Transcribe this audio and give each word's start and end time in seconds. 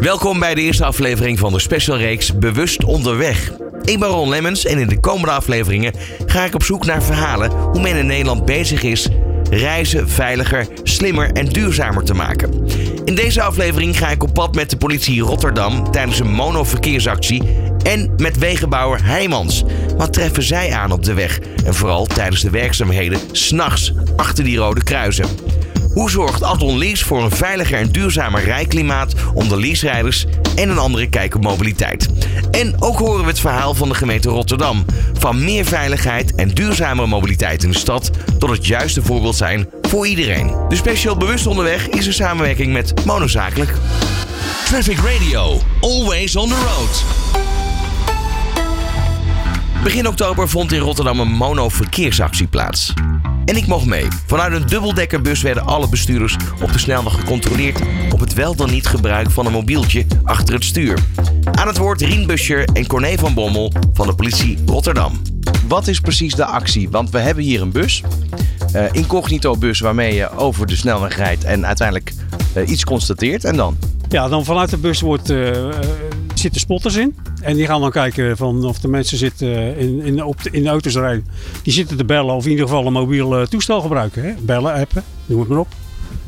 Welkom 0.00 0.38
bij 0.38 0.54
de 0.54 0.60
eerste 0.60 0.84
aflevering 0.84 1.38
van 1.38 1.52
de 1.52 1.58
specialreeks 1.58 2.38
Bewust 2.38 2.84
Onderweg. 2.84 3.52
Ik 3.82 3.98
ben 3.98 4.08
Ron 4.08 4.28
Lemmens 4.28 4.64
en 4.64 4.78
in 4.78 4.88
de 4.88 5.00
komende 5.00 5.32
afleveringen 5.32 5.92
ga 6.26 6.44
ik 6.44 6.54
op 6.54 6.62
zoek 6.62 6.86
naar 6.86 7.02
verhalen 7.02 7.50
hoe 7.50 7.80
men 7.80 7.96
in 7.96 8.06
Nederland 8.06 8.44
bezig 8.44 8.82
is 8.82 9.08
reizen 9.50 10.08
veiliger, 10.08 10.66
slimmer 10.82 11.32
en 11.32 11.46
duurzamer 11.46 12.04
te 12.04 12.14
maken. 12.14 12.66
In 13.04 13.14
deze 13.14 13.42
aflevering 13.42 13.98
ga 13.98 14.10
ik 14.10 14.22
op 14.22 14.34
pad 14.34 14.54
met 14.54 14.70
de 14.70 14.76
politie 14.76 15.20
Rotterdam 15.20 15.90
tijdens 15.90 16.18
een 16.18 16.32
monoverkeersactie 16.32 17.42
en 17.82 18.12
met 18.16 18.38
wegenbouwer 18.38 19.04
Heijmans. 19.04 19.64
Wat 19.96 20.12
treffen 20.12 20.42
zij 20.42 20.72
aan 20.72 20.92
op 20.92 21.04
de 21.04 21.14
weg 21.14 21.38
en 21.64 21.74
vooral 21.74 22.06
tijdens 22.06 22.42
de 22.42 22.50
werkzaamheden 22.50 23.20
s'nachts 23.32 23.92
achter 24.16 24.44
die 24.44 24.58
rode 24.58 24.82
kruisen? 24.82 25.26
Hoe 25.92 26.10
zorgt 26.10 26.42
Adon 26.42 26.78
Lease 26.78 27.04
voor 27.04 27.22
een 27.22 27.30
veiliger 27.30 27.78
en 27.78 27.90
duurzamer 27.90 28.44
rijklimaat 28.44 29.14
onder 29.34 29.58
leaserijders 29.58 30.26
en 30.56 30.68
een 30.68 30.78
andere 30.78 31.08
kijk 31.08 31.34
op 31.34 31.42
mobiliteit? 31.42 32.08
En 32.50 32.82
ook 32.82 32.98
horen 32.98 33.20
we 33.20 33.28
het 33.28 33.40
verhaal 33.40 33.74
van 33.74 33.88
de 33.88 33.94
gemeente 33.94 34.28
Rotterdam. 34.28 34.84
Van 35.18 35.44
meer 35.44 35.64
veiligheid 35.64 36.34
en 36.34 36.48
duurzamere 36.48 37.06
mobiliteit 37.06 37.62
in 37.62 37.70
de 37.70 37.78
stad 37.78 38.10
tot 38.38 38.50
het 38.50 38.66
juiste 38.66 39.02
voorbeeld 39.02 39.36
zijn 39.36 39.68
voor 39.82 40.06
iedereen. 40.06 40.54
De 40.68 40.76
special 40.76 41.16
Bewust 41.16 41.46
Onderweg 41.46 41.88
is 41.88 42.06
een 42.06 42.12
samenwerking 42.12 42.72
met 42.72 43.04
Monozakelijk. 43.04 43.74
Traffic 44.64 44.98
Radio, 44.98 45.60
always 45.80 46.36
on 46.36 46.48
the 46.48 46.54
road. 46.54 47.04
Begin 49.82 50.08
oktober 50.08 50.48
vond 50.48 50.72
in 50.72 50.80
Rotterdam 50.80 51.20
een 51.20 51.32
mono-verkeersactie 51.32 52.46
plaats. 52.46 52.92
En 53.50 53.56
ik 53.56 53.66
mocht 53.66 53.86
mee. 53.86 54.06
Vanuit 54.26 54.52
een 54.52 54.66
dubbeldekkerbus 54.66 55.42
werden 55.42 55.66
alle 55.66 55.88
bestuurders 55.88 56.36
op 56.62 56.72
de 56.72 56.78
snelweg 56.78 57.14
gecontroleerd 57.14 57.80
op 58.12 58.20
het 58.20 58.34
wel 58.34 58.54
dan 58.54 58.70
niet 58.70 58.86
gebruik 58.86 59.30
van 59.30 59.46
een 59.46 59.52
mobieltje 59.52 60.06
achter 60.24 60.54
het 60.54 60.64
stuur. 60.64 60.98
Aan 61.52 61.66
het 61.66 61.76
woord 61.76 62.00
Rien 62.00 62.26
Buscher 62.26 62.68
en 62.72 62.86
Corné 62.86 63.18
van 63.18 63.34
Bommel 63.34 63.72
van 63.92 64.06
de 64.06 64.14
politie 64.14 64.58
Rotterdam. 64.66 65.20
Wat 65.68 65.86
is 65.88 66.00
precies 66.00 66.34
de 66.34 66.44
actie? 66.44 66.90
Want 66.90 67.10
we 67.10 67.18
hebben 67.18 67.44
hier 67.44 67.62
een 67.62 67.72
bus, 67.72 68.02
uh, 68.76 68.84
incognito 68.92 69.56
bus 69.56 69.80
waarmee 69.80 70.14
je 70.14 70.36
over 70.36 70.66
de 70.66 70.76
snelweg 70.76 71.16
rijdt 71.16 71.44
en 71.44 71.66
uiteindelijk 71.66 72.12
uh, 72.56 72.68
iets 72.68 72.84
constateert 72.84 73.44
en 73.44 73.56
dan? 73.56 73.76
Ja, 74.08 74.28
dan 74.28 74.44
vanuit 74.44 74.70
de 74.70 74.78
bus 74.78 75.00
wordt, 75.00 75.30
uh, 75.30 75.68
zitten 76.34 76.60
spotters 76.60 76.96
in. 76.96 77.16
En 77.40 77.56
die 77.56 77.66
gaan 77.66 77.80
dan 77.80 77.90
kijken 77.90 78.36
van 78.36 78.64
of 78.64 78.78
de 78.78 78.88
mensen 78.88 79.18
zitten 79.18 79.76
in, 79.76 80.02
in, 80.02 80.24
op 80.24 80.42
de, 80.42 80.50
in 80.50 80.62
de 80.62 80.68
auto's 80.68 80.94
rijden. 80.94 81.26
Die 81.62 81.72
zitten 81.72 81.96
te 81.96 82.04
bellen 82.04 82.34
of 82.34 82.44
in 82.44 82.50
ieder 82.50 82.66
geval 82.66 82.86
een 82.86 82.92
mobiel 82.92 83.46
toestel 83.48 83.80
gebruiken. 83.80 84.22
Hè? 84.22 84.32
Bellen, 84.40 84.74
appen, 84.74 85.04
noem 85.26 85.40
het 85.40 85.48
maar 85.48 85.58
op. 85.58 85.68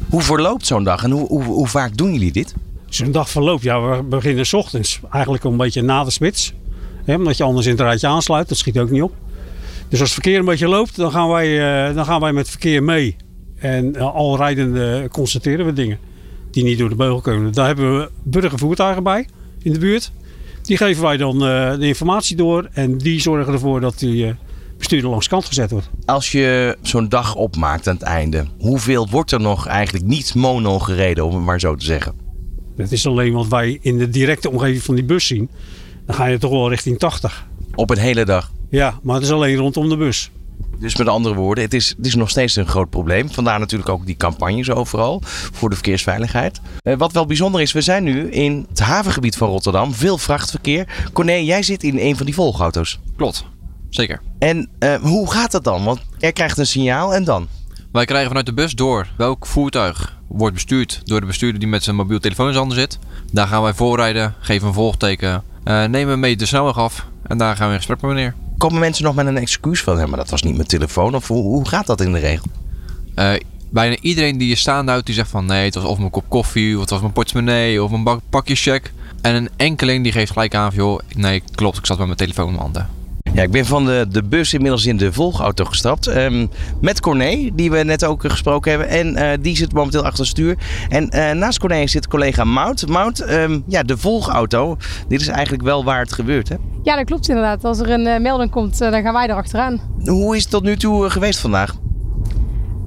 Hoe 0.08 0.22
verloopt 0.22 0.66
zo'n 0.66 0.84
dag 0.84 1.05
en 1.05 1.10
hoe, 1.10 1.27
hoe, 1.28 1.42
hoe 1.42 1.68
vaak 1.68 1.96
doen 1.96 2.12
jullie 2.12 2.33
dit? 2.33 2.55
Zo'n 2.88 3.12
dag 3.12 3.30
verloopt, 3.30 3.62
ja, 3.62 3.80
we 3.80 4.02
beginnen 4.02 4.46
s 4.46 4.52
ochtends. 4.52 5.00
Eigenlijk 5.10 5.44
een 5.44 5.56
beetje 5.56 5.83
na 5.83 6.05
de 6.05 6.10
spits. 6.10 6.52
Hè, 7.05 7.14
omdat 7.14 7.36
je 7.36 7.44
anders 7.44 7.66
in 7.66 7.72
het 7.72 7.80
rijtje 7.80 8.06
aansluit, 8.06 8.48
dat 8.48 8.58
schiet 8.58 8.78
ook 8.78 8.90
niet 8.90 9.02
op. 9.02 9.12
Dus 9.88 10.00
als 10.00 10.14
het 10.14 10.22
verkeer 10.22 10.38
een 10.38 10.44
beetje 10.44 10.68
loopt, 10.68 10.96
dan 10.96 11.10
gaan 11.10 11.28
wij, 11.28 11.48
uh, 11.88 11.94
dan 11.94 12.05
gaan 12.05 12.20
wij 12.20 12.33
met 12.33 12.42
het 12.42 12.50
verkeer 12.50 12.83
mee. 12.83 13.16
En 13.56 13.96
al 13.96 14.36
rijdende 14.36 15.08
constateren 15.10 15.66
we 15.66 15.72
dingen 15.72 15.98
die 16.50 16.64
niet 16.64 16.78
door 16.78 16.88
de 16.88 16.94
beugel 16.94 17.20
kunnen. 17.20 17.52
Daar 17.52 17.66
hebben 17.66 17.98
we 17.98 18.10
burgervoertuigen 18.22 19.02
bij 19.02 19.28
in 19.62 19.72
de 19.72 19.78
buurt. 19.78 20.12
Die 20.62 20.77
geven 20.77 21.02
wij 21.02 21.16
dan 21.16 21.34
uh, 21.34 21.78
de 21.78 21.86
informatie 21.86 22.36
door 22.36 22.68
en 22.72 22.98
die 22.98 23.20
zorgen 23.20 23.52
ervoor 23.52 23.80
dat 23.80 23.98
die 23.98 24.34
bestuurder 24.78 25.10
langs 25.10 25.28
kant 25.28 25.44
gezet 25.44 25.70
wordt. 25.70 25.91
Als 26.05 26.32
je 26.32 26.77
zo'n 26.82 27.08
dag 27.08 27.34
opmaakt 27.34 27.88
aan 27.88 27.94
het 27.94 28.02
einde, 28.02 28.44
hoeveel 28.58 29.08
wordt 29.10 29.33
er 29.33 29.40
nog 29.40 29.66
eigenlijk 29.66 30.05
niet 30.05 30.34
mono 30.34 30.78
gereden, 30.78 31.27
om 31.27 31.34
het 31.34 31.44
maar 31.44 31.60
zo 31.60 31.74
te 31.74 31.84
zeggen? 31.84 32.14
Dat 32.77 32.92
is 32.92 33.06
alleen 33.06 33.33
wat 33.33 33.48
wij 33.48 33.78
in 33.80 33.98
de 33.98 34.08
directe 34.08 34.50
omgeving 34.50 34.83
van 34.83 34.94
die 34.94 35.05
bus 35.05 35.27
zien. 35.27 35.50
Dan 36.06 36.14
ga 36.14 36.27
je 36.27 36.38
toch 36.38 36.50
wel 36.50 36.68
richting 36.68 36.98
80. 36.98 37.46
Op 37.74 37.90
een 37.90 37.98
hele 37.98 38.24
dag? 38.24 38.50
Ja, 38.70 38.98
maar 39.02 39.14
het 39.14 39.24
is 39.24 39.30
alleen 39.30 39.56
rondom 39.56 39.88
de 39.88 39.96
bus. 39.96 40.30
Dus 40.78 40.96
met 40.96 41.08
andere 41.08 41.34
woorden, 41.34 41.64
het 41.64 41.74
is, 41.74 41.89
het 41.96 42.06
is 42.06 42.14
nog 42.14 42.30
steeds 42.30 42.56
een 42.56 42.67
groot 42.67 42.90
probleem. 42.90 43.30
Vandaar 43.30 43.58
natuurlijk 43.58 43.90
ook 43.90 44.06
die 44.06 44.17
campagnes 44.17 44.70
overal 44.70 45.20
voor 45.52 45.68
de 45.68 45.74
verkeersveiligheid. 45.74 46.61
Uh, 46.83 46.96
wat 46.96 47.12
wel 47.12 47.27
bijzonder 47.27 47.61
is, 47.61 47.73
we 47.73 47.80
zijn 47.80 48.05
nu 48.05 48.30
in 48.30 48.67
het 48.68 48.80
havengebied 48.80 49.36
van 49.36 49.48
Rotterdam. 49.48 49.95
Veel 49.95 50.18
vrachtverkeer. 50.18 51.08
Corné, 51.12 51.33
jij 51.33 51.62
zit 51.62 51.83
in 51.83 51.98
een 51.98 52.17
van 52.17 52.27
die 52.27 52.34
volgauto's. 52.34 53.01
Klopt, 53.17 53.45
zeker. 53.90 54.20
En 54.39 54.68
uh, 54.78 54.95
hoe 54.95 55.30
gaat 55.30 55.52
dat 55.52 55.64
dan? 55.64 55.84
Want 55.84 56.01
jij 56.18 56.33
krijgt 56.33 56.58
een 56.58 56.67
signaal 56.67 57.14
en 57.14 57.24
dan? 57.24 57.48
Wij 57.92 58.05
krijgen 58.05 58.28
vanuit 58.28 58.46
de 58.46 58.55
bus 58.55 58.72
door 58.72 59.08
welk 59.17 59.46
voertuig 59.46 60.20
wordt 60.28 60.55
bestuurd 60.55 61.01
door 61.05 61.20
de 61.20 61.27
bestuurder 61.27 61.61
die 61.61 61.68
met 61.68 61.84
zijn 61.84 61.96
mobiel 61.96 62.18
telefoon 62.18 62.46
in 62.46 62.52
zijn 62.52 62.67
handen 62.67 62.84
zit. 62.84 62.98
Daar 63.33 63.46
gaan 63.46 63.62
wij 63.62 63.74
voorrijden, 63.74 64.34
geven 64.40 64.68
een 64.68 64.74
volgteken, 64.74 65.42
uh, 65.64 65.84
nemen 65.84 66.20
mee 66.20 66.36
de 66.36 66.46
snelweg 66.46 66.78
af 66.78 67.06
en 67.27 67.39
daar 67.39 67.56
gaan 67.56 67.67
we 67.67 67.73
in 67.73 67.78
gesprek 67.78 68.00
met 68.00 68.11
meneer. 68.11 68.34
Komen 68.58 68.80
mensen 68.80 69.05
nog 69.05 69.14
met 69.14 69.27
een 69.27 69.36
excuus 69.36 69.83
van, 69.83 69.98
ja, 69.98 70.06
maar 70.06 70.18
dat 70.18 70.30
was 70.30 70.42
niet 70.42 70.56
mijn 70.56 70.68
telefoon? 70.68 71.14
Of 71.14 71.28
hoe, 71.28 71.42
hoe 71.42 71.68
gaat 71.68 71.86
dat 71.86 72.00
in 72.00 72.12
de 72.12 72.18
regel? 72.18 72.46
Uh, 73.17 73.33
bijna 73.70 73.96
iedereen 74.01 74.39
die 74.39 74.48
je 74.48 74.55
staande 74.55 74.90
houdt, 74.90 75.06
die 75.06 75.14
zegt 75.14 75.30
van 75.30 75.46
nee, 75.46 75.64
het 75.64 75.74
was 75.74 75.84
of 75.84 75.98
mijn 75.98 76.11
kop 76.11 76.24
koffie, 76.28 76.74
of 76.74 76.80
het 76.80 76.90
was 76.90 77.01
mijn 77.01 77.12
portemonnee, 77.12 77.83
of 77.83 77.90
een 77.90 78.20
pakje 78.30 78.55
check. 78.55 78.92
En 79.20 79.34
een 79.34 79.48
enkeling 79.56 80.02
die 80.02 80.12
geeft 80.12 80.33
gelijk 80.33 80.55
aan 80.55 80.72
van, 80.72 80.84
joh, 80.84 81.01
nee, 81.17 81.42
klopt, 81.55 81.78
ik 81.78 81.86
zat 81.86 81.98
met 81.98 82.06
mijn 82.06 82.18
telefoon 82.18 82.46
in 82.46 82.51
mijn 82.51 82.62
handen. 82.62 82.89
Ja, 83.35 83.43
ik 83.43 83.51
ben 83.51 83.67
van 83.67 83.85
de, 83.85 84.07
de 84.09 84.23
bus 84.23 84.55
inmiddels 84.55 84.87
in 84.87 84.97
de 84.97 85.13
volgauto 85.13 85.65
gestapt. 85.65 86.17
Um, 86.17 86.51
met 86.81 87.01
Corné, 87.01 87.51
die 87.55 87.70
we 87.70 87.79
net 87.79 88.05
ook 88.05 88.20
gesproken 88.20 88.70
hebben. 88.70 88.89
En 88.89 89.17
uh, 89.17 89.31
die 89.41 89.57
zit 89.57 89.73
momenteel 89.73 90.05
achter 90.05 90.19
het 90.19 90.29
stuur. 90.29 90.57
En 90.89 91.17
uh, 91.17 91.31
naast 91.31 91.59
Corné 91.59 91.87
zit 91.87 92.09
collega 92.09 92.45
Mout. 92.45 92.89
Mout, 92.89 93.31
um, 93.31 93.63
ja, 93.67 93.83
de 93.83 93.97
volgauto. 93.97 94.77
Dit 95.09 95.20
is 95.20 95.29
eigenlijk 95.29 95.63
wel 95.63 95.85
waar 95.85 96.01
het 96.01 96.13
gebeurt, 96.13 96.48
hè? 96.48 96.57
Ja, 96.83 96.97
dat 96.97 97.05
klopt 97.05 97.29
inderdaad. 97.29 97.65
Als 97.65 97.79
er 97.79 97.91
een 97.91 98.07
uh, 98.07 98.19
melding 98.19 98.51
komt, 98.51 98.79
dan 98.79 99.03
gaan 99.03 99.15
wij 99.15 99.29
erachteraan. 99.29 99.81
Hoe 100.05 100.37
is 100.37 100.43
het 100.43 100.51
tot 100.51 100.63
nu 100.63 100.77
toe 100.77 101.11
geweest 101.11 101.41
vandaag? 101.41 101.75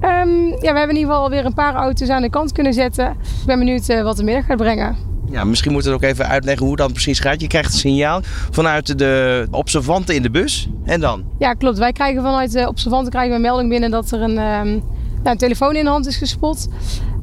Um, 0.00 0.48
ja, 0.48 0.72
we 0.72 0.78
hebben 0.78 0.88
in 0.88 0.96
ieder 0.96 1.12
geval 1.12 1.30
weer 1.30 1.44
een 1.44 1.54
paar 1.54 1.74
auto's 1.74 2.08
aan 2.08 2.22
de 2.22 2.30
kant 2.30 2.52
kunnen 2.52 2.72
zetten. 2.72 3.10
Ik 3.10 3.46
ben 3.46 3.58
benieuwd 3.58 4.02
wat 4.02 4.16
de 4.16 4.24
middag 4.24 4.46
gaat 4.46 4.56
brengen. 4.56 4.96
Ja, 5.30 5.44
misschien 5.44 5.72
moeten 5.72 5.90
we 5.90 5.96
ook 5.96 6.02
even 6.02 6.26
uitleggen 6.26 6.66
hoe 6.66 6.76
dat 6.76 6.92
precies 6.92 7.18
gaat. 7.18 7.40
Je 7.40 7.46
krijgt 7.46 7.72
een 7.72 7.78
signaal 7.78 8.20
vanuit 8.50 8.98
de 8.98 9.46
observanten 9.50 10.14
in 10.14 10.22
de 10.22 10.30
bus. 10.30 10.68
En 10.84 11.00
dan? 11.00 11.24
Ja, 11.38 11.52
klopt. 11.52 11.78
Wij 11.78 11.92
krijgen 11.92 12.22
vanuit 12.22 12.52
de 12.52 12.68
observanten 12.68 13.10
krijgen 13.10 13.30
we 13.30 13.36
een 13.36 13.42
melding 13.42 13.68
binnen 13.68 13.90
dat 13.90 14.10
er 14.10 14.20
een, 14.20 14.30
um, 14.30 14.36
nou, 14.36 14.82
een 15.22 15.36
telefoon 15.36 15.76
in 15.76 15.84
de 15.84 15.90
hand 15.90 16.06
is 16.06 16.16
gespot. 16.16 16.68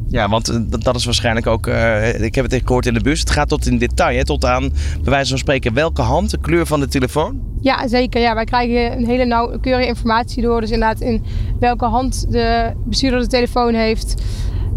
Ja, 0.07 0.29
want 0.29 0.59
dat 0.83 0.95
is 0.95 1.05
waarschijnlijk 1.05 1.47
ook, 1.47 1.67
uh, 1.67 2.21
ik 2.21 2.35
heb 2.35 2.51
het 2.51 2.61
gehoord 2.65 2.85
in 2.85 2.93
de 2.93 3.01
bus, 3.01 3.19
het 3.19 3.29
gaat 3.29 3.49
tot 3.49 3.67
in 3.67 3.77
detail, 3.77 4.17
hè, 4.17 4.25
tot 4.25 4.45
aan, 4.45 4.69
bij 5.01 5.11
wijze 5.11 5.29
van 5.29 5.37
spreken, 5.37 5.73
welke 5.73 6.01
hand, 6.01 6.29
de 6.29 6.37
kleur 6.37 6.65
van 6.65 6.79
de 6.79 6.87
telefoon? 6.87 7.41
Ja, 7.61 7.87
zeker. 7.87 8.21
Ja, 8.21 8.35
wij 8.35 8.43
krijgen 8.43 8.97
een 8.97 9.05
hele 9.05 9.25
nauwkeurige 9.25 9.87
informatie 9.87 10.41
door. 10.41 10.61
Dus 10.61 10.69
inderdaad 10.69 11.01
in 11.01 11.23
welke 11.59 11.85
hand 11.85 12.25
de 12.29 12.71
bestuurder 12.85 13.19
de 13.19 13.27
telefoon 13.27 13.73
heeft. 13.73 14.21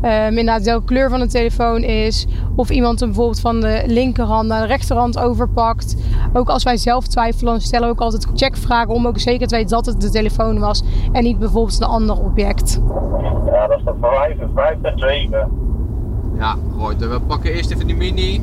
Um, 0.07 0.39
inderdaad 0.39 0.65
welke 0.65 0.85
kleur 0.85 1.11
van 1.11 1.21
de 1.21 1.27
telefoon 1.27 1.83
is. 1.83 2.27
Of 2.57 2.71
iemand 2.71 3.01
hem 3.01 3.09
bijvoorbeeld 3.09 3.41
van 3.41 3.61
de 3.61 3.83
linkerhand 3.87 4.49
naar 4.49 4.61
de 4.61 4.67
rechterhand 4.67 5.19
overpakt. 5.19 5.97
Ook 6.33 6.49
als 6.49 6.63
wij 6.63 6.77
zelf 6.77 7.07
twijfelen, 7.07 7.61
stellen 7.61 7.87
we 7.87 7.93
ook 7.93 8.01
altijd 8.01 8.27
checkvragen 8.35 8.95
om 8.95 9.07
ook 9.07 9.19
zeker 9.19 9.47
te 9.47 9.55
weten 9.55 9.71
dat 9.71 9.87
het 9.87 10.01
de 10.01 10.11
telefoon 10.11 10.59
was. 10.59 10.83
En 11.13 11.23
niet 11.23 11.39
bijvoorbeeld 11.39 11.81
een 11.81 11.87
ander 11.87 12.19
object. 12.19 12.81
Ja, 13.47 13.67
dat 13.67 13.79
is 13.79 13.85
voor 13.85 13.97
55 14.01 14.93
7. 14.97 15.49
Ja, 16.39 16.57
goed. 16.79 16.97
We 16.97 17.21
pakken 17.27 17.53
eerst 17.53 17.71
even 17.71 17.87
die 17.87 17.97
mini. 17.97 18.37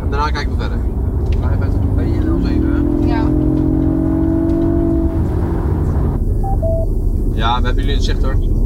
En 0.00 0.10
daarna 0.10 0.30
kijken 0.30 0.56
we 0.56 0.60
verder. 0.60 0.78
55 1.40 1.80
7, 2.44 2.98
hè? 3.00 3.14
Ja. 3.14 3.22
Ja, 7.34 7.60
we 7.60 7.66
hebben 7.66 7.84
jullie 7.84 7.90
in 7.90 7.96
het 7.96 8.04
zicht 8.04 8.22
hoor. 8.22 8.63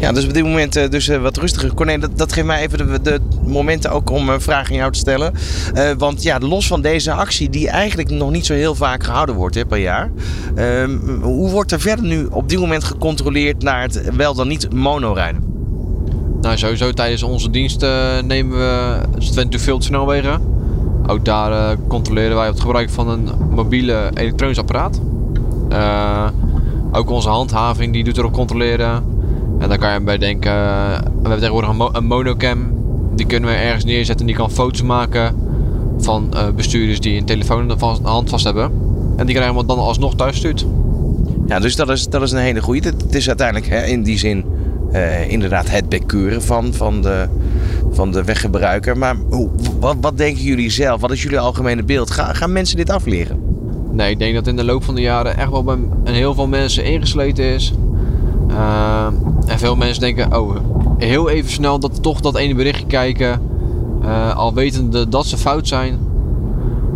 Ja, 0.00 0.12
dus 0.12 0.24
op 0.24 0.34
dit 0.34 0.44
moment 0.44 0.76
uh, 0.76 0.88
dus, 0.88 1.08
uh, 1.08 1.22
wat 1.22 1.36
rustiger. 1.36 1.74
Corné, 1.74 1.98
dat, 2.14 2.32
geeft 2.32 2.46
mij 2.46 2.60
even 2.60 2.78
de, 2.78 3.00
de 3.00 3.20
momenten 3.44 3.90
ook 3.90 4.10
om 4.10 4.28
uh, 4.28 4.34
vragen 4.38 4.70
aan 4.70 4.76
jou 4.76 4.92
te 4.92 4.98
stellen. 4.98 5.32
want 5.98 6.22
ja, 6.22 6.38
los 6.38 6.66
van 6.66 6.80
deze 6.80 7.12
actie, 7.12 7.50
die 7.50 7.68
eigenlijk 7.68 8.10
nog 8.10 8.30
niet 8.30 8.46
zo 8.46 8.54
heel 8.54 8.74
vaak 8.74 9.04
gehouden 9.04 9.34
wordt 9.34 9.54
hè, 9.54 9.66
per 9.66 9.78
jaar. 9.78 10.10
Ehm, 10.54 10.98
hoe 11.20 11.50
wordt 11.50 11.72
er 11.72 11.80
verder 11.80 12.04
nu 12.04 12.26
op 12.30 12.48
dit 12.48 12.58
moment 12.58 12.84
gecontroleerd 12.84 13.62
naar 13.62 13.82
het 13.82 14.14
wel 14.16 14.34
dan 14.34 14.48
niet 14.48 14.72
monorijden? 14.72 15.42
Nou, 16.40 16.58
sowieso 16.58 16.92
tijdens 16.92 17.22
onze 17.22 17.50
dienst 17.50 17.80
nemen 18.24 18.58
we 18.58 18.98
natuurlijk 19.20 19.58
veel 19.58 19.82
snelwegen. 19.82 20.40
Ook 21.06 21.24
daar 21.24 21.76
controleren 21.88 22.36
wij 22.36 22.46
het 22.46 22.60
gebruik 22.60 22.90
van 22.90 23.08
een 23.08 23.28
mobiele 23.50 24.10
elektronisch 24.14 24.58
apparaat. 24.58 25.00
ook 26.92 27.10
onze 27.10 27.28
handhaving 27.28 27.92
die 27.92 28.04
doet 28.04 28.18
erop 28.18 28.32
controleren. 28.32 29.18
En 29.60 29.68
dan 29.68 29.78
kan 29.78 29.92
je 29.92 30.00
bij 30.00 30.18
denken, 30.18 30.52
we 30.52 31.10
hebben 31.12 31.38
tegenwoordig 31.38 31.70
een, 31.70 31.76
mo 31.76 31.88
een, 31.92 32.04
monocam. 32.04 32.58
Die 33.14 33.26
kunnen 33.26 33.50
we 33.50 33.56
ergens 33.56 33.84
neerzetten 33.84 34.20
en 34.20 34.26
die 34.26 34.36
kan 34.36 34.50
foto's 34.50 34.82
maken 34.82 35.34
van 35.98 36.30
uh, 36.34 36.48
bestuurders 36.56 37.00
die 37.00 37.18
een 37.18 37.24
telefoon 37.24 37.60
in 37.60 37.68
de 37.68 37.98
hand 38.02 38.30
vast 38.30 38.44
hebben. 38.44 38.70
En 39.16 39.26
die 39.26 39.34
krijgen 39.34 39.56
we 39.56 39.66
dan 39.66 39.78
alsnog 39.78 40.14
thuis 40.14 40.36
stuurt. 40.36 40.66
Ja, 41.46 41.58
dus 41.58 41.76
dat 41.76 41.88
is, 41.88 42.08
dat 42.08 42.22
is 42.22 42.32
een 42.32 42.38
hele 42.38 42.62
goede. 42.62 42.88
Het 42.88 43.14
is 43.14 43.28
uiteindelijk 43.28 43.68
hè, 43.68 43.82
in 43.82 44.02
die 44.02 44.18
zin 44.18 44.44
uh, 44.92 45.30
inderdaad 45.30 45.70
het 45.70 45.88
bekeuren 45.88 46.42
van, 46.42 46.74
van 46.74 47.02
de, 47.02 47.28
van 47.90 48.12
de 48.12 48.24
weggebruiker. 48.24 48.98
Maar 48.98 49.16
hoe, 49.30 49.48
wat, 49.80 49.96
wat 50.00 50.16
denken 50.16 50.42
jullie 50.42 50.70
zelf? 50.70 51.00
Wat 51.00 51.10
is 51.10 51.22
jullie 51.22 51.38
algemene 51.38 51.84
beeld? 51.84 52.10
Ga, 52.10 52.32
gaan 52.32 52.52
mensen 52.52 52.76
dit 52.76 52.90
afleren? 52.90 53.42
Nee, 53.92 54.10
ik 54.10 54.18
denk 54.18 54.34
dat 54.34 54.46
in 54.46 54.56
de 54.56 54.64
loop 54.64 54.84
van 54.84 54.94
de 54.94 55.00
jaren 55.00 55.36
echt 55.36 55.50
wel 55.50 55.64
bij 55.64 55.76
een 56.04 56.14
heel 56.14 56.34
veel 56.34 56.46
mensen 56.46 56.84
ingesleten 56.84 57.44
is. 57.44 57.72
Uh, 58.50 59.06
en 59.50 59.58
veel 59.58 59.76
mensen 59.76 60.00
denken, 60.00 60.40
oh, 60.40 60.56
heel 60.98 61.28
even 61.28 61.50
snel 61.50 61.78
dat 61.78 62.02
toch 62.02 62.20
dat 62.20 62.36
ene 62.36 62.54
berichtje 62.54 62.86
kijken. 62.86 63.40
Uh, 64.02 64.36
al 64.36 64.54
wetende 64.54 65.08
dat 65.08 65.26
ze 65.26 65.36
fout 65.36 65.68
zijn. 65.68 65.98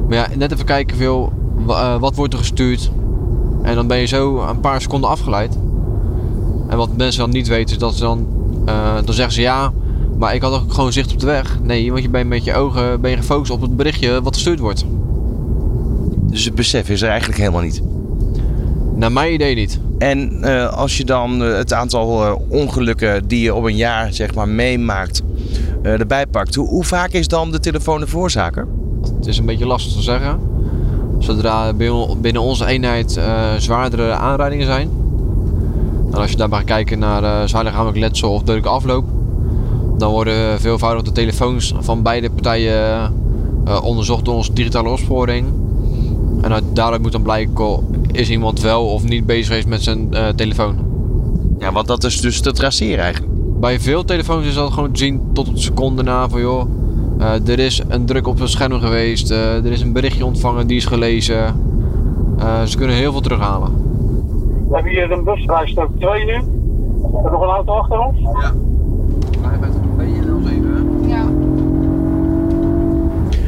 Maar 0.09 0.17
ja, 0.17 0.29
net 0.37 0.53
even 0.53 0.65
kijken 0.65 0.97
veel, 0.97 1.33
uh, 1.69 1.97
wat 1.97 2.15
wordt 2.15 2.33
er 2.33 2.39
gestuurd. 2.39 2.91
En 3.63 3.75
dan 3.75 3.87
ben 3.87 3.99
je 3.99 4.07
zo 4.07 4.41
een 4.41 4.61
paar 4.61 4.81
seconden 4.81 5.11
afgeleid. 5.11 5.59
En 6.69 6.77
wat 6.77 6.97
mensen 6.97 7.21
dan 7.21 7.31
niet 7.31 7.49
weten 7.49 7.75
is 7.75 7.81
dat 7.81 7.95
ze 7.95 8.01
dan, 8.01 8.27
uh, 8.69 8.95
dan 9.05 9.15
zeggen 9.15 9.35
ze 9.35 9.41
ja, 9.41 9.73
maar 10.19 10.35
ik 10.35 10.43
had 10.43 10.53
ook 10.53 10.73
gewoon 10.73 10.93
zicht 10.93 11.13
op 11.13 11.21
de 11.21 11.27
weg. 11.27 11.59
Nee, 11.63 11.91
want 11.91 12.03
je 12.03 12.09
bent 12.09 12.29
met 12.29 12.45
je 12.45 12.55
ogen 12.55 13.01
ben 13.01 13.11
je 13.11 13.17
gefocust 13.17 13.51
op 13.51 13.61
het 13.61 13.77
berichtje 13.77 14.23
wat 14.23 14.35
gestuurd 14.35 14.59
wordt. 14.59 14.85
Dus 16.21 16.45
het 16.45 16.55
besef 16.55 16.89
is 16.89 17.03
er 17.03 17.09
eigenlijk 17.09 17.39
helemaal 17.39 17.63
niet. 17.63 17.83
Naar 18.95 19.13
mijn 19.13 19.33
idee 19.33 19.55
niet. 19.55 19.81
En 20.05 20.41
uh, 20.41 20.73
als 20.73 20.97
je 20.97 21.05
dan 21.05 21.43
uh, 21.43 21.57
het 21.57 21.73
aantal 21.73 22.27
uh, 22.27 22.35
ongelukken 22.49 23.29
die 23.29 23.43
je 23.43 23.55
op 23.55 23.65
een 23.65 23.77
jaar 23.77 24.13
zeg 24.13 24.35
maar, 24.35 24.49
meemaakt 24.49 25.23
erbij 25.83 26.27
pakt, 26.27 26.55
hoe, 26.55 26.85
vaak 26.85 27.11
is 27.11 27.29
dan 27.29 27.51
de 27.51 27.61
telefoon 27.61 28.01
de 28.01 28.07
veroorzaker? 28.07 28.67
Het 29.17 29.27
is 29.27 29.39
een 29.39 29.47
beetje 29.47 29.67
lastig 29.67 29.93
te 29.93 30.03
zeggen. 30.03 30.41
Zodra 31.19 31.73
binnen 32.21 32.43
onze 32.43 32.67
eenheid 32.67 33.21
zwaardere 33.59 34.13
aanrijdingen 34.13 34.67
zijn. 34.67 34.91
En 36.13 36.19
als 36.19 36.31
je 36.31 36.37
daarbij 36.37 36.59
gaat 36.59 36.69
kijken 36.69 36.99
naar 36.99 37.49
zwaar 37.49 37.65
lichamelijk 37.65 37.99
letsel 37.99 38.33
of 38.33 38.39
dodelijke 38.39 38.69
afloop, 38.69 39.05
dan 39.99 40.11
worden 40.11 40.61
veelvoudig 40.61 41.03
de 41.03 41.13
telefoons 41.13 41.75
van 41.79 42.03
beide 42.03 42.31
partijen 42.31 43.13
onderzocht 43.83 44.25
door 44.25 44.35
onze 44.35 44.53
digitale 44.53 44.89
opsporing. 44.89 45.47
En 46.41 46.53
uit, 46.53 46.65
daaruit 46.73 47.03
moet 47.03 47.13
dan 47.13 47.23
blijken 47.23 47.55
is 48.15 48.31
iemand 48.31 48.61
wel 48.61 48.87
of 48.87 49.05
niet 49.05 49.27
bezig 49.27 49.47
geweest 49.47 49.67
met 49.67 49.83
zijn 49.83 50.09
uh, 50.13 50.29
telefoon. 50.29 50.77
Ja, 51.59 51.73
want 51.73 51.87
dat 51.87 52.05
is 52.05 52.21
dus 52.21 52.41
te 52.41 52.53
traceren 52.53 53.05
eigenlijk. 53.05 53.33
Bij 53.61 53.81
veel 53.81 54.05
telefoons 54.05 54.47
is 54.47 54.55
dat 54.55 54.73
gewoon 54.73 54.93
te 54.93 54.99
zien 54.99 55.21
tot 55.33 55.49
op 55.49 55.55
de 55.55 55.61
seconde 55.61 56.03
na 56.03 56.29
van 56.29 56.41
joh, 56.41 56.71
uh, 57.19 57.49
er 57.49 57.59
is 57.59 57.83
een 57.89 58.07
druk 58.07 58.27
op 58.27 58.39
het 58.39 58.51
scherm 58.51 58.81
geweest, 58.81 59.31
uh, 59.31 59.65
er 59.65 59.73
is 59.73 59.81
een 59.81 59.93
berichtje 59.93 60.25
ontvangen, 60.25 60.67
die 60.67 60.77
is 60.77 60.87
gelezen. 60.87 61.55
ze 62.65 62.77
kunnen 62.77 62.97
heel 62.97 63.13
veel 63.13 63.21
terughalen. 63.21 63.73
We 64.69 64.75
hebben 64.75 64.93
hier 64.93 65.11
een 65.11 65.25
busrijstok 65.25 65.89
2 65.99 66.25
nu. 66.25 66.33
Er 66.33 67.31
nog 67.31 67.43
een 67.43 67.49
auto 67.49 67.73
achter 67.73 67.99
ons? 67.99 68.19
Ja. 68.21 68.53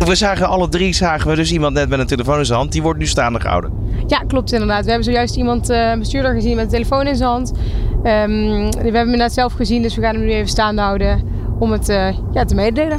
We 0.07 0.15
zagen 0.15 0.49
alle 0.49 0.69
drie 0.69 0.93
zagen 0.93 1.31
we 1.31 1.37
dus 1.37 1.53
iemand 1.53 1.75
net 1.75 1.89
met 1.89 1.99
een 1.99 2.07
telefoon 2.07 2.39
in 2.39 2.47
zijn 2.47 2.59
hand. 2.59 2.73
Die 2.73 2.83
wordt 2.83 2.99
nu 2.99 3.07
staande 3.07 3.41
gehouden. 3.41 3.73
Ja, 4.07 4.19
klopt 4.19 4.53
inderdaad. 4.53 4.83
We 4.85 4.89
hebben 4.89 5.05
zojuist 5.05 5.37
iemand, 5.37 5.71
uh, 5.71 5.91
een 5.91 5.99
bestuurder 5.99 6.35
gezien 6.35 6.57
met 6.57 6.65
een 6.65 6.71
telefoon 6.71 7.07
in 7.07 7.17
zijn 7.17 7.29
hand. 7.29 7.53
Um, 7.97 8.03
we 8.03 8.75
hebben 8.75 8.93
hem 8.93 9.05
inderdaad 9.05 9.33
zelf 9.33 9.53
gezien, 9.53 9.83
dus 9.83 9.95
we 9.95 10.03
gaan 10.03 10.15
hem 10.15 10.25
nu 10.25 10.33
even 10.33 10.49
staande 10.49 10.83
houden 10.83 11.23
om 11.59 11.73
het 11.73 11.89
uh, 11.89 12.09
ja, 12.33 12.45
te 12.45 12.55
mededelen. 12.55 12.99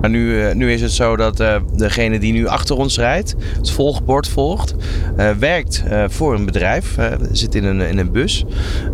Maar 0.00 0.10
nu, 0.10 0.34
uh, 0.34 0.54
nu 0.54 0.72
is 0.72 0.80
het 0.80 0.92
zo 0.92 1.16
dat 1.16 1.40
uh, 1.40 1.56
degene 1.74 2.18
die 2.18 2.32
nu 2.32 2.46
achter 2.46 2.76
ons 2.76 2.98
rijdt, 2.98 3.34
het 3.56 3.70
volgbord 3.70 4.28
volgt, 4.28 4.74
uh, 5.16 5.30
werkt 5.30 5.84
voor 6.06 6.34
een 6.34 6.44
bedrijf, 6.44 6.96
zit 7.32 7.54
in 7.54 7.64
een, 7.64 7.80
in 7.80 7.98
een 7.98 8.12
bus. 8.12 8.44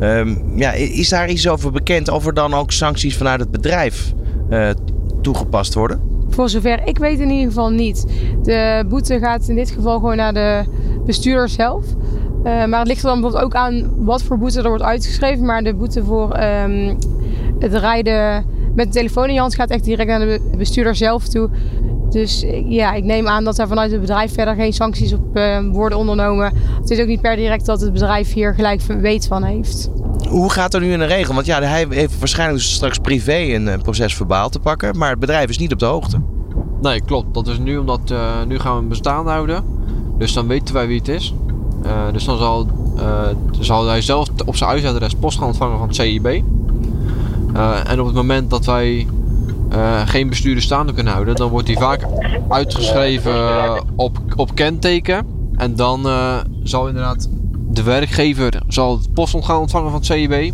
Um, 0.01 0.53
ja, 0.59 0.73
is 0.73 1.09
daar 1.09 1.29
iets 1.29 1.49
over 1.49 1.73
bekend 1.73 2.09
of 2.09 2.27
er 2.27 2.35
dan 2.35 2.55
ook 2.55 2.73
sancties 2.73 3.17
vanuit 3.17 3.41
het 3.41 3.51
bedrijf 3.51 4.13
toegepast 5.23 5.75
worden? 5.75 6.01
Voor 6.29 6.49
zover 6.49 6.81
ik 6.85 6.99
weet 6.99 7.19
in 7.19 7.31
ieder 7.31 7.47
geval 7.47 7.71
niet. 7.71 8.07
De 8.43 8.85
boete 8.89 9.19
gaat 9.19 9.49
in 9.49 9.55
dit 9.55 9.71
geval 9.71 9.99
gewoon 9.99 10.17
naar 10.17 10.35
de 10.35 10.65
bestuurder 11.07 11.49
zelf. 11.49 11.85
Uh, 12.45 12.65
maar 12.65 12.79
het 12.79 12.89
ligt 12.89 13.03
er 13.03 13.09
dan 13.09 13.21
bijvoorbeeld 13.21 13.45
ook 13.45 13.55
aan 13.55 13.91
wat 13.97 14.23
voor 14.23 14.39
boete 14.39 14.63
er 14.63 14.69
wordt 14.69 14.83
uitgeschreven. 14.83 15.45
Maar 15.45 15.63
de 15.63 15.75
boete 15.75 16.05
voor 16.05 16.39
um, 16.43 16.97
het 17.59 17.75
rijden 17.75 18.45
met 18.75 18.87
de 18.87 18.93
telefoon 18.93 19.29
in 19.29 19.35
je 19.35 19.41
hand 19.41 19.55
gaat 19.55 19.71
echt 19.71 19.85
direct 19.85 20.09
naar 20.09 20.21
de 20.21 20.41
bestuurder 20.57 20.97
zelf 20.97 21.29
toe. 21.29 21.49
Dus 22.11 22.45
ja, 22.65 22.93
ik 22.93 23.05
neem 23.05 23.29
aan 23.29 23.45
dat 23.45 23.59
er 23.59 23.69
vanuit 23.69 23.91
het 23.91 24.01
bedrijf 24.01 24.35
verder 24.35 24.55
geen 24.55 24.73
sancties 24.73 25.13
op 25.13 25.37
uh, 25.37 25.59
worden 25.73 25.99
ondernomen. 25.99 26.53
Het 26.81 26.91
is 26.91 27.01
ook 27.01 27.07
niet 27.07 27.21
per 27.21 27.37
direct 27.37 27.67
dat 27.67 27.81
het 27.81 27.93
bedrijf 27.93 28.33
hier 28.33 28.55
gelijk 28.55 28.83
weet 28.83 29.27
van 29.27 29.43
heeft. 29.43 29.91
Hoe 30.29 30.51
gaat 30.51 30.75
er 30.75 30.81
nu 30.81 30.93
in 30.93 30.99
de 30.99 31.05
regel? 31.05 31.35
Want 31.35 31.47
ja, 31.47 31.63
hij 31.63 31.87
heeft 31.89 32.19
waarschijnlijk 32.19 32.59
dus 32.59 32.75
straks 32.75 32.99
privé 32.99 33.55
een 33.55 33.83
proces 33.83 34.17
verbaal 34.17 34.49
te 34.49 34.59
pakken, 34.59 34.99
maar 34.99 35.11
het 35.11 35.19
bedrijf 35.19 35.49
is 35.49 35.59
niet 35.59 35.73
op 35.73 35.79
de 35.79 35.85
hoogte. 35.85 36.21
Nee, 36.81 37.01
klopt. 37.01 37.35
Dat 37.35 37.47
is 37.47 37.59
nu 37.59 37.77
omdat 37.77 38.01
uh, 38.13 38.45
nu 38.47 38.59
gaan 38.59 38.77
we 38.77 38.83
een 38.83 38.89
bestaan 38.89 39.27
houden. 39.29 39.65
Dus 40.19 40.33
dan 40.33 40.47
weten 40.47 40.75
wij 40.75 40.87
wie 40.87 40.99
het 40.99 41.09
is. 41.09 41.35
Uh, 41.85 42.13
dus 42.13 42.25
dan 42.25 42.39
zal, 42.39 42.67
uh, 42.97 43.29
zal 43.61 43.87
hij 43.87 44.01
zelf 44.01 44.29
op 44.45 44.57
zijn 44.57 44.71
huisadres 44.71 45.15
post 45.15 45.39
gaan 45.39 45.47
ontvangen 45.47 45.79
van 45.79 45.87
het 45.87 45.97
CIB. 45.97 46.27
en 47.87 48.01
op 48.01 48.07
het 48.07 48.15
moment 48.15 48.51
dat 48.51 48.65
wij 48.65 49.07
geen 50.05 50.29
bestuurder 50.29 50.63
staande 50.63 50.93
kunnen 50.93 51.13
houden, 51.13 51.35
dan 51.35 51.51
wordt 51.51 51.67
hij 51.67 51.77
vaak 51.77 52.07
uitgeschreven 52.49 53.35
op, 53.97 54.19
op 54.37 54.55
kenteken. 54.55 55.27
En 55.57 55.77
dan 55.77 56.07
zal 56.63 56.89
inderdaad 56.89 57.29
de 57.71 57.83
werkgever 57.83 58.63
zal 58.69 58.97
het 58.97 59.13
post 59.13 59.45
gaan 59.45 59.61
ontvangen 59.61 59.91
van 59.91 59.99
het 59.99 60.07
CIB. 60.07 60.53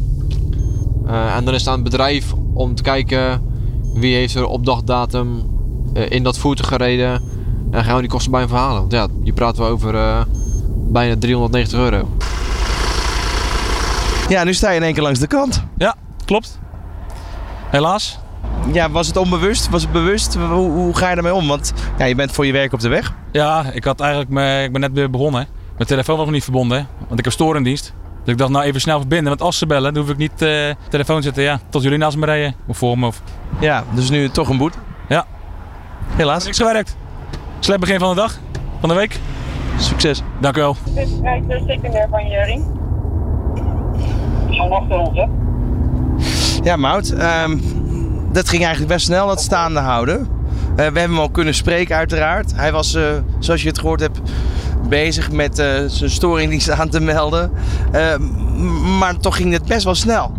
En 1.06 1.44
dan 1.44 1.54
is 1.54 1.60
het 1.60 1.68
aan 1.68 1.74
het 1.74 1.90
bedrijf 1.90 2.34
om 2.54 2.74
te 2.74 2.82
kijken 2.82 3.42
wie 3.94 4.14
heeft 4.14 4.34
er 4.34 4.46
op 4.46 4.66
dagdatum 4.66 5.42
in 6.08 6.22
dat 6.22 6.38
voertuig 6.38 6.68
gereden. 6.68 7.22
En 7.72 7.84
gaan 7.84 7.94
we 7.94 8.00
die 8.00 8.10
kosten 8.10 8.30
bij 8.30 8.40
hem 8.40 8.48
verhalen. 8.48 8.80
Want 8.80 8.92
ja, 8.92 9.06
je 9.22 9.32
praat 9.32 9.56
wel 9.56 9.68
over 9.68 9.94
uh, 9.94 10.20
bijna 10.90 11.16
390 11.18 11.78
euro. 11.78 12.08
Ja, 14.28 14.44
nu 14.44 14.54
sta 14.54 14.70
je 14.70 14.76
in 14.76 14.82
één 14.82 14.94
keer 14.94 15.02
langs 15.02 15.18
de 15.18 15.26
kant. 15.26 15.64
Ja, 15.76 15.94
klopt. 16.24 16.58
Helaas. 17.70 18.18
Ja, 18.72 18.90
was 18.90 19.06
het 19.06 19.16
onbewust? 19.16 19.68
Was 19.68 19.82
het 19.82 19.92
bewust? 19.92 20.34
Hoe, 20.34 20.70
hoe 20.70 20.96
ga 20.96 21.10
je 21.10 21.16
ermee 21.16 21.34
om? 21.34 21.48
Want 21.48 21.72
ja, 21.98 22.04
je 22.04 22.14
bent 22.14 22.32
voor 22.32 22.46
je 22.46 22.52
werk 22.52 22.72
op 22.72 22.80
de 22.80 22.88
weg. 22.88 23.14
Ja, 23.32 23.64
ik, 23.72 23.84
had 23.84 24.00
eigenlijk 24.00 24.30
me, 24.30 24.62
ik 24.62 24.72
ben 24.72 24.80
net 24.80 24.92
weer 24.92 25.10
begonnen. 25.10 25.46
Mijn 25.76 25.88
telefoon 25.88 26.16
was 26.16 26.24
nog 26.24 26.34
niet 26.34 26.44
verbonden, 26.44 26.88
want 27.06 27.18
ik 27.18 27.24
heb 27.24 27.34
storendienst. 27.34 27.94
Dus 28.24 28.32
ik 28.32 28.38
dacht, 28.38 28.50
nou 28.50 28.64
even 28.64 28.80
snel 28.80 28.98
verbinden. 28.98 29.28
Want 29.28 29.42
als 29.42 29.58
ze 29.58 29.66
bellen, 29.66 29.94
dan 29.94 30.02
hoef 30.02 30.12
ik 30.12 30.18
niet 30.18 30.42
uh, 30.42 30.70
telefoon 30.88 31.22
zitten. 31.22 31.42
Ja, 31.42 31.60
tot 31.68 31.82
jullie 31.82 31.98
naast 31.98 32.16
me 32.16 32.26
rijden. 32.26 32.54
Of 32.66 32.78
voor 32.78 32.98
me. 32.98 33.06
Of... 33.06 33.22
Ja, 33.60 33.84
dus 33.94 34.10
nu 34.10 34.28
toch 34.28 34.48
een 34.48 34.56
boet. 34.56 34.74
Ja. 35.08 35.26
Helaas. 36.16 36.44
Niks 36.44 36.58
gewerkt. 36.58 36.96
Slecht 37.62 37.80
begin 37.80 37.98
van 37.98 38.08
de 38.08 38.14
dag. 38.14 38.38
Van 38.80 38.88
de 38.88 38.94
week. 38.94 39.20
Succes. 39.76 40.22
Dank 40.40 40.56
u 40.56 40.60
wel. 40.60 40.76
Dit 40.84 41.08
is 41.08 41.10
de 41.20 41.62
secundair 41.66 42.06
van 42.10 42.26
Jering. 42.26 42.64
Zo 44.50 44.68
achter 44.68 44.98
ons, 44.98 45.18
hè? 45.18 45.26
Ja, 46.62 46.76
Mout. 46.76 47.10
Um, 47.10 47.62
dat 48.32 48.48
ging 48.48 48.62
eigenlijk 48.62 48.92
best 48.92 49.06
snel, 49.06 49.26
dat 49.26 49.40
staande 49.40 49.80
houden. 49.80 50.20
Uh, 50.20 50.26
we 50.76 50.82
hebben 50.82 51.02
hem 51.02 51.18
al 51.18 51.30
kunnen 51.30 51.54
spreken, 51.54 51.96
uiteraard. 51.96 52.56
Hij 52.56 52.72
was, 52.72 52.94
uh, 52.94 53.02
zoals 53.38 53.62
je 53.62 53.68
het 53.68 53.78
gehoord 53.78 54.00
hebt, 54.00 54.20
bezig 54.88 55.32
met 55.32 55.58
uh, 55.58 55.66
zijn 55.86 56.10
storingdienst 56.10 56.70
aan 56.70 56.88
te 56.88 57.00
melden. 57.00 57.52
Uh, 57.94 58.16
maar 58.98 59.16
toch 59.16 59.36
ging 59.36 59.52
het 59.52 59.64
best 59.64 59.84
wel 59.84 59.94
snel. 59.94 60.32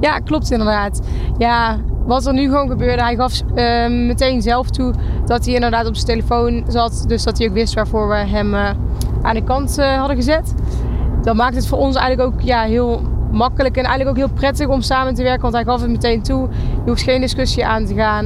Ja, 0.00 0.18
klopt 0.18 0.50
inderdaad. 0.50 1.00
Ja, 1.38 1.78
wat 2.06 2.26
er 2.26 2.32
nu 2.32 2.44
gewoon 2.44 2.68
gebeurde, 2.68 3.02
hij 3.02 3.16
gaf 3.16 3.40
uh, 3.54 4.06
meteen 4.06 4.42
zelf 4.42 4.70
toe 4.70 4.92
dat 5.26 5.44
hij 5.44 5.54
inderdaad 5.54 5.86
op 5.86 5.94
zijn 5.96 6.06
telefoon 6.06 6.64
zat. 6.68 7.04
Dus 7.06 7.22
dat 7.22 7.38
hij 7.38 7.48
ook 7.48 7.52
wist 7.52 7.74
waarvoor 7.74 8.08
we 8.08 8.14
hem 8.14 8.54
aan 9.22 9.34
de 9.34 9.44
kant 9.44 9.76
hadden 9.76 10.16
gezet. 10.16 10.54
Dat 11.22 11.36
maakt 11.36 11.54
het 11.54 11.66
voor 11.66 11.78
ons 11.78 11.96
eigenlijk 11.96 12.34
ook 12.34 12.40
ja, 12.40 12.62
heel 12.62 13.02
makkelijk 13.30 13.76
en 13.76 13.84
eigenlijk 13.84 14.10
ook 14.10 14.26
heel 14.26 14.34
prettig 14.34 14.68
om 14.68 14.80
samen 14.82 15.14
te 15.14 15.22
werken. 15.22 15.42
Want 15.42 15.54
hij 15.54 15.64
gaf 15.64 15.80
het 15.80 15.90
meteen 15.90 16.22
toe. 16.22 16.48
Je 16.84 16.90
hoeft 16.90 17.02
geen 17.02 17.20
discussie 17.20 17.66
aan 17.66 17.84
te 17.84 17.94
gaan. 17.94 18.24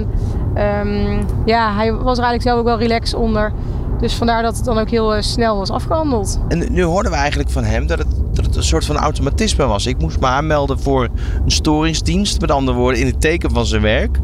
Um, 0.87 1.27
ja, 1.45 1.75
hij 1.75 1.93
was 1.93 2.19
er 2.19 2.25
eigenlijk 2.25 2.43
zelf 2.43 2.59
ook 2.59 2.65
wel 2.65 2.79
relaxed 2.79 3.19
onder. 3.19 3.53
Dus 4.01 4.15
vandaar 4.15 4.43
dat 4.43 4.57
het 4.57 4.65
dan 4.65 4.79
ook 4.79 4.91
heel 4.91 5.17
uh, 5.17 5.23
snel 5.23 5.57
was 5.59 5.71
afgehandeld. 5.71 6.41
En 6.49 6.73
nu 6.73 6.83
hoorden 6.83 7.13
we 7.13 7.19
eigenlijk 7.19 7.51
van 7.51 7.65
hem 7.65 7.87
dat 7.87 7.99
het, 7.99 8.20
dat 8.33 8.45
het 8.45 8.57
een 8.57 8.63
soort 8.63 8.85
van 8.85 8.97
automatisme 8.97 9.67
was. 9.67 9.87
Ik 9.87 9.99
moest 9.99 10.21
me 10.21 10.27
aanmelden 10.27 10.79
voor 10.79 11.09
een 11.45 11.51
storingsdienst. 11.51 12.41
Met 12.41 12.51
andere 12.51 12.77
woorden, 12.77 13.01
in 13.01 13.07
het 13.07 13.21
teken 13.21 13.51
van 13.51 13.67
zijn 13.67 13.83
werk. 13.83 14.19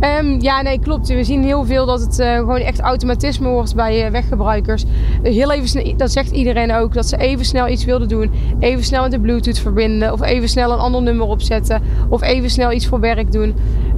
Um, 0.00 0.40
ja, 0.40 0.62
nee, 0.62 0.80
klopt. 0.80 1.08
We 1.08 1.24
zien 1.24 1.44
heel 1.44 1.64
veel 1.64 1.86
dat 1.86 2.00
het 2.00 2.18
uh, 2.18 2.36
gewoon 2.36 2.60
echt 2.60 2.80
automatisme 2.80 3.48
wordt 3.48 3.74
bij 3.74 4.04
uh, 4.04 4.10
weggebruikers. 4.10 4.84
heel 5.22 5.52
even 5.52 5.96
dat 5.96 6.12
zegt 6.12 6.30
iedereen 6.30 6.72
ook, 6.72 6.94
dat 6.94 7.06
ze 7.06 7.16
even 7.16 7.44
snel 7.44 7.68
iets 7.68 7.84
wilden 7.84 8.08
doen. 8.08 8.30
Even 8.58 8.84
snel 8.84 9.02
met 9.02 9.10
de 9.10 9.20
Bluetooth 9.20 9.58
verbinden. 9.58 10.12
Of 10.12 10.22
even 10.22 10.48
snel 10.48 10.72
een 10.72 10.78
ander 10.78 11.02
nummer 11.02 11.26
opzetten. 11.26 11.82
Of 12.08 12.22
even 12.22 12.50
snel 12.50 12.72
iets 12.72 12.86
voor 12.86 13.00
werk 13.00 13.32
doen. 13.32 13.54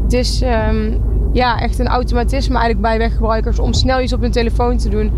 Dus 0.09 0.43
um, 0.43 1.01
ja, 1.33 1.61
echt 1.61 1.79
een 1.79 1.89
automatisme 1.89 2.59
eigenlijk 2.59 2.81
bij 2.81 2.99
weggebruikers 2.99 3.59
om 3.59 3.73
snel 3.73 4.01
iets 4.01 4.13
op 4.13 4.21
hun 4.21 4.31
telefoon 4.31 4.77
te 4.77 4.89
doen. 4.89 5.11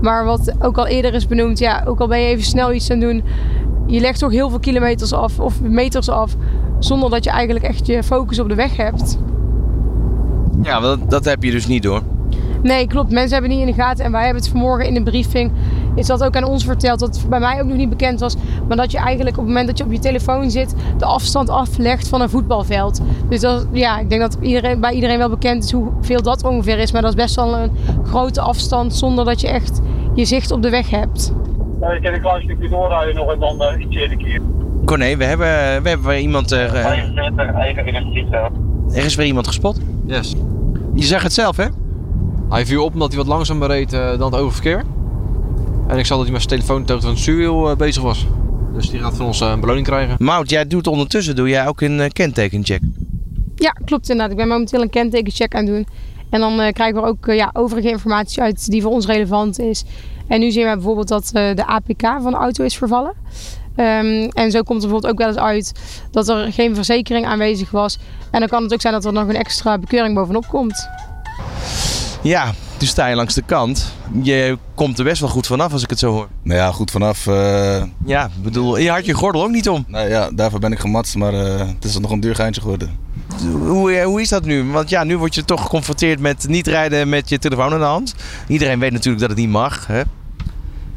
Maar 0.00 0.24
wat 0.24 0.54
ook 0.58 0.78
al 0.78 0.86
eerder 0.86 1.14
is 1.14 1.26
benoemd, 1.26 1.58
ja, 1.58 1.82
ook 1.86 2.00
al 2.00 2.08
ben 2.08 2.20
je 2.20 2.26
even 2.26 2.44
snel 2.44 2.72
iets 2.72 2.90
aan 2.90 3.00
doen, 3.00 3.22
je 3.90 4.00
legt 4.00 4.18
toch 4.18 4.30
heel 4.30 4.48
veel 4.48 4.58
kilometers 4.58 5.12
af 5.12 5.38
of 5.38 5.60
meters 5.60 6.08
af, 6.08 6.36
zonder 6.78 7.10
dat 7.10 7.24
je 7.24 7.30
eigenlijk 7.30 7.64
echt 7.64 7.86
je 7.86 8.02
focus 8.02 8.38
op 8.38 8.48
de 8.48 8.54
weg 8.54 8.76
hebt. 8.76 9.18
Ja, 10.62 10.80
dat, 10.80 11.10
dat 11.10 11.24
heb 11.24 11.42
je 11.42 11.50
dus 11.50 11.66
niet 11.66 11.82
door. 11.82 12.02
Nee, 12.62 12.86
klopt. 12.86 13.10
Mensen 13.10 13.32
hebben 13.32 13.50
het 13.50 13.58
niet 13.58 13.68
in 13.68 13.74
de 13.74 13.82
gaten. 13.82 14.04
En 14.04 14.12
wij 14.12 14.24
hebben 14.24 14.42
het 14.42 14.50
vanmorgen 14.50 14.86
in 14.86 14.94
de 14.94 15.02
briefing. 15.02 15.52
Is 15.94 16.06
dat 16.06 16.24
ook 16.24 16.36
aan 16.36 16.44
ons 16.44 16.64
verteld. 16.64 16.98
Dat 16.98 17.24
bij 17.28 17.40
mij 17.40 17.60
ook 17.60 17.66
nog 17.66 17.76
niet 17.76 17.88
bekend 17.88 18.20
was. 18.20 18.36
Maar 18.68 18.76
dat 18.76 18.90
je 18.90 18.98
eigenlijk 18.98 19.36
op 19.36 19.42
het 19.42 19.52
moment 19.52 19.66
dat 19.66 19.78
je 19.78 19.84
op 19.84 19.92
je 19.92 19.98
telefoon 19.98 20.50
zit. 20.50 20.74
de 20.98 21.04
afstand 21.04 21.48
aflegt 21.48 22.08
van 22.08 22.20
een 22.20 22.30
voetbalveld. 22.30 23.00
Dus 23.28 23.40
dat, 23.40 23.66
ja, 23.72 23.98
ik 23.98 24.08
denk 24.08 24.20
dat 24.20 24.36
iedereen, 24.40 24.80
bij 24.80 24.92
iedereen 24.92 25.18
wel 25.18 25.28
bekend 25.28 25.64
is 25.64 25.72
hoeveel 25.72 26.22
dat 26.22 26.44
ongeveer 26.44 26.78
is. 26.78 26.92
Maar 26.92 27.02
dat 27.02 27.10
is 27.10 27.22
best 27.22 27.34
wel 27.34 27.56
een 27.56 27.70
grote 28.04 28.40
afstand. 28.40 28.94
zonder 28.94 29.24
dat 29.24 29.40
je 29.40 29.48
echt 29.48 29.80
je 30.14 30.24
zicht 30.24 30.50
op 30.50 30.62
de 30.62 30.70
weg 30.70 30.90
hebt. 30.90 31.32
Nou, 31.80 31.94
je 31.94 32.00
kan 32.00 32.12
een 32.14 32.20
klein 32.20 32.42
stukje 32.42 32.68
doorrijden 32.68 33.14
nog 33.14 33.32
en 33.32 33.38
dan 33.38 33.62
uh, 33.62 33.84
iets 33.84 33.96
eerder 33.96 34.16
keer. 34.16 34.40
Corné, 34.84 35.16
we 35.16 35.24
hebben, 35.24 35.46
we 35.82 35.88
hebben 35.88 36.06
weer 36.08 36.18
iemand. 36.18 36.52
eh, 36.52 36.64
eh, 36.64 36.70
45, 36.70 37.54
even 37.64 37.86
in 37.86 37.94
het 37.94 38.94
er 38.96 39.04
is 39.04 39.14
weer 39.14 39.26
iemand 39.26 39.46
gespot. 39.46 39.80
Yes. 40.06 40.34
Je 40.94 41.04
zag 41.04 41.22
het 41.22 41.32
zelf, 41.32 41.56
hè? 41.56 41.64
Hij 42.48 42.66
viel 42.66 42.84
op 42.84 42.92
omdat 42.92 43.08
hij 43.08 43.16
wat 43.18 43.26
langzamer 43.26 43.68
reed 43.68 43.92
eh, 43.92 44.18
dan 44.18 44.32
het 44.32 44.40
oververkeer. 44.40 44.82
En 45.88 45.98
ik 45.98 46.06
zag 46.06 46.16
dat 46.16 46.26
hij 46.26 46.32
met 46.32 46.42
zijn 46.42 46.60
telefoon 46.60 46.84
tegen 46.84 47.08
het 47.08 47.18
stuurwiel 47.18 47.70
eh, 47.70 47.76
bezig 47.76 48.02
was. 48.02 48.26
Dus 48.74 48.90
die 48.90 49.00
gaat 49.00 49.16
van 49.16 49.26
ons 49.26 49.40
eh, 49.40 49.50
een 49.50 49.60
beloning 49.60 49.86
krijgen. 49.86 50.16
Mout, 50.18 50.50
jij 50.50 50.66
doet 50.66 50.86
ondertussen 50.86 51.36
doe 51.36 51.48
jij 51.48 51.66
ook 51.66 51.80
een 51.80 52.00
eh, 52.00 52.08
kentekencheck. 52.12 52.80
Ja, 53.54 53.70
klopt 53.84 54.08
inderdaad. 54.08 54.30
Ik 54.30 54.36
ben 54.36 54.48
momenteel 54.48 54.82
een 54.82 54.90
kentekencheck 54.90 55.54
aan 55.54 55.64
het 55.66 55.74
doen. 55.74 55.86
En 56.30 56.40
dan 56.40 56.60
eh, 56.60 56.72
krijgen 56.72 57.02
we 57.02 57.08
ook 57.08 57.26
eh, 57.26 57.36
ja, 57.36 57.50
overige 57.52 57.88
informatie 57.88 58.42
uit 58.42 58.70
die 58.70 58.82
voor 58.82 58.90
ons 58.92 59.06
relevant 59.06 59.58
is. 59.58 59.84
En 60.30 60.40
nu 60.40 60.50
zien 60.50 60.66
we 60.68 60.74
bijvoorbeeld 60.74 61.08
dat 61.08 61.30
eh, 61.32 61.54
de 61.54 61.66
APK 61.66 62.02
van 62.22 62.30
de 62.30 62.36
auto 62.38 62.64
is 62.64 62.76
vervallen. 62.76 63.12
Ehm, 63.76 64.28
en 64.32 64.50
zo 64.50 64.62
komt 64.62 64.82
er 64.82 64.88
bijvoorbeeld 64.88 65.06
ook 65.12 65.18
wel 65.18 65.28
eens 65.28 65.36
uit 65.36 65.72
dat 66.10 66.28
er 66.28 66.52
geen 66.52 66.74
verzekering 66.74 67.26
aanwezig 67.26 67.70
was. 67.70 67.98
En 68.30 68.40
dan 68.40 68.48
kan 68.48 68.62
het 68.62 68.72
ook 68.72 68.80
zijn 68.80 68.92
dat 68.92 69.04
er 69.04 69.12
nog 69.12 69.28
een 69.28 69.36
extra 69.36 69.78
bekeuring 69.78 70.14
bovenop 70.14 70.46
komt. 70.48 70.88
Ja, 72.22 72.52
nu 72.80 72.86
sta 72.86 73.06
je 73.06 73.14
langs 73.14 73.34
de 73.34 73.42
kant. 73.46 73.92
Je 74.22 74.58
komt 74.74 74.98
er 74.98 75.04
best 75.04 75.20
wel 75.20 75.30
goed 75.30 75.46
vanaf 75.46 75.72
als 75.72 75.82
ik 75.82 75.90
het 75.90 75.98
zo 75.98 76.12
hoor. 76.12 76.28
Nou 76.42 76.58
ja, 76.60 76.72
goed 76.72 76.90
vanaf. 76.90 77.26
eh, 77.26 77.82
Ja, 78.04 78.24
ik 78.24 78.42
bedoel, 78.42 78.78
je 78.78 78.90
had 78.90 79.06
je 79.06 79.12
gordel 79.14 79.42
ook 79.42 79.50
niet 79.50 79.68
om. 79.68 79.84
nou 79.88 80.08
ja, 80.08 80.30
daarvoor 80.34 80.58
ben 80.60 80.72
ik 80.72 80.78
gematst, 80.78 81.14
maar 81.16 81.34
eh, 81.34 81.58
het 81.58 81.84
is 81.84 81.98
nog 81.98 82.10
een 82.10 82.20
duur 82.20 82.34
geintje 82.34 82.60
geworden. 82.60 82.90
Hoe, 83.52 84.02
hoe 84.02 84.20
is 84.20 84.28
dat 84.28 84.44
nu? 84.44 84.64
Want 84.64 84.88
ja, 84.88 85.04
nu 85.04 85.18
word 85.18 85.34
je 85.34 85.44
toch 85.44 85.62
geconfronteerd 85.62 86.20
met 86.20 86.48
niet 86.48 86.66
rijden 86.66 87.08
met 87.08 87.28
je 87.28 87.38
telefoon 87.38 87.72
in 87.72 87.78
de 87.78 87.84
hand. 87.84 88.14
Iedereen 88.48 88.78
weet 88.78 88.92
natuurlijk 88.92 89.20
dat 89.20 89.30
het 89.30 89.38
niet 89.38 89.48
mag. 89.48 89.86
Hè? 89.86 90.00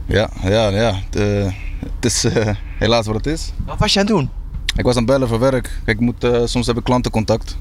Ja, 0.05 0.29
ja, 0.43 0.67
ja. 0.67 0.93
Het, 1.09 1.15
eh, 1.15 1.51
het 1.95 2.05
is 2.05 2.23
eh, 2.23 2.47
helaas 2.77 3.05
wat 3.05 3.15
het 3.15 3.25
is. 3.25 3.51
Wat 3.65 3.77
was 3.79 3.93
je 3.93 3.99
aan 3.99 4.05
het 4.05 4.15
doen? 4.15 4.29
Ik 4.75 4.83
was 4.83 4.95
aan 4.95 5.03
het 5.03 5.11
bellen 5.11 5.27
voor 5.27 5.39
werk. 5.39 5.63
Kijk, 5.85 5.97
ik 5.97 6.03
moet, 6.03 6.23
eh, 6.23 6.41
soms 6.45 6.67
heb 6.67 6.77
ik 6.77 6.83
klantencontact. 6.83 7.57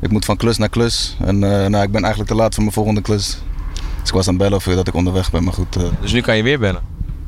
Ik 0.00 0.10
moet 0.10 0.24
van 0.24 0.36
klus 0.36 0.58
naar 0.58 0.68
klus. 0.68 1.16
En 1.20 1.44
eh, 1.44 1.66
nou, 1.68 1.84
ik 1.84 1.90
ben 1.90 2.02
eigenlijk 2.02 2.30
te 2.30 2.36
laat 2.36 2.54
voor 2.54 2.62
mijn 2.62 2.74
volgende 2.74 3.00
klus. 3.00 3.38
Dus 4.00 4.08
ik 4.08 4.14
was 4.14 4.28
aan 4.28 4.34
het 4.34 4.42
bellen 4.42 4.60
voor 4.60 4.74
dat 4.74 4.88
ik 4.88 4.94
onderweg 4.94 5.30
ben. 5.30 5.44
Maar 5.44 5.52
goed, 5.52 5.76
eh, 5.76 5.82
Dus 6.00 6.12
nu 6.12 6.20
kan 6.20 6.36
je 6.36 6.42
weer 6.42 6.58
bellen. 6.58 6.82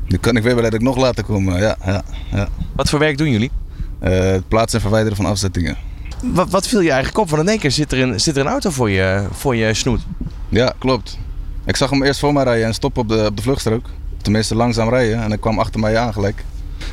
nu 0.07 0.17
kan 0.17 0.35
ik 0.37 0.43
weer 0.43 0.55
bellen 0.55 0.71
dat 0.71 0.79
ik 0.79 0.85
nog 0.85 0.97
later 0.97 1.23
kom. 1.23 1.57
Ja, 1.57 1.75
ja, 1.85 2.03
ja. 2.31 2.47
Wat 2.75 2.89
voor 2.89 2.99
werk 2.99 3.17
doen 3.17 3.29
jullie? 3.29 3.51
Eh, 3.99 4.19
het 4.19 4.47
plaatsen 4.47 4.75
en 4.75 4.81
verwijderen 4.81 5.17
van 5.17 5.25
afzettingen. 5.25 5.77
Wat, 6.23 6.49
wat 6.49 6.67
viel 6.67 6.79
je 6.81 6.89
eigenlijk 6.89 7.17
op? 7.17 7.29
Want 7.29 7.41
in 7.41 7.49
één 7.49 7.59
keer 7.59 7.71
zit 7.71 7.91
er 7.91 7.99
een, 8.01 8.19
zit 8.19 8.35
er 8.35 8.41
een 8.45 8.51
auto 8.51 8.69
voor 8.69 8.89
je, 8.89 9.27
voor 9.31 9.55
je 9.55 9.73
snoet. 9.73 10.01
Ja, 10.49 10.73
klopt. 10.77 11.17
Ik 11.65 11.75
zag 11.75 11.89
hem 11.89 12.03
eerst 12.03 12.19
voor 12.19 12.33
mij 12.33 12.43
rijden 12.43 12.65
en 12.65 12.73
stoppen 12.73 13.01
op 13.01 13.07
de, 13.09 13.25
op 13.25 13.35
de 13.35 13.41
vluchtstrook. 13.41 13.85
Tenminste, 14.21 14.55
langzaam 14.55 14.89
rijden. 14.89 15.21
En 15.21 15.29
hij 15.29 15.37
kwam 15.37 15.59
achter 15.59 15.79
mij 15.79 15.97
aan 15.97 16.13
gelijk. 16.13 16.45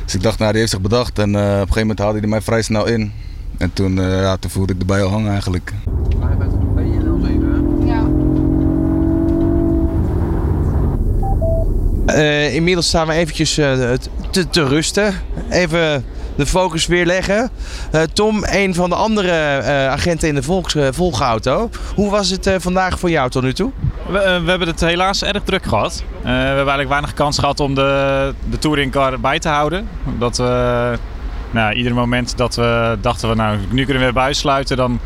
Dus 0.05 0.15
ik 0.15 0.21
dacht, 0.21 0.39
nou, 0.39 0.51
die 0.51 0.59
heeft 0.59 0.71
zich 0.71 0.81
bedacht. 0.81 1.19
En 1.19 1.35
eh, 1.35 1.41
op 1.41 1.47
een 1.47 1.57
gegeven 1.57 1.81
moment 1.81 1.99
haalde 1.99 2.19
hij 2.19 2.27
mij 2.27 2.41
vrij 2.41 2.61
snel 2.61 2.87
in. 2.87 3.11
En 3.59 3.73
toen, 3.73 3.99
eh, 3.99 4.21
ja, 4.21 4.37
toen 4.37 4.49
voelde 4.51 4.73
ik 4.73 4.79
de 4.79 4.85
bij 4.85 5.03
al 5.03 5.09
hangen 5.09 5.31
eigenlijk. 5.31 5.73
Ja. 7.85 8.07
Eh, 12.05 12.55
inmiddels 12.55 12.87
staan 12.87 13.07
we 13.07 13.13
eventjes 13.13 13.57
eh, 13.57 13.91
te, 14.29 14.49
te 14.49 14.67
rusten. 14.67 15.13
Even 15.49 16.05
de 16.39 16.45
focus 16.45 16.87
weer 16.87 17.05
leggen. 17.05 17.49
Eh, 17.91 18.01
Tom, 18.01 18.43
een 18.45 18.73
van 18.73 18.89
de 18.89 18.95
andere 18.95 19.31
eh, 19.31 19.87
agenten 19.87 20.27
in 20.27 20.35
de 20.35 20.43
volks, 20.43 20.75
eh, 20.75 20.87
volgauto. 20.91 21.69
Hoe 21.95 22.09
was 22.09 22.29
het 22.29 22.55
vandaag 22.57 22.99
voor 22.99 23.09
jou 23.09 23.29
tot 23.29 23.43
nu 23.43 23.53
toe? 23.53 23.71
We, 24.07 24.41
we 24.43 24.49
hebben 24.49 24.67
het 24.67 24.79
helaas 24.79 25.23
erg 25.23 25.43
druk 25.43 25.65
gehad. 25.65 26.03
Eh, 26.17 26.23
we 26.23 26.29
hebben 26.29 26.55
eigenlijk 26.55 26.89
weinig 26.89 27.13
kans 27.13 27.37
gehad 27.39 27.59
om 27.59 27.75
de, 27.75 28.33
de 28.49 28.57
touringcar 28.57 29.19
bij 29.19 29.39
te 29.39 29.49
houden. 29.49 29.89
Dat 30.17 30.37
we, 30.37 30.93
nou, 31.51 31.73
ieder 31.73 31.93
moment 31.93 32.37
dat 32.37 32.55
we 32.55 32.97
dachten, 33.01 33.29
we, 33.29 33.35
nou, 33.35 33.57
nu 33.69 33.83
kunnen 33.83 33.97
we 33.97 34.03
weer 34.03 34.13
buissluiten, 34.13 34.77
dan 34.77 34.99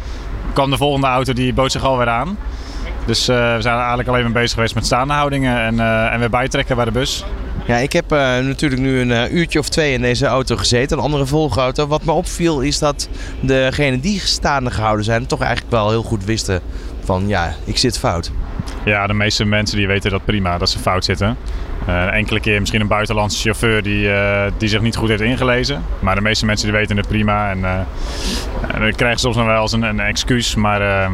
kwam 0.54 0.70
de 0.70 0.78
volgende 0.78 1.08
auto, 1.08 1.34
die 1.34 1.54
bood 1.54 1.72
zich 1.72 1.84
alweer 1.84 2.10
aan. 2.10 2.38
Dus 3.06 3.26
we 3.26 3.58
zijn 3.60 3.78
eigenlijk 3.78 4.10
alleen 4.10 4.24
maar 4.24 4.32
bezig 4.32 4.54
geweest 4.54 4.76
met 4.76 4.86
staande 4.86 5.14
houdingen 5.14 5.60
en, 5.60 5.80
eh, 5.80 6.14
en 6.14 6.20
weer 6.20 6.30
bijtrekken 6.30 6.76
bij 6.76 6.86
de 6.86 6.92
bus. 6.92 7.26
Ja, 7.66 7.78
ik 7.78 7.94
heb 7.94 8.12
eh, 8.12 8.18
natuurlijk 8.20 8.82
nu 8.82 9.00
een 9.00 9.12
eh, 9.12 9.34
uurtje 9.34 9.60
of 9.60 9.70
twee 9.70 9.94
in 9.94 10.02
deze 10.02 10.26
auto 10.26 10.56
gezeten, 10.56 10.98
een 10.98 11.04
andere 11.04 11.26
volgauto. 11.26 11.88
Wat 11.88 12.04
me 12.04 12.12
opviel 12.12 12.62
is 12.62 12.80
dat 12.80 13.10
degenen 13.40 14.00
die 14.00 14.20
staande 14.20 14.72
gehouden 14.72 15.06
zijn, 15.06 15.26
toch 15.26 15.42
eigenlijk 15.42 15.72
wel 15.72 15.90
heel 15.90 16.04
goed 16.04 16.26
wisten 16.26 16.62
van 17.04 17.28
ja, 17.28 17.56
ik 17.64 17.78
zit 17.78 18.00
fout. 18.00 18.32
Ja, 18.86 19.08
de 19.08 19.14
meeste 19.14 19.46
mensen 19.46 19.78
die 19.78 19.88
weten 19.88 20.12
dat 20.12 20.26
prima, 20.26 20.58
dat 20.58 20.70
ze 20.70 20.80
fout 20.80 21.06
zitten. 21.06 21.38
Eh, 21.88 22.14
enkele 22.14 22.40
keer 22.40 22.60
misschien 22.60 22.82
een 22.82 22.88
buitenlandse 22.88 23.42
chauffeur 23.42 23.84
die, 23.84 24.10
die 24.58 24.70
zich 24.70 24.82
niet 24.82 24.96
goed 24.96 25.10
heeft 25.10 25.22
ingelezen. 25.22 25.84
Maar 26.00 26.16
de 26.16 26.22
meeste 26.22 26.46
mensen 26.46 26.68
die 26.68 26.78
weten 26.78 26.98
het 26.98 27.08
prima. 27.08 27.50
En, 27.50 27.66
en 28.74 28.80
dan 28.80 28.92
krijgen 28.92 29.20
ze 29.20 29.26
soms 29.26 29.36
nog 29.36 29.46
wel 29.46 29.62
eens 29.62 29.72
een, 29.72 29.82
een 29.82 30.00
excuus. 30.00 30.56
Maar 30.56 30.82
eh, 30.82 31.12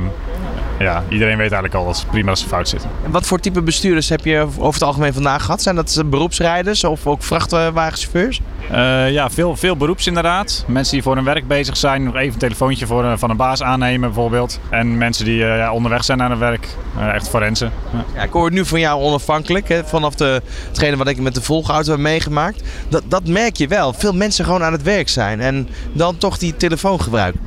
ja, 0.79 1.03
iedereen 1.09 1.37
weet 1.37 1.51
eigenlijk 1.51 1.73
al 1.73 1.85
dat 1.85 1.97
ze 1.97 2.05
prima 2.05 2.27
dat 2.29 2.39
ze 2.39 2.47
fout 2.47 2.69
zitten. 2.69 2.89
En 3.05 3.11
wat 3.11 3.25
voor 3.25 3.39
type 3.39 3.61
bestuurders 3.61 4.09
heb 4.09 4.25
je 4.25 4.39
over 4.57 4.73
het 4.73 4.83
algemeen 4.83 5.13
vandaag 5.13 5.43
gehad? 5.45 5.61
Zijn 5.61 5.75
dat 5.75 5.95
eh, 5.97 6.03
beroepsrijders 6.05 6.83
of 6.83 7.07
ook 7.07 7.23
vrachtwagenchauffeurs? 7.23 8.41
Eh, 8.71 9.11
ja, 9.11 9.29
veel, 9.29 9.55
veel 9.55 9.77
beroeps 9.77 10.07
inderdaad. 10.07 10.63
Mensen 10.67 10.93
die 10.93 11.03
voor 11.03 11.15
hun 11.15 11.23
werk 11.23 11.47
bezig 11.47 11.77
zijn, 11.77 12.03
nog 12.03 12.15
even 12.15 12.33
een 12.33 12.39
telefoontje 12.39 12.85
voor, 12.85 13.03
een- 13.03 13.19
van 13.19 13.29
een 13.29 13.37
baas 13.37 13.63
aannemen 13.63 13.99
bijvoorbeeld. 14.13 14.59
En 14.69 14.97
mensen 14.97 15.25
die 15.25 15.43
eh, 15.45 15.57
ja, 15.57 15.71
onderweg 15.73 16.03
zijn 16.03 16.17
naar 16.17 16.29
hun 16.29 16.39
werk, 16.39 16.67
Eh, 16.99 17.13
echt 17.13 17.29
forensen. 17.29 17.71
Ja. 17.93 18.03
Ja, 18.15 18.21
ik 18.23 18.31
hoor 18.31 18.45
het 18.45 18.53
nu 18.53 18.65
van 18.65 18.79
jou 18.79 19.01
onafhankelijk, 19.01 19.67
hè, 19.69 19.83
vanaf 19.85 20.15
de, 20.15 20.41
hetgene 20.67 20.97
wat 20.97 21.07
ik 21.07 21.19
met 21.19 21.35
de 21.35 21.41
volgauto 21.41 21.91
heb 21.91 21.99
meegemaakt. 21.99 22.61
Dat, 22.89 23.03
dat 23.07 23.27
merk 23.27 23.55
je 23.57 23.67
wel. 23.67 23.93
Veel 23.93 24.13
mensen 24.13 24.45
gewoon 24.45 24.63
aan 24.63 24.71
het 24.71 24.83
werk 24.83 25.09
zijn 25.09 25.39
en 25.41 25.67
dan 25.93 26.17
toch 26.17 26.37
die 26.37 26.55
telefoon 26.57 27.01
gebruiken. 27.01 27.39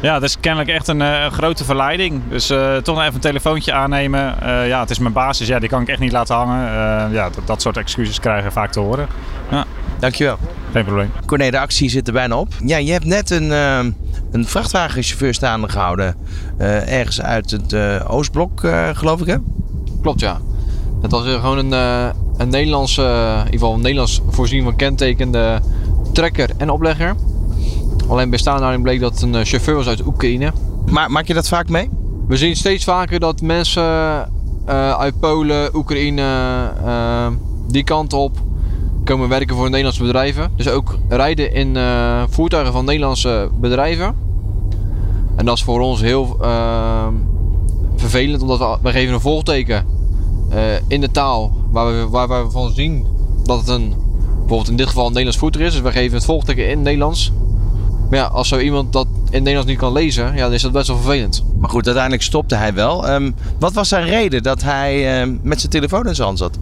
Ja, 0.00 0.12
dat 0.12 0.22
is 0.22 0.40
kennelijk 0.40 0.70
echt 0.70 0.88
een, 0.88 1.02
eh, 1.02 1.26
grote 1.26 1.64
verleiding. 1.64 2.22
Dus 2.28 2.50
eh, 2.50 2.76
toch 2.76 2.94
nog 2.94 3.02
even 3.04 3.14
een 3.14 3.20
telefoontje 3.20 3.72
aannemen. 3.72 4.40
Eh, 4.42 4.66
ja, 4.68 4.80
het 4.80 4.90
is 4.90 4.98
mijn 4.98 5.12
basis, 5.12 5.46
ja, 5.48 5.58
die 5.58 5.68
kan 5.68 5.80
ik 5.82 5.88
echt 5.88 6.00
niet 6.00 6.12
laten 6.12 6.34
hangen. 6.36 6.66
Eh, 6.68 7.12
ja, 7.14 7.30
dat, 7.30 7.46
dat 7.46 7.62
soort 7.62 7.76
excuses 7.76 8.20
krijgen 8.20 8.52
vaak 8.52 8.72
te 8.72 8.80
horen. 8.80 9.06
Ja, 9.50 9.64
Dankjewel. 9.98 10.38
geen 10.72 10.84
probleem. 10.84 11.10
Corné, 11.26 11.50
de 11.50 11.58
actie 11.58 11.88
zit 11.90 12.06
er 12.06 12.12
bijna 12.12 12.36
op. 12.38 12.48
Ja, 12.64 12.76
je 12.76 12.92
hebt 12.92 13.04
net 13.04 13.30
een, 13.30 13.50
een 14.30 14.46
vrachtwagenchauffeur 14.46 15.34
staande 15.34 15.68
gehouden. 15.68 16.14
eh, 16.58 16.98
ergens 16.98 17.22
uit 17.22 17.50
het 17.50 17.72
eh, 17.72 18.00
Oostblok, 18.08 18.64
eh, 18.64 18.88
geloof 18.92 19.20
ik 19.20 19.26
hè? 19.26 19.36
Klopt, 20.02 20.20
ja. 20.20 20.38
Het 21.02 21.10
was 21.10 21.24
weer 21.24 21.38
gewoon 21.38 21.58
een, 21.58 21.72
eh, 21.72 22.08
een 22.36 22.48
Nederlandse, 22.48 23.02
in 23.02 23.36
ieder 23.44 23.50
geval 23.52 23.74
een 23.74 23.80
Nederlands 23.80 24.20
voorzien 24.28 24.64
van 24.64 24.76
kentekende 24.76 25.60
trekker 26.12 26.50
en 26.56 26.70
oplegger. 26.70 27.14
Alleen 28.08 28.30
bij 28.30 28.38
staanhouding 28.38 28.82
bleek 28.82 29.00
dat 29.00 29.12
het 29.12 29.22
een 29.22 29.34
eh, 29.34 29.44
chauffeur 29.44 29.74
was 29.74 29.88
uit 29.88 30.06
Oekraïne. 30.06 30.52
Maar 30.90 31.10
maak 31.10 31.26
je 31.26 31.34
dat 31.34 31.48
vaak 31.48 31.68
mee? 31.68 31.90
We 32.28 32.36
zien 32.36 32.56
steeds 32.56 32.84
vaker 32.84 33.20
dat 33.20 33.40
mensen 33.40 34.28
eh, 34.68 34.98
uit 34.98 35.20
Polen, 35.20 35.76
Oekraïne, 35.76 36.22
eh, 36.84 37.26
die 37.66 37.84
kant 37.84 38.12
op 38.12 38.36
komen 39.04 39.28
werken 39.28 39.56
voor 39.56 39.64
Nederlandse 39.64 40.02
bedrijven. 40.02 40.52
Dus 40.56 40.68
ook 40.68 40.98
rijden 41.08 41.52
in 41.52 41.76
voertuigen 42.28 42.72
van 42.72 42.84
Nederlandse 42.84 43.50
bedrijven. 43.60 44.14
En 45.36 45.44
dat 45.44 45.56
is 45.56 45.62
voor 45.62 45.80
ons 45.80 46.00
heel 46.00 46.36
eh, 46.40 47.06
vervelend, 47.96 48.42
omdat 48.42 48.58
we, 48.58 48.76
we 48.82 48.90
geven 48.90 49.14
een 49.14 49.20
volgteken 49.20 49.86
in 50.86 51.00
de 51.00 51.10
taal 51.10 51.56
waar 51.70 51.86
we, 51.86 52.08
waar 52.08 52.28
we 52.28 52.50
van 52.50 52.72
zien 52.72 53.06
dat 53.44 53.58
het 53.58 53.68
een, 53.68 53.94
bijvoorbeeld 54.38 54.68
in 54.68 54.76
dit 54.76 54.86
geval 54.86 55.02
een 55.02 55.12
Nederlands 55.12 55.38
voertuig 55.38 55.66
is. 55.66 55.72
Dus 55.72 55.82
we 55.82 55.92
geven 55.92 56.16
het 56.16 56.24
volgteken 56.24 56.64
in 56.64 56.70
het 56.70 56.84
Nederlands. 56.84 57.32
Maar 58.10 58.18
ja, 58.18 58.24
als 58.24 58.48
zo 58.48 58.58
iemand 58.58 58.92
dat 58.92 59.06
in 59.06 59.20
het 59.24 59.32
Nederlands 59.32 59.66
niet 59.68 59.78
kan 59.78 59.92
lezen, 59.92 60.34
ja, 60.34 60.42
dan 60.42 60.52
is 60.52 60.62
dat 60.62 60.72
best 60.72 60.88
wel 60.88 60.96
vervelend. 60.96 61.44
Maar 61.60 61.70
goed, 61.70 61.84
uiteindelijk 61.84 62.24
stopte 62.24 62.54
hij 62.54 62.74
wel. 62.74 63.08
Ehm, 63.08 63.30
wat 63.58 63.72
was 63.72 63.88
zijn 63.88 64.04
reden 64.04 64.42
dat 64.42 64.62
hij 64.62 65.20
ehm, 65.20 65.36
met 65.42 65.60
zijn 65.60 65.72
telefoon 65.72 66.06
in 66.06 66.14
zijn 66.14 66.26
hand 66.26 66.38
zat? 66.38 66.58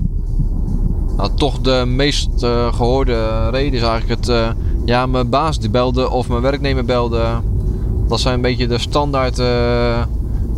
Nou, 1.17 1.31
toch 1.35 1.61
de 1.61 1.85
meest 1.87 2.29
eh, 2.43 2.75
gehoorde 2.75 3.49
reden 3.51 3.73
is 3.73 3.87
eigenlijk 3.87 4.21
het... 4.21 4.29
eh, 4.29 4.51
ja, 4.85 5.07
mijn 5.07 5.29
baas 5.29 5.59
die 5.59 5.71
belde 5.71 6.11
of 6.11 6.29
mijn 6.29 6.43
werknemer 6.43 6.85
belde. 6.85 7.25
Dat 8.09 8.21
zijn 8.21 8.35
een 8.35 8.41
beetje 8.41 8.67
de 8.67 8.79
standaard 8.79 9.39
eh, 9.39 10.03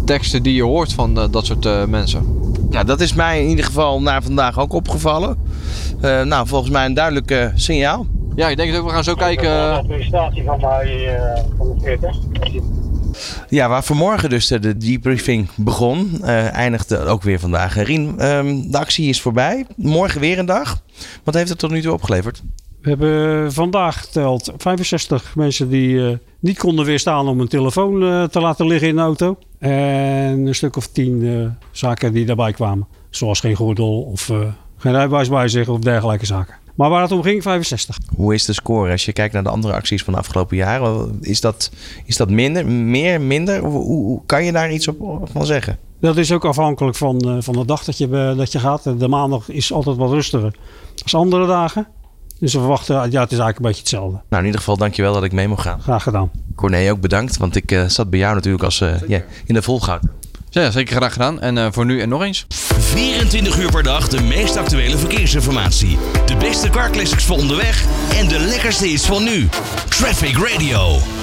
teksten 0.04 0.42
die 0.42 0.54
je 0.54 0.62
hoort 0.62 0.92
van 0.92 1.14
dat 1.30 1.46
soort 1.46 1.88
mensen. 1.88 2.36
Ja, 2.70 2.84
dat 2.84 3.00
is 3.00 3.14
mij 3.14 3.42
in 3.42 3.48
ieder 3.48 3.64
geval 3.64 4.02
na 4.02 4.22
vandaag 4.22 4.58
ook 4.58 4.72
opgevallen. 4.72 5.36
Nou, 6.00 6.46
volgens 6.46 6.70
mij 6.70 6.86
een 6.86 6.94
duidelijk 6.94 7.52
signaal. 7.54 8.06
Ja, 8.38 8.48
ik 8.48 8.56
denk 8.56 8.70
het 8.70 8.78
ook. 8.80 8.86
We 8.86 8.92
gaan 8.92 9.04
zo 9.04 9.12
De 9.14 9.18
kijken. 9.18 9.72
administratie 9.72 10.42
van 10.44 10.60
mij 10.60 11.16
eh, 11.16 11.42
van 11.58 11.68
de 11.78 11.80
40. 11.84 12.16
Ja, 13.48 13.68
waar 13.68 13.84
vanmorgen 13.84 14.30
dus 14.30 14.46
de, 14.46 14.58
de 14.58 14.76
debriefing 14.76 15.48
begon, 15.56 16.18
eh, 16.22 16.52
eindigde 16.54 16.98
ook 17.04 17.22
weer 17.22 17.38
vandaag. 17.38 17.76
Eh, 17.76 17.84
Rien, 17.84 18.14
ehm, 18.18 18.70
de 18.70 18.78
actie 18.78 19.08
is 19.08 19.20
voorbij. 19.20 19.66
Morgen 19.76 20.20
weer 20.20 20.38
een 20.38 20.46
dag. 20.46 20.82
Wat 21.24 21.34
heeft 21.34 21.48
het 21.48 21.58
tot 21.58 21.70
nu 21.70 21.80
toe 21.82 21.92
opgeleverd? 21.92 22.42
We 22.80 22.88
hebben 22.88 23.52
vandaag 23.52 24.00
geteld 24.00 24.52
65 24.56 25.34
mensen 25.36 25.68
die 25.68 26.08
eh, 26.10 26.16
niet 26.40 26.58
konden 26.58 26.84
weerstaan 26.84 27.28
om 27.28 27.38
hun 27.38 27.48
telefoon 27.48 28.02
eh, 28.02 28.24
te 28.24 28.40
laten 28.40 28.66
liggen 28.66 28.88
in 28.88 28.94
de 28.94 29.00
auto. 29.00 29.38
En 29.58 30.46
een 30.46 30.54
stuk 30.54 30.76
of 30.76 30.86
tien 30.86 31.26
eh, 31.26 31.66
zaken 31.70 32.12
die 32.12 32.24
daarbij 32.26 32.52
kwamen. 32.52 32.86
Zoals 33.10 33.40
geen 33.40 33.54
gordel 33.56 34.00
of 34.02 34.30
eh, 34.30 34.38
geen 34.76 34.92
rijbewijs 34.92 35.28
bij 35.28 35.48
zich 35.48 35.68
of 35.68 35.78
dergelijke 35.78 36.26
zaken. 36.26 36.54
Maar 36.78 36.90
waar 36.90 37.02
het 37.02 37.12
om 37.12 37.22
ging, 37.22 37.42
65. 37.42 37.98
Hoe 38.16 38.34
is 38.34 38.44
de 38.44 38.52
score 38.52 38.90
als 38.90 39.04
je 39.04 39.12
kijkt 39.12 39.34
naar 39.34 39.42
de 39.42 39.48
andere 39.48 39.74
acties 39.74 40.02
van 40.02 40.12
de 40.12 40.18
afgelopen 40.18 40.56
jaren? 40.56 41.18
Is 41.20 41.40
dat, 41.40 41.70
is 42.04 42.16
dat 42.16 42.30
minder, 42.30 42.66
meer, 42.66 43.20
minder? 43.20 43.60
Hoe, 43.60 43.84
hoe- 43.84 44.20
kan 44.26 44.44
je 44.44 44.52
daar 44.52 44.72
iets 44.72 44.88
op 44.88 45.28
van 45.32 45.46
zeggen? 45.46 45.78
Dat 46.00 46.16
is 46.16 46.32
ook 46.32 46.44
afhankelijk 46.44 46.96
van, 46.96 47.20
eh, 47.20 47.36
van 47.38 47.54
de 47.54 47.64
dag 47.64 47.84
dat 47.84 47.98
je, 47.98 48.04
eh, 48.04 48.36
dat 48.36 48.52
je 48.52 48.58
gaat. 48.58 48.82
De 48.98 49.08
maandag 49.08 49.48
is 49.48 49.72
altijd 49.72 49.96
wat 49.96 50.10
rustiger 50.10 50.54
als 51.02 51.14
andere 51.14 51.46
dagen. 51.46 51.86
Dus 52.40 52.52
we 52.52 52.58
verwachten, 52.58 52.94
ja, 52.94 53.02
het 53.02 53.10
is 53.10 53.18
eigenlijk 53.38 53.56
een 53.58 53.64
beetje 53.64 53.80
hetzelfde. 53.80 54.20
Nou, 54.28 54.40
in 54.40 54.44
ieder 54.44 54.60
geval 54.60 54.76
dankjewel 54.76 55.12
dat 55.12 55.24
ik 55.24 55.32
mee 55.32 55.48
mocht 55.48 55.62
gaan. 55.62 55.80
Graag 55.80 56.02
gedaan. 56.02 56.30
Corné 56.54 56.90
ook 56.90 57.00
bedankt, 57.00 57.36
want 57.36 57.56
ik 57.56 57.72
eh, 57.72 57.84
zat 57.84 58.10
bij 58.10 58.18
jou 58.18 58.34
natuurlijk 58.34 58.64
als, 58.64 58.80
eh, 58.80 58.94
ja, 59.08 59.22
in 59.46 59.54
de 59.54 59.62
volgoud. 59.62 60.02
Ja, 60.62 60.70
zeker 60.70 60.96
graag 60.96 61.12
gedaan. 61.12 61.40
En 61.40 61.58
eh, 61.58 61.66
voor 61.70 61.84
nu 61.84 62.00
en 62.00 62.08
nog 62.08 62.22
eens. 62.22 62.46
24 62.78 63.58
uur 63.58 63.70
per 63.70 63.82
dag 63.82 64.08
de 64.08 64.22
meest 64.22 64.56
actuele 64.56 64.98
verkeersinformatie. 64.98 65.98
De 66.26 66.36
beste 66.36 66.70
car 66.70 66.90
classics 66.90 67.24
voor 67.24 67.36
onderweg 67.36 67.84
en 68.14 68.28
de 68.28 68.38
lekkerste 68.38 68.86
hits 68.86 69.06
van 69.06 69.24
nu. 69.24 69.48
Traffic 69.88 70.38
Radio. 70.38 71.17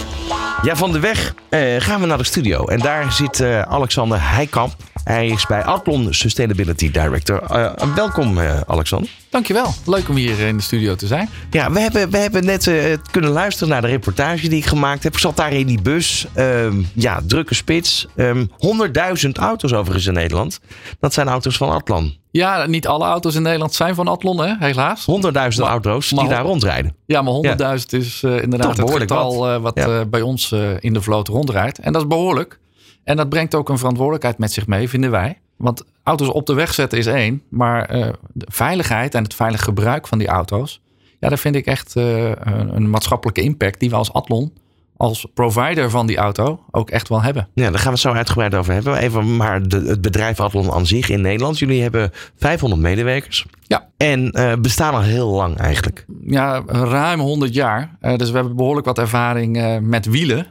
Ja, 0.66 0.76
van 0.76 0.92
de 0.92 1.00
weg 1.00 1.34
eh, 1.50 1.76
gaan 1.78 2.02
we 2.02 2.08
naar 2.08 2.18
de 2.18 2.24
studio. 2.24 2.68
En 2.68 2.80
daar 2.80 3.12
zit 3.12 3.40
eh, 3.40 3.62
Alexander 3.62 4.18
Heikamp. 4.22 4.76
Hij 5.04 5.28
is 5.28 5.46
bij 5.46 5.64
Adlon 5.64 6.14
Sustainability 6.14 6.92
Director. 6.92 7.44
Eh, 7.44 7.74
welkom, 7.96 8.40
Alexander. 8.68 9.10
Dankjewel. 9.30 9.74
Leuk 9.86 10.10
om 10.10 10.16
hier 10.16 10.40
in 10.40 10.58
de 10.58 10.64
studio 10.64 10.96
te 10.96 11.08
zijn. 11.08 11.30
Ja, 11.50 11.72
we 11.72 11.80
hebben, 11.80 12.10
we 12.10 12.18
hebben 12.18 12.46
net 12.46 12.72
kunnen 13.12 13.32
luisteren 13.32 13.70
naar 13.70 13.82
de 13.82 13.88
reportage 13.88 14.48
die 14.48 14.58
ik 14.58 14.66
gemaakt 14.66 15.04
heb. 15.04 15.14
Ik 15.14 15.20
zat 15.20 15.38
daar 15.38 15.54
in 15.54 15.68
die 15.68 15.82
bus. 15.82 16.26
Ehm, 16.34 16.82
ja, 16.94 17.22
drukke 17.28 17.54
spits. 17.54 18.08
Ehm 18.16 18.46
100.000 18.58 19.38
auto's 19.38 19.74
overigens 19.74 20.06
in 20.06 20.14
Nederland. 20.14 20.60
Dat 21.00 21.14
zijn 21.14 21.28
auto's 21.28 21.58
van 21.58 21.70
Adlon. 21.70 22.18
Ja, 22.38 22.66
niet 22.66 22.88
alle 22.88 23.06
auto's 23.06 23.36
in 23.36 23.42
Nederland 23.42 23.74
zijn 23.74 23.96
van 23.96 24.08
Atlon, 24.08 24.40
hè? 24.40 24.54
helaas. 24.60 25.06
100.000 25.06 25.64
auto's 25.64 26.10
die 26.10 26.20
maar- 26.20 26.30
daar 26.30 26.44
rondrijden. 26.44 26.96
Ja, 27.06 27.22
maar 27.22 27.34
100.000 27.34 27.94
is 27.94 28.24
eh, 28.24 28.42
inderdaad 28.42 28.78
het 28.78 28.92
getal 28.92 29.38
wat. 29.38 29.50
eh, 29.56 29.62
wat 29.62 29.76
Ja. 29.78 30.00
eh, 30.00 30.06
bij 30.10 30.22
ons 30.22 30.52
in 30.80 30.94
de 30.94 31.02
vloot 31.02 31.28
rondrijdt. 31.28 31.80
En 31.80 31.94
dat 31.94 32.02
is 32.02 32.08
behoorlijk. 32.08 32.60
En 33.04 33.16
dat 33.18 33.30
brengt 33.30 33.56
ook 33.56 33.70
een 33.70 33.78
verantwoordelijkheid 33.78 34.38
met 34.38 34.52
zich 34.52 34.68
mee, 34.68 34.90
vinden 34.90 35.12
wij. 35.12 35.40
Want 35.58 35.84
auto's 36.04 36.28
op 36.30 36.46
de 36.46 36.54
weg 36.54 36.74
zetten 36.74 36.98
is 36.98 37.06
één. 37.06 37.42
Maar 37.50 37.88
de 38.34 38.46
veiligheid 38.52 39.16
en 39.16 39.24
het 39.24 39.34
veilig 39.34 39.64
gebruik 39.64 40.08
van 40.08 40.18
die 40.18 40.28
auto's... 40.28 40.82
Ja, 41.20 41.30
daar 41.30 41.38
vind 41.38 41.56
ik 41.56 41.66
echt 41.66 41.96
een, 41.96 42.76
een 42.76 42.90
maatschappelijke 42.90 43.42
impact... 43.42 43.80
die 43.80 43.90
we 43.90 43.96
als 43.96 44.14
Atlon, 44.14 44.54
als 44.98 45.28
provider 45.34 45.90
van 45.90 46.08
die 46.08 46.18
auto, 46.18 46.60
ook 46.72 46.90
echt 46.90 47.10
wel 47.10 47.22
hebben. 47.22 47.48
Ja, 47.54 47.70
daar 47.70 47.74
gaan 47.74 47.84
we 47.84 47.90
het 47.90 48.00
zo 48.00 48.12
uitgebreid 48.12 48.56
over 48.56 48.74
hebben. 48.74 48.98
Even 48.98 49.36
maar 49.36 49.68
de, 49.68 49.78
het 49.78 50.02
bedrijf 50.02 50.40
Adlon 50.40 50.72
aan 50.72 50.86
zich 50.86 51.10
in 51.10 51.22
Nederland. 51.22 51.60
Jullie 51.60 51.82
hebben 51.82 52.12
500 52.38 52.82
medewerkers. 52.82 53.46
Ja. 53.62 53.88
En 53.98 54.32
eh, 54.32 54.54
bestaan 54.62 54.94
al 54.94 55.02
heel 55.02 55.30
lang 55.30 55.58
eigenlijk. 55.58 56.06
ja, 56.26 56.64
ruim 56.66 57.20
100 57.20 57.54
jaar. 57.54 57.98
Eh, 58.00 58.16
dus 58.16 58.30
we 58.30 58.36
hebben 58.36 58.56
behoorlijk 58.56 58.86
wat 58.86 59.00
ervaring 59.00 59.58
eh, 59.58 59.78
met 59.78 60.06
wielen. 60.06 60.48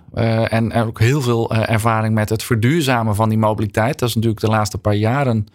En 0.48 0.72
ook 0.72 1.00
heel 1.00 1.20
veel 1.20 1.54
ervaring 1.54 2.14
met 2.14 2.28
het 2.28 2.42
verduurzamen 2.42 3.14
van 3.14 3.28
die 3.28 3.38
mobiliteit. 3.38 3.98
Dat 3.98 4.08
is 4.08 4.14
natuurlijk 4.14 4.40
de 4.40 4.50
laatste 4.50 4.78
paar 4.78 4.94
jaren 4.94 5.46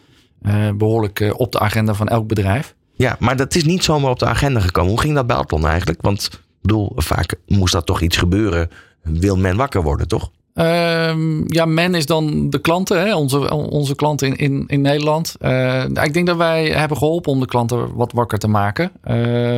eh, 0.42 0.70
behoorlijk 0.76 1.20
eh, 1.20 1.40
op 1.40 1.52
de 1.52 1.60
agenda 1.60 1.94
van 1.94 2.08
elk 2.08 2.28
bedrijf. 2.28 2.76
Ja, 2.96 3.16
maar 3.20 3.36
dat 3.36 3.56
is 3.56 3.64
niet 3.64 3.84
zomaar 3.84 4.12
op 4.12 4.20
de 4.20 4.26
agenda 4.26 4.60
gekomen. 4.60 4.92
Hoe 4.92 5.00
ging 5.00 5.16
dat 5.16 5.28
bij 5.28 5.36
Adlon 5.36 5.68
eigenlijk? 5.68 6.02
Want 6.02 6.24
ik 6.34 6.40
bedoel, 6.62 6.92
vaak 6.96 7.36
moest 7.48 7.74
dat 7.74 7.86
toch 7.86 8.02
iets 8.02 8.18
gebeuren. 8.18 8.70
Wil 9.04 9.38
men 9.38 9.58
wakker 9.58 9.84
worden, 9.84 10.08
toch? 10.08 10.32
Ehm, 10.54 11.54
ja, 11.54 11.66
men 11.66 11.96
is 11.96 12.06
dan 12.06 12.50
de 12.50 12.60
klanten, 12.60 13.00
hè? 13.00 13.16
Onze, 13.16 13.54
onze 13.54 13.96
klanten 13.96 14.36
in, 14.36 14.64
in, 14.68 14.82
Nederland. 14.82 15.36
Eh, 15.40 15.84
ik 15.84 16.14
denk 16.14 16.28
dat 16.28 16.38
wij 16.38 16.70
hebben 16.70 16.98
geholpen 16.98 17.32
om 17.32 17.40
de 17.40 17.46
klanten 17.46 17.96
wat 17.96 18.12
wakker 18.12 18.38
te 18.40 18.48
maken. 18.48 18.92
Eh, 19.02 19.16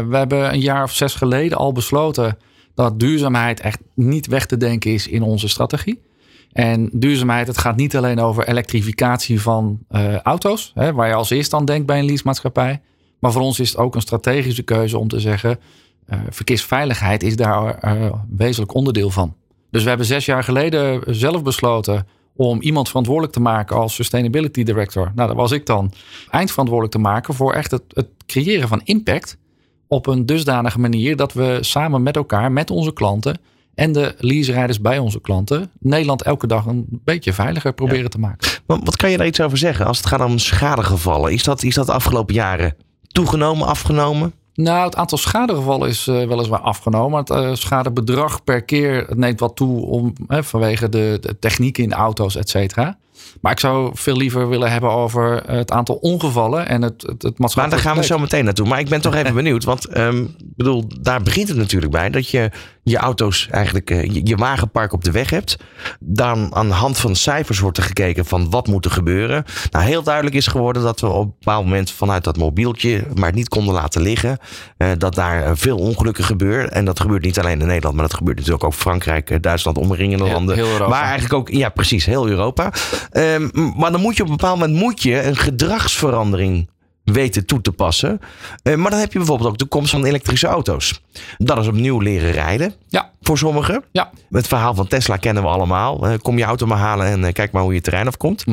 we 0.08 0.18
hebben 0.18 0.54
een 0.54 0.60
jaar 0.60 0.84
of 0.84 0.94
zes 0.94 1.16
geleden 1.16 1.58
al 1.58 1.72
besloten 1.72 2.38
dat 2.76 3.00
duurzaamheid 3.00 3.60
echt 3.60 3.80
niet 3.94 4.28
weg 4.28 4.46
te 4.46 4.58
denken 4.58 4.92
is 4.92 5.08
in 5.08 5.22
onze 5.22 5.48
strategie. 5.48 6.02
En 6.52 6.90
duurzaamheid, 6.94 7.48
het 7.48 7.58
gaat 7.58 7.76
niet 7.76 7.98
alleen 7.98 8.20
over 8.20 8.48
elektrificatie 8.48 9.42
van 9.42 9.80
eh, 9.88 10.18
auto's, 10.18 10.72
hè, 10.76 10.94
waar 10.94 11.08
je 11.08 11.14
als 11.14 11.30
eerst 11.30 11.54
aan 11.54 11.66
denkt 11.66 11.86
bij 11.86 12.00
een 12.00 12.06
leasemaatschappij. 12.06 12.82
Maar 13.20 13.32
voor 13.32 13.42
ons 13.42 13.60
is 13.60 13.70
het 13.70 13.78
ook 13.78 13.96
een 13.96 14.02
strategische 14.02 14.64
keuze 14.64 14.98
om 14.98 15.08
te 15.08 15.20
zeggen, 15.20 15.60
verkeersveiligheid 16.30 17.24
is 17.24 17.36
daar 17.36 17.78
eh, 17.78 18.14
wezenlijk 18.30 18.74
onderdeel 18.74 19.10
van. 19.10 19.36
Dus 19.70 19.84
we 19.84 19.90
hebben 19.90 20.08
zes 20.08 20.26
jaar 20.26 20.44
geleden 20.44 21.16
zelf 21.16 21.44
besloten 21.44 22.08
om 22.36 22.62
iemand 22.62 22.88
verantwoordelijk 22.88 23.34
te 23.34 23.42
maken 23.42 23.76
als 23.76 23.96
Sustainability 23.96 24.64
Director. 24.64 25.12
Nou, 25.16 25.28
dat 25.28 25.38
was 25.38 25.52
ik 25.52 25.66
dan. 25.66 25.94
Eindverantwoordelijk 26.30 26.96
te 26.96 27.02
maken 27.02 27.34
voor 27.34 27.54
echt 27.54 27.72
het, 27.72 27.84
het 27.88 28.08
creëren 28.26 28.68
van 28.68 28.82
impact 28.84 29.38
op 29.88 30.08
een 30.08 30.26
dusdanige 30.26 30.80
manier 30.80 31.16
dat 31.16 31.34
we 31.34 31.58
samen 31.62 32.04
met 32.04 32.16
elkaar, 32.16 32.52
met 32.52 32.70
onze 32.70 32.94
klanten 32.94 33.40
en 33.76 33.92
de 33.92 34.16
leaserijders 34.18 34.82
bij 34.82 35.00
onze 35.00 35.22
klanten, 35.22 35.72
Nederland 35.80 36.22
elke 36.22 36.48
dag 36.48 36.66
een 36.66 36.86
beetje 36.90 37.34
veiliger 37.34 37.74
proberen 37.74 38.10
te 38.10 38.20
maken. 38.20 38.50
Wat, 38.66 38.80
wat 38.84 38.96
kan 38.96 39.12
je 39.12 39.18
daar 39.18 39.28
iets 39.28 39.42
over 39.42 39.58
zeggen 39.58 39.86
als 39.86 39.98
het 39.98 40.08
gaat 40.08 40.22
om 40.22 40.38
schadegevallen? 40.38 41.32
Is 41.32 41.44
dat, 41.44 41.64
is 41.64 41.76
dat 41.76 41.86
de 41.86 41.94
afgelopen 41.94 42.34
jaren 42.34 42.76
toegenomen, 43.08 43.68
afgenomen? 43.68 44.34
Nou, 44.62 44.86
het 44.86 44.96
aantal 44.96 45.18
schadegevallen 45.18 45.90
is 45.90 46.08
eh, 46.08 46.28
weliswaar 46.28 46.60
afgenomen. 46.60 47.20
Het 47.20 47.30
eh, 47.30 47.50
schadebedrag 47.54 48.44
per 48.44 48.62
keer 48.62 49.08
neemt 49.16 49.40
wat 49.40 49.56
toe 49.56 49.86
om, 49.86 50.14
hè, 50.28 50.44
vanwege 50.44 50.90
de, 50.90 51.18
de 51.22 51.40
techniek 51.40 51.78
in 51.78 51.94
auto's, 51.94 52.36
et 52.36 52.50
cetera. 52.50 52.98
Maar 53.42 53.52
ik 53.52 53.60
zou 53.60 53.92
veel 53.94 54.18
liever 54.18 54.50
willen 54.50 54.72
hebben 54.72 54.90
over 54.90 55.44
het 55.46 55.72
aantal 55.72 55.96
ongevallen 55.96 56.68
en 56.68 56.82
het, 56.82 57.02
het, 57.02 57.22
het 57.22 57.40
Maar 57.40 57.70
daar 57.70 57.80
gaan 57.80 57.96
we 57.96 58.04
zo 58.04 58.20
meteen 58.20 58.46
naartoe. 58.46 58.68
Maar 58.68 58.80
ik 58.80 58.90
ben 58.90 59.02
toch 59.02 59.16
even 59.16 59.34
benieuwd. 59.34 59.64
Want 59.64 59.86
ehm, 59.86 60.26
bedoel, 60.44 60.84
daar 61.02 61.22
begint 61.22 61.48
het 61.48 61.58
natuurlijk 61.58 61.92
bij. 61.92 62.10
Dat 62.10 62.30
je 62.30 62.52
je 62.84 62.98
auto's 62.98 63.48
eigenlijk, 63.52 63.90
eh, 63.90 64.04
je, 64.04 64.22
je 64.24 64.36
wagenpark 64.36 64.94
op 64.94 65.04
de 65.04 65.12
weg 65.12 65.30
hebt. 65.30 65.58
Dan 66.00 66.56
aan 66.56 66.68
de 66.68 66.74
hand 66.74 66.98
van 66.98 67.16
cijfers 67.16 67.60
wordt 67.60 67.78
er 67.78 67.84
gekeken 67.84 68.26
van 68.26 68.50
wat 68.50 68.68
moet 68.68 68.86
er 68.86 68.92
gebeuren. 68.92 69.46
Nou, 69.72 69.86
heel 69.86 70.04
duidelijk 70.04 70.36
is 70.36 70.48
geworden 70.48 70.82
dat 70.84 71.00
we 71.00 71.08
op 71.08 71.26
een 71.26 71.34
bepaald 71.40 71.66
moment 71.66 71.92
vanuit 71.92 72.24
dat 72.24 72.38
mobieltje 72.38 73.04
maar 73.16 73.26
het 73.26 73.36
niet 73.36 73.50
konden 73.50 73.74
laten 73.74 74.02
liggen. 74.02 74.38
Eh, 74.78 74.90
dat 74.98 75.16
daar 75.16 75.44
eh, 75.44 75.52
veel 75.54 75.78
ongelukken 75.78 76.24
gebeuren. 76.24 76.72
En 76.72 76.86
dat 76.86 77.00
gebeurt 77.00 77.24
niet 77.24 77.40
alleen 77.40 77.62
in 77.62 77.68
Nederland, 77.68 77.96
maar 77.96 78.08
dat 78.08 78.18
gebeurt 78.18 78.38
natuurlijk 78.38 78.64
ook 78.64 78.74
Frankrijk, 78.74 79.44
Duitsland, 79.44 79.78
omringende 79.78 80.24
Heel- 80.24 80.34
landen. 80.34 80.56
heel. 80.56 80.88
Maar 80.88 81.04
eigenlijk 81.04 81.34
ook, 81.34 81.50
ja 81.50 81.70
precies, 81.70 82.06
heel 82.06 82.28
Europa. 82.28 82.74
Ehm, 83.12 83.50
maar 83.76 83.92
dan 83.92 84.02
moet 84.02 84.16
je 84.18 84.24
op 84.24 84.30
een 84.30 84.36
bepaald 84.36 84.60
moment 84.60 84.80
moet 84.80 85.04
je 85.04 85.24
een 85.24 85.36
gedragsverandering 85.36 86.70
weten 87.04 87.46
toe 87.46 87.62
te 87.62 87.72
passen. 87.72 88.20
Eh, 88.64 88.76
maar 88.76 88.92
dan 88.92 89.00
heb 89.00 89.12
je 89.12 89.18
bijvoorbeeld 89.18 89.50
ook 89.50 89.58
de 89.58 89.66
komst 89.66 89.92
van 89.92 90.06
elektrische 90.06 90.48
auto's. 90.48 91.02
Dat 91.38 91.58
is 91.58 91.68
opnieuw 91.68 92.00
leren 92.00 92.32
rijden. 92.32 92.74
Ja. 92.88 93.12
Voor 93.22 93.38
sommigen. 93.38 93.84
Ja. 93.92 94.12
Het 94.30 94.48
verhaal 94.48 94.74
van 94.74 94.88
Tesla 94.88 95.18
kennen 95.18 95.44
we 95.44 95.50
allemaal. 95.50 96.08
Eh, 96.08 96.18
kom 96.22 96.38
je 96.38 96.44
auto 96.44 96.66
maar 96.66 96.78
halen 96.78 97.06
en 97.08 97.26
eh, 97.26 97.34
kijk 97.34 97.52
maar 97.52 97.64
hoe 97.64 97.74
je 97.74 97.82
terrein 97.82 98.08
afkomt. 98.08 98.44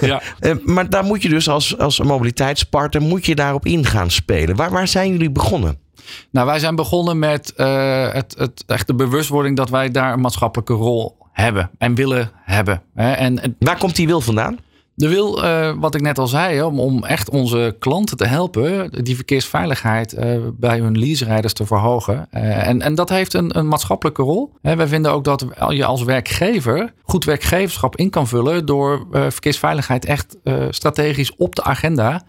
Ja. 0.00 0.22
Eh, 0.38 0.54
maar 0.64 0.90
daar 0.90 1.04
moet 1.04 1.22
je 1.22 1.28
dus 1.28 1.48
als, 1.48 1.78
als 1.78 2.00
mobiliteitspartner 2.00 3.02
moet 3.02 3.26
je 3.26 3.34
daarop 3.34 3.66
in 3.66 3.84
gaan 3.84 4.10
spelen. 4.10 4.56
Waar, 4.56 4.70
waar 4.70 4.88
zijn 4.88 5.10
jullie 5.10 5.30
begonnen? 5.30 5.78
Nou, 6.30 6.46
wij 6.46 6.58
zijn 6.58 6.74
begonnen 6.74 7.18
met 7.18 7.52
het, 7.56 8.34
het, 8.38 8.64
echt 8.66 8.86
de 8.86 8.94
bewustwording 8.94 9.56
dat 9.56 9.70
wij 9.70 9.90
daar 9.90 10.12
een 10.12 10.20
maatschappelijke 10.20 10.72
rol 10.72 11.16
hebben 11.32 11.70
en 11.78 11.94
willen 11.94 12.30
hebben. 12.44 12.82
En 12.94 13.56
Waar 13.58 13.78
komt 13.78 13.96
die 13.96 14.06
wil 14.06 14.20
vandaan? 14.20 14.58
De 14.94 15.08
wil, 15.08 15.44
eh, 15.44 15.72
wat 15.76 15.94
ik 15.94 16.00
net 16.00 16.18
al 16.18 16.26
zei, 16.26 16.62
om, 16.62 16.80
om 16.80 17.04
echt 17.04 17.30
onze 17.30 17.76
klanten 17.78 18.16
te 18.16 18.26
helpen, 18.26 18.90
die 19.04 19.14
verkeersveiligheid 19.14 20.12
eh, 20.12 20.38
bij 20.52 20.78
hun 20.78 20.98
leaserijders 20.98 21.52
te 21.52 21.66
verhogen. 21.66 22.26
Eh, 22.30 22.68
en, 22.68 22.82
en 22.82 22.94
dat 22.94 23.08
heeft 23.08 23.34
een, 23.34 23.58
een 23.58 23.68
maatschappelijke 23.68 24.22
rol. 24.22 24.52
Hè, 24.62 24.76
wij 24.76 24.86
vinden 24.86 25.12
ook 25.12 25.24
dat 25.24 25.46
je 25.68 25.84
als 25.84 26.02
werkgever 26.02 26.92
goed 27.02 27.24
werkgeverschap 27.24 27.96
in 27.96 28.10
kan 28.10 28.28
vullen 28.28 28.66
door 28.66 29.06
verkeersveiligheid 29.10 30.04
echt 30.04 30.36
strategisch 30.70 31.36
op 31.36 31.54
de 31.54 31.62
agenda 31.62 32.22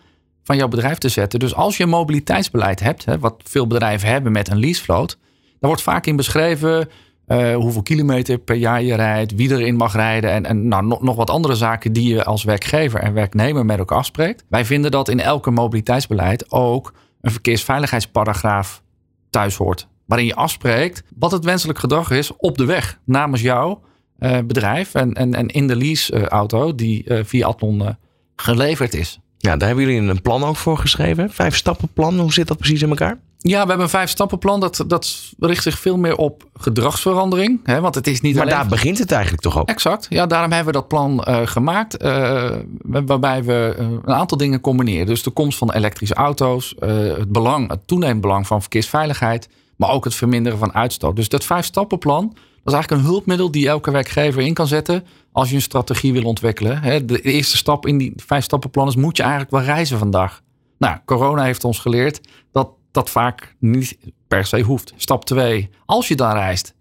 van 0.44 0.56
jouw 0.56 0.68
bedrijf 0.68 0.98
te 0.98 1.10
zetten. 1.10 1.40
Dus 1.40 1.56
als 1.56 1.78
je 1.78 1.84
een 1.84 1.90
mobiliteitsbeleid 1.90 2.80
hebt, 2.80 3.06
hè, 3.06 3.20
wat 3.20 3.36
veel 3.44 3.68
bedrijven 3.68 4.10
hebben 4.10 4.32
met 4.32 4.50
een 4.50 4.60
leasevloot, 4.60 5.18
daar 5.60 5.72
wordt 5.72 5.82
vaak 5.82 6.06
in 6.06 6.16
beschreven 6.16 6.90
eh, 7.26 7.56
hoeveel 7.56 7.82
kilometer 7.82 8.38
per 8.38 8.56
jaar 8.56 8.84
je 8.84 8.96
rijdt, 8.96 9.36
wie 9.36 9.52
erin 9.52 9.76
mag 9.76 9.94
rijden 9.94 10.32
en, 10.32 10.46
en 10.46 10.68
nou, 10.68 10.86
nog, 10.86 11.02
nog 11.02 11.16
wat 11.16 11.30
andere 11.30 11.56
zaken 11.56 11.94
die 11.94 12.14
je 12.14 12.24
als 12.24 12.44
werkgever 12.44 13.00
en 13.00 13.14
werknemer 13.14 13.66
met 13.66 13.78
elkaar 13.78 13.98
afspreekt. 13.98 14.44
Wij 14.50 14.66
vinden 14.66 14.92
dat 14.92 15.10
in 15.10 15.20
elke 15.20 15.52
mobiliteitsbeleid 15.52 16.52
ook 16.52 16.94
een 17.22 17.32
verkeersveiligheidsparagraaf 17.32 18.82
thuis 19.30 19.56
hoort. 19.56 19.88
Waarin 20.06 20.28
je 20.28 20.36
afspreekt 20.36 21.04
wat 21.16 21.32
het 21.32 21.46
wenselijk 21.46 21.80
gedrag 21.80 22.12
is 22.12 22.36
op 22.38 22.58
de 22.58 22.66
weg 22.66 23.00
namens 23.06 23.42
jou 23.42 23.78
eh, 24.18 24.40
bedrijf 24.46 24.94
en, 24.94 25.14
en, 25.14 25.34
en 25.34 25.48
in 25.48 25.68
de 25.68 25.76
leaseauto 25.76 26.76
die 26.76 27.04
eh, 27.04 27.24
via 27.24 27.48
Atlon 27.48 27.98
geleverd 28.36 28.94
is. 28.94 29.20
Ja, 29.38 29.58
daar 29.58 29.68
hebben 29.68 29.86
jullie 29.86 30.10
een 30.10 30.22
plan 30.22 30.44
ook 30.44 30.56
voor 30.56 30.78
geschreven. 30.78 31.30
Vijf 31.30 31.56
stappen 31.56 31.88
plan. 31.94 32.20
Hoe 32.20 32.34
zit 32.34 32.48
dat 32.48 32.58
precies 32.58 32.82
in 32.82 32.90
elkaar? 32.90 33.20
Ja, 33.46 33.62
we 33.62 33.68
hebben 33.68 33.80
een 33.80 33.90
vijf 33.90 34.10
stappenplan. 34.10 34.60
Dat, 34.60 34.84
dat 34.88 35.34
richt 35.40 35.64
zich 35.64 35.80
veel 35.80 35.98
meer 35.98 36.16
op 36.16 36.44
gedragsverandering. 36.54 37.60
Hè, 37.64 37.82
want 37.82 37.96
het 37.96 38.08
is 38.08 38.22
niet 38.22 38.36
Maar 38.36 38.44
alleen... 38.44 38.56
daar 38.56 38.68
begint 38.68 38.98
het 38.98 39.12
eigenlijk 39.12 39.42
toch 39.42 39.60
ook? 39.60 39.70
Exact. 39.70 40.06
Ja, 40.10 40.26
daarom 40.26 40.52
hebben 40.52 40.74
we 40.74 40.80
dat 40.80 40.88
plan 40.88 41.24
eh, 41.24 41.48
gemaakt. 41.48 41.98
eh, 41.98 42.52
waarbij 42.82 43.44
we 43.44 43.76
eh, 43.78 43.86
een 43.86 44.14
aantal 44.14 44.38
dingen 44.38 44.62
combineren. 44.62 45.06
Dus 45.06 45.24
de 45.24 45.32
komst 45.32 45.58
van 45.58 45.72
elektrische 45.72 46.16
auto's. 46.16 46.76
het, 46.80 47.32
belang, 47.32 47.70
het 47.70 47.88
toenemend 47.88 48.22
belang 48.22 48.48
van 48.48 48.62
verkeersveiligheid. 48.62 49.50
Maar 49.76 49.90
ook 49.90 50.04
het 50.04 50.16
verminderen 50.16 50.58
van 50.60 50.74
uitstoot. 50.74 51.16
Dus 51.16 51.30
dat 51.30 51.44
vijf 51.44 51.66
stappenplan. 51.66 52.26
Dat 52.34 52.74
is 52.74 52.74
eigenlijk 52.74 53.04
een 53.04 53.10
hulpmiddel 53.10 53.52
die 53.52 53.68
elke 53.68 53.92
werkgever 53.92 54.42
in 54.42 54.54
kan 54.54 54.68
zetten. 54.68 55.06
Als 55.32 55.50
je 55.50 55.56
een 55.56 55.62
strategie 55.62 56.14
wil 56.14 56.24
ontwikkelen. 56.24 56.82
Hè, 56.82 57.06
de 57.06 57.22
eerste 57.22 57.58
stap 57.58 57.88
in 57.88 57.98
die 57.98 58.14
vijf 58.16 58.44
stappenplan 58.44 58.88
is. 58.88 58.96
Moet 58.96 59.18
je 59.18 59.24
eigenlijk 59.24 59.52
wel 59.52 59.62
reizen 59.62 59.98
vandaag? 59.98 60.42
Nou, 60.78 60.98
corona 61.06 61.44
heeft 61.44 61.64
ons 61.64 61.80
geleerd 61.80 62.22
dat 62.52 62.70
dat 62.94 63.10
vaak 63.10 63.56
niet 63.60 63.98
per 64.28 64.46
se 64.46 64.62
hoeft. 64.62 64.94
Stap 64.96 65.26
2. 65.26 65.70
Als 65.86 66.08
je 66.08 66.16
dan 66.16 66.34
reist, 66.34 66.74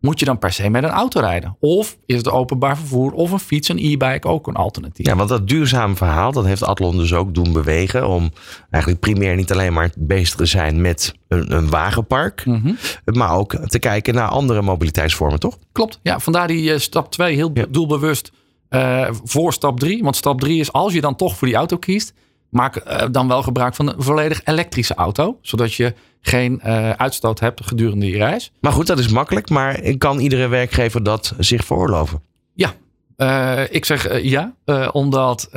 moet 0.00 0.18
je 0.18 0.24
dan 0.24 0.38
per 0.38 0.52
se 0.52 0.68
met 0.68 0.82
een 0.82 0.90
auto 0.90 1.20
rijden? 1.20 1.56
Of 1.60 1.96
is 2.06 2.16
het 2.16 2.30
openbaar 2.30 2.76
vervoer 2.76 3.12
of 3.12 3.30
een 3.30 3.38
fiets, 3.38 3.68
een 3.68 3.78
e-bike 3.78 4.28
ook 4.28 4.46
een 4.46 4.54
alternatief? 4.54 5.06
Ja, 5.06 5.16
want 5.16 5.28
dat 5.28 5.48
duurzame 5.48 5.94
verhaal, 5.94 6.32
dat 6.32 6.44
heeft 6.44 6.62
Atlon 6.62 6.96
dus 6.96 7.14
ook 7.14 7.34
doen 7.34 7.52
bewegen. 7.52 8.08
Om 8.08 8.30
eigenlijk 8.70 9.02
primair 9.02 9.36
niet 9.36 9.52
alleen 9.52 9.72
maar 9.72 9.90
bezig 9.96 10.36
te 10.36 10.46
zijn 10.46 10.80
met 10.80 11.14
een, 11.28 11.52
een 11.52 11.70
wagenpark. 11.70 12.46
Mhm. 12.46 12.72
Maar 13.04 13.36
ook 13.36 13.54
te 13.54 13.78
kijken 13.78 14.14
naar 14.14 14.28
andere 14.28 14.62
mobiliteitsvormen, 14.62 15.40
toch? 15.40 15.58
Klopt. 15.72 15.98
Ja, 16.02 16.18
vandaar 16.18 16.46
die 16.48 16.72
eh, 16.72 16.78
stap 16.78 17.10
2 17.10 17.34
heel 17.34 17.52
doelbewust 17.68 18.32
eh, 18.68 19.08
voor 19.24 19.52
stap 19.52 19.80
3. 19.80 20.02
Want 20.02 20.16
stap 20.16 20.40
3 20.40 20.60
is 20.60 20.72
als 20.72 20.92
je 20.92 21.00
dan 21.00 21.16
toch 21.16 21.36
voor 21.36 21.48
die 21.48 21.56
auto 21.56 21.76
kiest, 21.76 22.12
maak 22.50 22.76
eh, 22.76 23.06
dan 23.10 23.28
wel 23.28 23.42
gebruik 23.42 23.74
van 23.74 23.88
een 23.88 24.02
volledig 24.02 24.40
elektrische 24.44 24.94
auto. 24.94 25.38
Zodat 25.42 25.74
je 25.74 25.94
geen 26.20 26.60
eh, 26.60 26.90
uitstoot 26.90 27.40
hebt 27.40 27.66
gedurende 27.66 28.06
je 28.06 28.16
reis. 28.16 28.52
Maar 28.60 28.72
goed, 28.72 28.86
dat 28.86 28.98
is 28.98 29.08
makkelijk. 29.08 29.50
Maar 29.50 29.80
kan 29.98 30.18
iedere 30.18 30.48
werkgever 30.48 31.02
dat 31.02 31.34
zich 31.38 31.64
veroorloven? 31.64 32.22
Ja, 32.54 32.72
Eh, 33.16 33.62
ik 33.70 33.84
zeg 33.84 34.22
ja, 34.22 34.54
omdat 34.92 35.48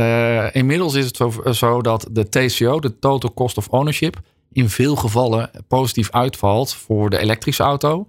inmiddels 0.52 0.94
is 0.94 1.06
het 1.06 1.16
zo, 1.16 1.34
zo 1.52 1.82
dat 1.82 2.08
de 2.12 2.30
TCO, 2.30 2.80
de 2.80 3.00
Total 3.00 3.34
Cost 3.34 3.58
of 3.58 3.68
Ownership, 3.68 4.20
in 4.52 4.70
veel 4.70 4.96
gevallen 4.96 5.50
positief 5.68 6.12
uitvalt 6.12 6.74
voor 6.74 7.10
de 7.10 7.18
elektrische 7.18 7.64
auto 7.64 8.08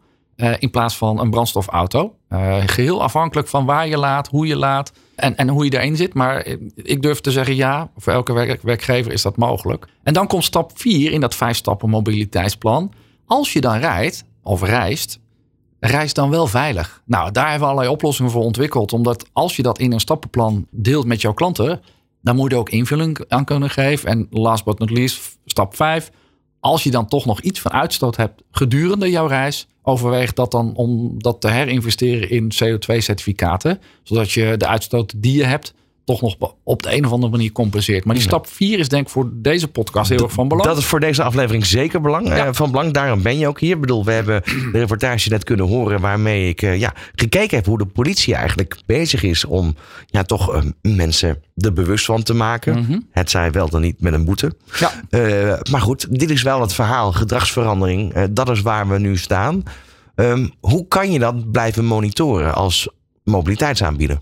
in 0.59 0.71
plaats 0.71 0.97
van 0.97 1.21
een 1.21 1.31
brandstofauto. 1.31 2.15
Eh, 2.35 2.63
geheel 2.67 3.03
afhankelijk 3.03 3.49
van 3.49 3.65
waar 3.65 3.89
je 3.89 3.99
laat, 3.99 4.29
hoe 4.29 4.47
je 4.47 4.57
laat 4.57 4.93
en, 5.17 5.37
en 5.37 5.49
hoe 5.49 5.65
je 5.65 5.71
daarin 5.71 5.97
zit. 5.97 6.15
Maar 6.15 6.47
ik 6.75 7.03
durf 7.03 7.21
te 7.21 7.31
zeggen 7.31 7.57
ja, 7.57 7.91
voor 7.97 8.13
elke 8.13 8.33
werk- 8.33 8.63
werkgever 8.63 9.13
is 9.13 9.23
dat 9.23 9.37
mogelijk. 9.37 9.87
En 10.03 10.13
dan 10.13 10.27
komt 10.27 10.45
stap 10.45 10.71
4 10.75 11.13
in 11.13 11.21
dat 11.21 11.35
vijf 11.35 11.57
stappen 11.57 11.91
mobiliteitsplan. 11.91 12.93
Als 13.27 13.53
je 13.53 13.61
dan 13.61 13.79
rijdt 13.79 14.25
of 14.43 14.63
reist, 14.63 15.19
reis 15.81 16.15
dan 16.15 16.31
wel 16.31 16.47
veilig. 16.47 17.03
Nou, 17.07 17.31
daar 17.31 17.51
hebben 17.51 17.63
we 17.69 17.73
allerlei 17.73 17.95
oplossingen 17.95 18.31
voor 18.31 18.43
ontwikkeld. 18.43 18.93
Omdat 18.93 19.29
als 19.33 19.57
je 19.57 19.63
dat 19.63 19.79
in 19.79 19.93
een 19.93 20.01
stappenplan 20.01 20.67
deelt 20.71 21.07
met 21.07 21.21
jouw 21.21 21.35
klanten, 21.35 21.81
dan 22.23 22.37
moet 22.37 22.51
je 22.51 22.57
ook 22.57 22.71
invulling 22.71 23.25
aan 23.29 23.45
kunnen 23.45 23.71
geven. 23.71 24.09
En 24.09 24.27
last 24.31 24.65
but 24.65 24.79
not 24.79 24.91
least, 24.91 25.39
stap 25.45 25.77
5. 25.77 26.11
Als 26.61 26.83
je 26.83 26.91
dan 26.91 27.07
toch 27.07 27.25
nog 27.25 27.41
iets 27.41 27.61
van 27.61 27.73
uitstoot 27.73 28.17
hebt 28.17 28.43
gedurende 28.51 29.11
jouw 29.11 29.27
reis, 29.27 29.69
overweeg 29.87 30.33
dat 30.33 30.51
dan 30.51 30.75
om 30.75 31.15
dat 31.19 31.41
te 31.41 31.51
herinvesteren 31.51 32.31
in 32.31 32.53
CO2-certificaten. 32.55 33.81
Zodat 34.03 34.33
je 34.33 34.55
de 34.57 34.67
uitstoot 34.67 35.13
die 35.17 35.37
je 35.37 35.45
hebt 35.45 35.75
toch 36.05 36.21
nog 36.21 36.37
op 36.63 36.83
de 36.83 36.97
een 36.97 37.07
of 37.07 37.13
andere 37.13 37.33
manier 37.33 37.53
compenseert. 37.53 38.05
Maar 38.05 38.15
die 38.15 38.25
stap 38.25 38.47
4 38.47 38.79
is 38.79 38.89
denk 38.89 39.03
ik 39.03 39.13
voor 39.13 39.31
deze 39.33 39.69
podcast 39.69 40.09
heel 40.09 40.23
erg 40.23 40.33
van 40.33 40.49
belang. 40.49 40.69
Dat 40.69 40.79
is 40.79 40.85
voor 40.85 41.01
deze 41.01 41.23
aflevering 41.23 41.67
zeker 41.67 42.01
belang, 42.01 42.29
eh, 42.29 42.49
van 42.51 42.71
belang. 42.71 42.93
Daarom 42.93 43.23
ben 43.23 43.39
je 43.39 43.49
ook 43.49 43.61
hier. 43.61 43.75
Ik 43.75 43.81
bedoel, 43.81 44.05
we 44.05 44.13
hebben 44.13 44.43
de 44.73 44.79
reportage 44.79 45.29
net 45.29 45.45
kunnen 45.45 45.67
horen 45.67 46.01
waarmee 46.01 46.49
ik 46.49 46.63
eh, 46.63 46.79
ja, 46.79 46.93
gekeken 47.15 47.57
heb 47.57 47.67
hoe 47.67 47.79
de 47.79 47.87
politie 47.87 48.35
eigenlijk 48.35 48.77
bezig 48.87 49.23
is 49.23 49.45
om 49.45 49.75
ja, 50.07 50.23
toch 50.23 50.55
eh, 50.55 50.63
mensen 50.83 51.43
er 51.57 51.73
bewust 51.73 52.05
van 52.05 52.23
te 52.23 52.35
maken. 52.35 52.79
Mhm. 52.79 52.99
Het 53.11 53.31
zij 53.31 53.51
wel 53.51 53.69
dan 53.69 53.81
niet 53.81 54.01
met 54.01 54.13
een 54.13 54.25
boete. 54.25 54.53
Ja. 54.79 54.91
Maar 55.71 55.81
goed, 55.81 56.19
dit 56.19 56.31
is 56.31 56.43
wel 56.43 56.61
het 56.61 56.75
verhaal, 56.75 57.13
gedragsverandering. 57.13 58.29
Dat 58.31 58.49
is 58.49 58.61
waar 58.61 58.89
we 58.89 58.99
nu 58.99 59.17
staan. 59.17 59.63
Ehm, 60.15 60.49
hoe 60.61 60.89
kan 60.89 61.13
je 61.13 61.19
dat 61.19 61.51
blijven 61.51 61.85
monitoren 61.85 62.55
als 62.55 62.89
mobiliteitsaanbieder? 63.25 64.21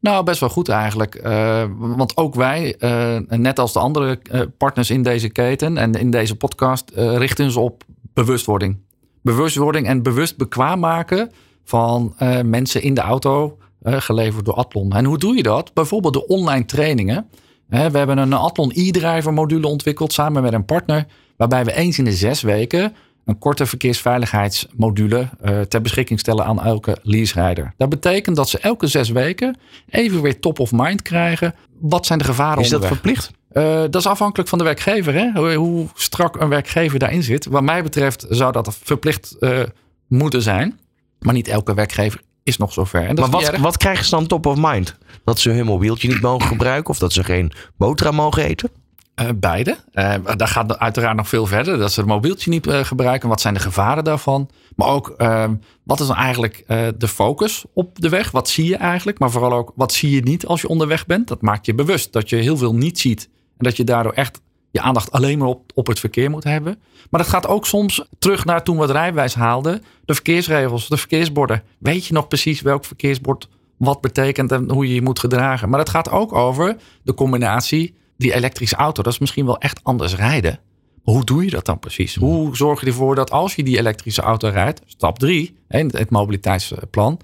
Nou, 0.00 0.24
best 0.24 0.40
wel 0.40 0.48
goed 0.48 0.68
eigenlijk. 0.68 1.14
Eh, 1.14 1.64
want 1.78 2.16
ook 2.16 2.34
wij, 2.34 2.76
eh, 2.78 3.16
net 3.28 3.58
als 3.58 3.72
de 3.72 3.78
andere 3.78 4.18
eh, 4.22 4.40
partners 4.58 4.90
in 4.90 5.02
deze 5.02 5.28
keten 5.28 5.76
en 5.76 5.94
in 5.94 6.10
deze 6.10 6.36
podcast, 6.36 6.90
richten 6.94 7.44
ons 7.44 7.56
op 7.56 7.84
bewustwording. 8.14 8.78
Bewustwording 9.22 9.86
en 9.86 10.02
bewust 10.02 10.36
bekwaam 10.36 10.80
maken 10.80 11.30
van 11.64 12.14
mensen 12.44 12.82
in 12.82 12.94
de 12.94 13.00
auto, 13.00 13.58
geleverd 13.82 14.44
door 14.44 14.54
Atlon. 14.54 14.92
En 14.92 15.04
hoe 15.04 15.18
doe 15.18 15.36
je 15.36 15.42
dat? 15.42 15.74
Bijvoorbeeld 15.74 16.14
de 16.14 16.26
online 16.26 16.64
trainingen. 16.64 17.28
We 17.66 17.78
hebben 17.78 18.18
een 18.18 18.32
Atlon 18.32 18.70
e-driver 18.74 19.32
module 19.32 19.66
ontwikkeld 19.66 20.12
samen 20.12 20.42
met 20.42 20.52
een 20.52 20.64
partner, 20.64 21.06
waarbij 21.36 21.64
we 21.64 21.74
eens 21.74 21.98
in 21.98 22.04
de 22.04 22.12
zes 22.12 22.42
weken 22.42 22.94
een 23.24 23.38
korte 23.38 23.66
verkeersveiligheidsmodule 23.66 25.28
eh, 25.40 25.60
ter 25.60 25.80
beschikking 25.80 26.20
stellen 26.20 26.44
aan 26.44 26.62
elke 26.62 26.96
leaserijder. 27.02 27.74
Dat 27.76 27.88
betekent 27.88 28.36
dat 28.36 28.48
ze 28.48 28.58
elke 28.58 28.86
zes 28.86 29.08
weken 29.08 29.56
even 29.88 30.22
weer 30.22 30.40
top 30.40 30.58
of 30.58 30.72
mind 30.72 31.02
krijgen. 31.02 31.54
Wat 31.80 32.06
zijn 32.06 32.18
de 32.18 32.24
gevaren 32.24 32.62
Is 32.62 32.68
dat 32.68 32.82
onderweg? 32.82 33.00
verplicht? 33.00 33.30
Eh, 33.52 33.80
dat 33.80 33.94
is 33.94 34.06
afhankelijk 34.06 34.48
van 34.48 34.58
de 34.58 34.64
werkgever. 34.64 35.14
Hè? 35.14 35.30
Hoe, 35.34 35.52
hoe 35.54 35.86
strak 35.94 36.40
een 36.40 36.48
werkgever 36.48 36.98
daarin 36.98 37.22
zit. 37.22 37.46
Wat 37.46 37.62
mij 37.62 37.82
betreft 37.82 38.26
zou 38.28 38.52
dat 38.52 38.76
verplicht 38.82 39.36
eh, 39.38 39.60
moeten 40.08 40.42
zijn. 40.42 40.80
Maar 41.18 41.34
niet 41.34 41.48
elke 41.48 41.74
werkgever 41.74 42.20
is 42.42 42.56
nog 42.56 42.72
zover. 42.72 43.06
En 43.06 43.14
dat 43.14 43.30
Maar 43.30 43.40
wat, 43.40 43.56
wat 43.56 43.76
krijgen 43.76 44.04
ze 44.04 44.10
dan 44.10 44.26
top 44.26 44.46
of 44.46 44.56
mind? 44.58 44.96
Dat 45.24 45.38
ze 45.38 45.50
hun 45.50 45.66
mobieltje 45.66 46.08
niet 46.08 46.20
mogen 46.20 46.48
gebruiken 46.48 46.90
of 46.90 46.98
dat 46.98 47.12
ze 47.12 47.24
geen 47.24 47.52
boterham 47.76 48.14
mogen 48.14 48.44
eten? 48.44 48.70
Eh, 49.14 49.28
beide. 49.36 49.76
Eh, 49.92 50.14
daar 50.36 50.48
gaat 50.48 50.78
uiteraard 50.78 51.16
nog 51.16 51.28
veel 51.28 51.46
verder. 51.46 51.78
Dat 51.78 51.92
ze 51.92 52.00
het 52.00 52.08
mobieltje 52.08 52.50
niet 52.50 52.66
eh, 52.66 52.84
gebruiken. 52.84 53.28
Wat 53.28 53.40
zijn 53.40 53.54
de 53.54 53.60
gevaren 53.60 54.04
daarvan? 54.04 54.50
Maar 54.76 54.88
ook, 54.88 55.08
eh, 55.08 55.50
wat 55.82 56.00
is 56.00 56.06
dan 56.06 56.16
eigenlijk 56.16 56.64
de 56.98 57.08
focus 57.08 57.64
op 57.74 58.00
de 58.00 58.08
weg? 58.08 58.30
Wat 58.30 58.48
zie 58.48 58.68
je 58.68 58.76
eigenlijk? 58.76 59.18
Maar 59.18 59.30
vooral 59.30 59.52
ook, 59.52 59.72
wat 59.74 59.92
zie 59.92 60.10
je 60.10 60.20
niet 60.20 60.46
als 60.46 60.60
je 60.60 60.68
onderweg 60.68 61.06
bent? 61.06 61.28
Dat 61.28 61.42
maakt 61.42 61.66
je 61.66 61.74
bewust 61.74 62.12
dat 62.12 62.28
je 62.28 62.36
heel 62.36 62.56
veel 62.56 62.74
niet 62.74 62.98
ziet. 62.98 63.28
En 63.58 63.64
dat 63.64 63.76
je 63.76 63.84
daardoor 63.84 64.12
echt 64.12 64.40
je 64.70 64.80
aandacht 64.80 65.12
alleen 65.12 65.38
maar 65.38 65.48
op, 65.48 65.70
op 65.74 65.86
het 65.86 66.00
verkeer 66.00 66.30
moet 66.30 66.44
hebben. 66.44 66.78
Maar 67.10 67.20
dat 67.20 67.30
gaat 67.30 67.46
ook 67.46 67.66
soms 67.66 68.06
terug 68.18 68.44
naar 68.44 68.62
toen 68.62 68.76
we 68.76 68.82
het 68.82 68.90
rijbewijs 68.90 69.34
haalden. 69.34 69.82
De 70.04 70.14
verkeersregels, 70.14 70.88
de 70.88 70.96
verkeersborden. 70.96 71.62
Weet 71.78 72.06
je 72.06 72.12
nog 72.12 72.28
precies 72.28 72.60
welk 72.60 72.84
verkeersbord 72.84 73.48
wat 73.76 74.00
betekent 74.00 74.52
en 74.52 74.70
hoe 74.70 74.88
je 74.88 74.94
je 74.94 75.02
moet 75.02 75.18
gedragen? 75.18 75.68
Maar 75.68 75.78
het 75.78 75.88
gaat 75.88 76.10
ook 76.10 76.32
over 76.32 76.76
de 77.02 77.14
combinatie 77.14 77.94
die 78.22 78.34
elektrische 78.34 78.76
auto, 78.76 79.02
dat 79.02 79.12
is 79.12 79.18
misschien 79.18 79.46
wel 79.46 79.58
echt 79.58 79.80
anders 79.82 80.14
rijden. 80.14 80.60
Maar 81.04 81.14
hoe 81.14 81.24
doe 81.24 81.44
je 81.44 81.50
dat 81.50 81.64
dan 81.64 81.78
precies? 81.78 82.14
Hoe 82.14 82.56
zorg 82.56 82.80
je 82.80 82.86
ervoor 82.86 83.14
dat 83.14 83.30
als 83.30 83.54
je 83.54 83.62
die 83.62 83.78
elektrische 83.78 84.22
auto 84.22 84.48
rijdt, 84.48 84.80
stap 84.86 85.18
3, 85.18 85.56
het 85.68 86.10
mobiliteitsplan, 86.10 87.20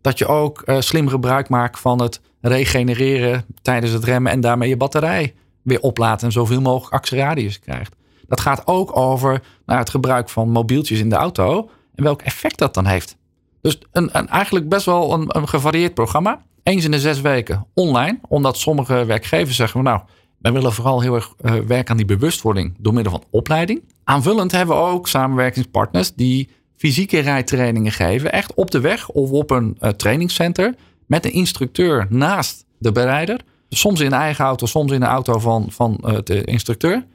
dat 0.00 0.18
je 0.18 0.26
ook 0.26 0.62
eh, 0.62 0.80
slim 0.80 1.08
gebruik 1.08 1.48
maakt 1.48 1.80
van 1.80 2.02
het 2.02 2.20
regenereren 2.40 3.44
tijdens 3.62 3.92
het 3.92 4.04
remmen 4.04 4.32
en 4.32 4.40
daarmee 4.40 4.68
je 4.68 4.76
batterij 4.76 5.34
weer 5.62 5.80
oplaat 5.80 6.22
en 6.22 6.32
zoveel 6.32 6.60
mogelijk 6.60 6.94
actieradius 6.94 7.58
krijgt. 7.58 7.96
Dat 8.26 8.40
gaat 8.40 8.66
ook 8.66 8.96
over 8.96 9.42
nou, 9.66 9.78
het 9.78 9.90
gebruik 9.90 10.28
van 10.28 10.50
mobieltjes 10.50 10.98
in 10.98 11.08
de 11.08 11.16
auto 11.16 11.70
en 11.94 12.04
welk 12.04 12.22
effect 12.22 12.58
dat 12.58 12.74
dan 12.74 12.86
heeft. 12.86 13.16
Dus 13.60 13.78
een, 13.92 14.08
een, 14.12 14.28
eigenlijk 14.28 14.68
best 14.68 14.86
wel 14.86 15.12
een, 15.12 15.24
een 15.28 15.48
gevarieerd 15.48 15.94
programma. 15.94 16.42
Eens 16.62 16.84
in 16.84 16.90
de 16.90 17.00
zes 17.00 17.20
weken 17.20 17.66
online. 17.74 18.18
Omdat 18.28 18.58
sommige 18.58 19.04
werkgevers 19.04 19.56
zeggen, 19.56 19.82
nou, 19.82 20.00
wij 20.38 20.52
willen 20.52 20.72
vooral 20.72 21.00
heel 21.00 21.14
erg 21.14 21.34
eh, 21.40 21.54
werken 21.54 21.90
aan 21.90 21.96
die 21.96 22.06
bewustwording 22.06 22.74
door 22.78 22.94
middel 22.94 23.12
van 23.12 23.24
opleiding. 23.30 23.82
Aanvullend 24.04 24.52
hebben 24.52 24.76
we 24.76 24.82
ook 24.82 25.08
samenwerkingspartners 25.08 26.14
die 26.14 26.48
fysieke 26.76 27.18
rijtrainingen 27.18 27.92
geven. 27.92 28.32
Echt 28.32 28.54
op 28.54 28.70
de 28.70 28.80
weg 28.80 29.08
of 29.08 29.30
op 29.30 29.50
een 29.50 29.76
eh, 29.80 29.90
trainingscenter. 29.90 30.74
Met 31.06 31.24
een 31.24 31.32
instructeur 31.32 32.06
naast 32.08 32.64
de 32.78 32.92
berijder. 32.92 33.40
Soms 33.68 34.00
in 34.00 34.12
eigen 34.12 34.44
auto, 34.44 34.66
soms 34.66 34.92
in 34.92 35.00
de 35.00 35.06
auto 35.06 35.38
van, 35.38 35.66
van 35.70 35.98
eh, 36.02 36.16
de 36.24 36.44
instructeur. 36.44 37.06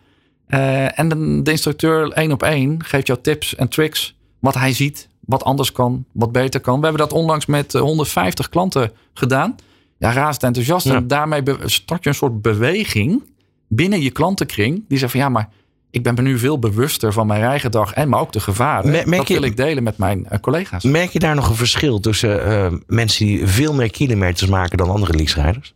En 0.47 1.41
de, 1.43 1.51
instructeur 1.51 2.12
één 2.12 2.31
op 2.31 2.43
één 2.43 2.83
geeft 2.83 3.07
jou 3.07 3.19
tips 3.21 3.55
en 3.55 3.67
tricks. 3.67 4.15
Wat 4.39 4.53
hij 4.53 4.73
ziet, 4.73 5.07
wat 5.25 5.43
anders 5.43 5.71
kan, 5.71 6.05
wat 6.12 6.31
beter 6.31 6.59
kan. 6.59 6.79
We 6.79 6.86
hebben 6.86 7.07
dat 7.07 7.17
onlangs 7.17 7.45
met 7.45 7.75
eh, 7.75 7.81
150 7.81 8.49
klanten 8.49 8.91
gedaan. 9.13 9.55
Ja, 10.04 10.12
razend 10.12 10.44
enthousiast. 10.44 10.86
Ja. 10.86 10.96
En 10.96 11.08
daarmee 11.08 11.42
start 11.66 12.04
je 12.04 12.10
een 12.10 12.16
soort 12.16 12.42
beweging 12.42 13.24
binnen 13.68 14.02
je 14.02 14.12
klantenkring. 14.12 14.84
Die 14.88 14.98
zegt 14.98 15.12
van 15.12 15.20
ja, 15.22 15.30
maar 15.30 15.50
ik 15.92 16.04
ben 16.04 16.13
me 16.13 16.22
nu 16.22 16.38
veel 16.39 16.60
bewuster 16.60 17.13
van 17.13 17.28
mijn 17.28 17.39
rijgedrag 17.42 17.94
en 17.94 18.10
maar 18.10 18.20
ook 18.20 18.32
de 18.32 18.39
gevaren. 18.39 18.92
Merk 18.92 19.12
dat 19.12 19.28
je- 19.28 19.34
wil 19.34 19.44
ik 19.44 19.58
delen 19.58 19.84
met 19.84 19.98
mijn 19.98 20.26
eh, 20.28 20.39
collega's. 20.39 20.84
Merk 20.84 21.10
je 21.10 21.20
daar 21.20 21.36
nog 21.36 21.50
een 21.50 21.56
verschil 21.56 22.00
tussen 22.00 22.46
eh, 22.46 22.72
mensen 22.88 23.26
die 23.26 23.48
veel 23.48 23.74
meer 23.74 23.92
kilometers 23.92 24.50
maken 24.50 24.78
dan 24.78 24.89
andere 24.89 25.13
leaserijders? 25.13 25.74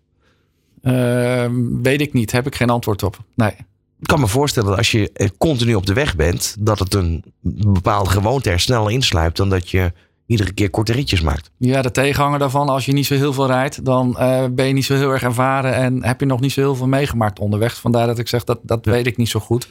Ehm, 0.82 1.82
weet 1.82 2.02
ik 2.02 2.14
niet, 2.14 2.32
heb 2.32 2.46
ik 2.48 2.56
geen 2.56 2.70
antwoord 2.70 3.04
op. 3.04 3.18
Nee. 3.36 3.52
Ik 4.00 4.08
kan 4.08 4.20
me 4.20 4.28
voorstellen 4.28 4.70
dat 4.70 4.78
als 4.78 4.92
je 4.92 5.12
eh, 5.14 5.28
continu 5.38 5.76
op 5.76 5.86
de 5.86 5.94
weg 5.94 6.16
bent, 6.16 6.56
dat 6.60 6.80
het 6.80 6.94
een 6.94 7.24
bepaalde 7.72 8.10
gewoonte 8.10 8.50
er 8.50 8.60
sneller 8.60 8.92
insluipt 8.92 9.38
dan 9.38 9.50
dat 9.50 9.70
je 9.70 9.94
iedere 10.28 10.54
keer 10.54 10.70
korte 10.70 10.94
ritjes 10.94 11.22
maakt. 11.22 11.52
Ja, 11.58 11.82
de 11.82 11.92
tegenhanger 11.92 12.40
daarvan, 12.40 12.70
als 12.70 12.86
je 12.86 12.92
niet 12.92 13.06
zo 13.06 13.16
heel 13.16 13.34
veel 13.34 13.48
rijdt, 13.48 13.86
dan 13.86 14.18
eh, 14.18 14.46
ben 14.52 14.68
je 14.68 14.74
niet 14.74 14.86
zo 14.86 14.96
heel 14.96 15.12
erg 15.12 15.24
ervaren 15.24 15.74
en 15.74 16.04
heb 16.04 16.20
je 16.20 16.26
nog 16.26 16.40
niet 16.40 16.52
zo 16.52 16.62
heel 16.62 16.76
veel 16.76 16.88
meegemaakt 16.88 17.40
onderweg. 17.40 17.80
Vandaar 17.80 18.08
dat 18.08 18.20
ik 18.20 18.28
zeg 18.28 18.44
dat 18.44 18.60
dat 18.62 18.86
weet 18.86 19.08
ik 19.08 19.18
niet 19.18 19.30
zo 19.30 19.40
goed. 19.40 19.70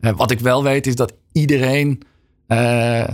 Eh, 0.00 0.12
wat 0.16 0.30
ik 0.30 0.40
wel 0.40 0.62
weet 0.62 0.86
is 0.86 0.96
dat 0.96 1.14
iedereen 1.32 2.02
eh, 2.46 3.08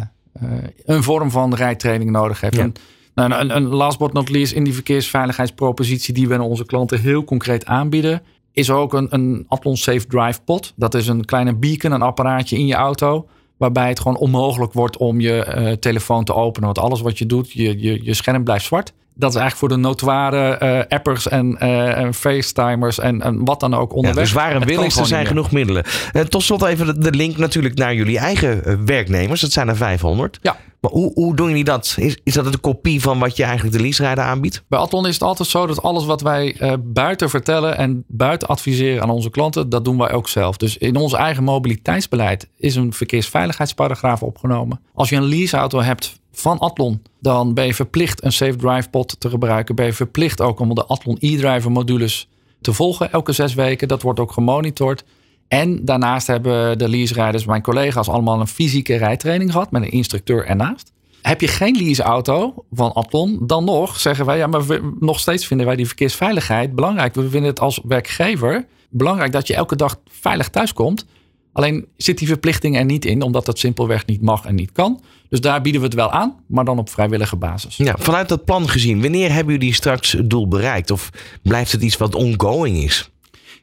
een 0.84 1.02
vorm 1.02 1.30
van 1.30 1.54
rijtraining 1.54 2.10
nodig 2.10 2.40
heeft. 2.40 2.56
Ja. 2.56 2.62
En, 2.62 2.72
nou, 3.14 3.32
een, 3.32 3.56
een 3.56 3.66
last 3.66 3.98
but 3.98 4.12
not 4.12 4.28
least 4.28 4.52
in 4.52 4.64
die 4.64 4.74
verkeersveiligheidspropositie 4.74 6.14
die 6.14 6.28
we 6.28 6.34
aan 6.34 6.40
onze 6.40 6.66
klanten 6.66 7.00
heel 7.00 7.24
concreet 7.24 7.66
aanbieden, 7.66 8.22
is 8.52 8.70
ook 8.70 8.92
een, 8.92 9.06
een 9.10 9.44
Athlon 9.48 9.76
Safe 9.76 10.06
Drive 10.06 10.40
Pod. 10.44 10.72
Dat 10.76 10.94
is 10.94 11.06
een 11.06 11.24
kleine 11.24 11.54
beacon, 11.54 11.92
een 11.92 12.02
apparaatje 12.02 12.56
in 12.56 12.66
je 12.66 12.74
auto. 12.74 13.28
Waarbij 13.60 13.88
het 13.88 14.00
gewoon 14.00 14.16
onmogelijk 14.16 14.72
wordt 14.72 14.96
om 14.96 15.20
je 15.20 15.44
eh, 15.44 15.72
telefoon 15.72 16.24
te 16.24 16.34
openen. 16.34 16.66
Want 16.66 16.78
alles 16.78 17.00
wat 17.00 17.18
je 17.18 17.26
doet, 17.26 17.52
je, 17.52 17.80
je, 17.80 18.04
je 18.04 18.14
scherm 18.14 18.44
blijft 18.44 18.64
zwart. 18.64 18.92
Dat 19.14 19.30
is 19.34 19.36
eigenlijk 19.40 19.56
voor 19.56 19.68
de 19.68 19.88
notoire 19.88 20.56
eh, 20.56 20.96
appers 20.96 21.28
en, 21.28 21.56
eh, 21.58 21.98
en 21.98 22.14
facetimers 22.14 22.98
en, 22.98 23.22
en 23.22 23.44
wat 23.44 23.60
dan 23.60 23.74
ook 23.74 23.90
Ja, 23.90 23.96
onderweg. 23.96 24.24
dus 24.24 24.32
waar 24.32 24.68
is, 24.68 24.96
er 24.96 25.06
zijn 25.06 25.26
genoeg 25.26 25.50
middelen. 25.50 25.84
En 26.12 26.30
tot 26.30 26.42
slot 26.42 26.62
even 26.62 26.86
de, 26.86 26.98
de 26.98 27.10
link 27.10 27.36
natuurlijk 27.36 27.74
naar 27.74 27.94
jullie 27.94 28.18
eigen 28.18 28.86
werknemers. 28.86 29.40
Dat 29.40 29.52
zijn 29.52 29.68
er 29.68 29.76
500. 29.76 30.38
Ja. 30.42 30.56
Maar 30.80 30.90
hoe, 30.90 31.12
hoe 31.14 31.36
doen 31.36 31.48
jullie 31.48 31.64
dat? 31.64 31.94
Is, 31.98 32.18
is 32.24 32.34
dat 32.34 32.46
een 32.46 32.60
kopie 32.60 33.00
van 33.00 33.18
wat 33.18 33.36
je 33.36 33.42
eigenlijk 33.44 33.76
de 33.76 33.82
leaserijder 33.82 34.24
aanbiedt? 34.24 34.62
Bij 34.68 34.78
Athlon 34.78 35.06
is 35.06 35.14
het 35.14 35.22
altijd 35.22 35.48
zo 35.48 35.66
dat 35.66 35.82
alles 35.82 36.04
wat 36.04 36.20
wij 36.20 36.56
eh, 36.58 36.72
buiten 36.82 37.30
vertellen 37.30 37.76
en 37.76 38.04
buiten 38.06 38.48
adviseren 38.48 39.02
aan 39.02 39.10
onze 39.10 39.30
klanten, 39.30 39.68
dat 39.68 39.84
doen 39.84 39.98
wij 39.98 40.12
ook 40.12 40.28
zelf. 40.28 40.56
Dus 40.56 40.76
in 40.76 40.96
ons 40.96 41.12
eigen 41.12 41.44
mobiliteitsbeleid 41.44 42.48
is 42.56 42.76
een 42.76 42.92
verkeersveiligheidsparagraaf 42.92 44.22
opgenomen. 44.22 44.80
Als 44.94 45.08
je 45.08 45.16
een 45.16 45.24
leaseauto 45.24 45.80
hebt 45.80 46.20
van 46.32 46.58
Athlon, 46.58 47.02
dan 47.20 47.54
ben 47.54 47.66
je 47.66 47.74
verplicht 47.74 48.24
een 48.24 48.32
Safe 48.32 48.56
Drive 48.56 48.88
Pod 48.88 49.20
te 49.20 49.30
gebruiken. 49.30 49.74
Ben 49.74 49.86
je 49.86 49.92
verplicht 49.92 50.40
ook 50.40 50.60
om 50.60 50.74
de 50.74 50.84
Athlon 50.84 51.16
e-driver 51.20 51.72
modules 51.72 52.28
te 52.60 52.72
volgen 52.72 53.12
elke 53.12 53.32
zes 53.32 53.54
weken. 53.54 53.88
Dat 53.88 54.02
wordt 54.02 54.20
ook 54.20 54.32
gemonitord. 54.32 55.04
En 55.50 55.84
daarnaast 55.84 56.26
hebben 56.26 56.78
de 56.78 56.88
leaserijders, 56.88 57.44
mijn 57.44 57.62
collega's, 57.62 58.08
allemaal 58.08 58.40
een 58.40 58.46
fysieke 58.46 58.96
rijtraining 58.96 59.52
gehad 59.52 59.70
met 59.70 59.82
een 59.82 59.90
instructeur 59.90 60.46
ernaast. 60.46 60.92
Heb 61.22 61.40
je 61.40 61.48
geen 61.48 61.76
leaseauto 61.76 62.64
van 62.72 62.92
Athlon, 62.92 63.38
dan 63.42 63.64
nog 63.64 64.00
zeggen 64.00 64.26
wij, 64.26 64.36
ja, 64.36 64.46
maar 64.46 64.62
nog 65.00 65.20
steeds 65.20 65.46
vinden 65.46 65.66
wij 65.66 65.76
die 65.76 65.86
verkeersveiligheid 65.86 66.74
belangrijk. 66.74 67.14
We 67.14 67.28
vinden 67.28 67.50
het 67.50 67.60
als 67.60 67.80
werkgever 67.84 68.66
belangrijk 68.90 69.32
dat 69.32 69.46
je 69.46 69.54
elke 69.54 69.76
dag 69.76 70.00
veilig 70.10 70.48
thuiskomt. 70.48 71.06
Alleen 71.52 71.86
zit 71.96 72.18
die 72.18 72.28
verplichting 72.28 72.76
er 72.76 72.84
niet 72.84 73.04
in, 73.04 73.22
omdat 73.22 73.46
dat 73.46 73.58
simpelweg 73.58 74.06
niet 74.06 74.22
mag 74.22 74.44
en 74.44 74.54
niet 74.54 74.72
kan. 74.72 75.02
Dus 75.28 75.40
daar 75.40 75.60
bieden 75.60 75.80
we 75.80 75.86
het 75.86 75.96
wel 75.96 76.10
aan, 76.10 76.34
maar 76.46 76.64
dan 76.64 76.78
op 76.78 76.90
vrijwillige 76.90 77.36
basis. 77.36 77.76
Ja, 77.76 77.94
vanuit 77.98 78.28
dat 78.28 78.44
plan 78.44 78.68
gezien, 78.68 79.02
wanneer 79.02 79.32
hebben 79.32 79.54
jullie 79.54 79.74
straks 79.74 80.12
het 80.12 80.30
doel 80.30 80.48
bereikt? 80.48 80.90
Of 80.90 81.10
blijft 81.42 81.72
het 81.72 81.82
iets 81.82 81.96
wat 81.96 82.14
ongoing 82.14 82.76
is? 82.76 83.10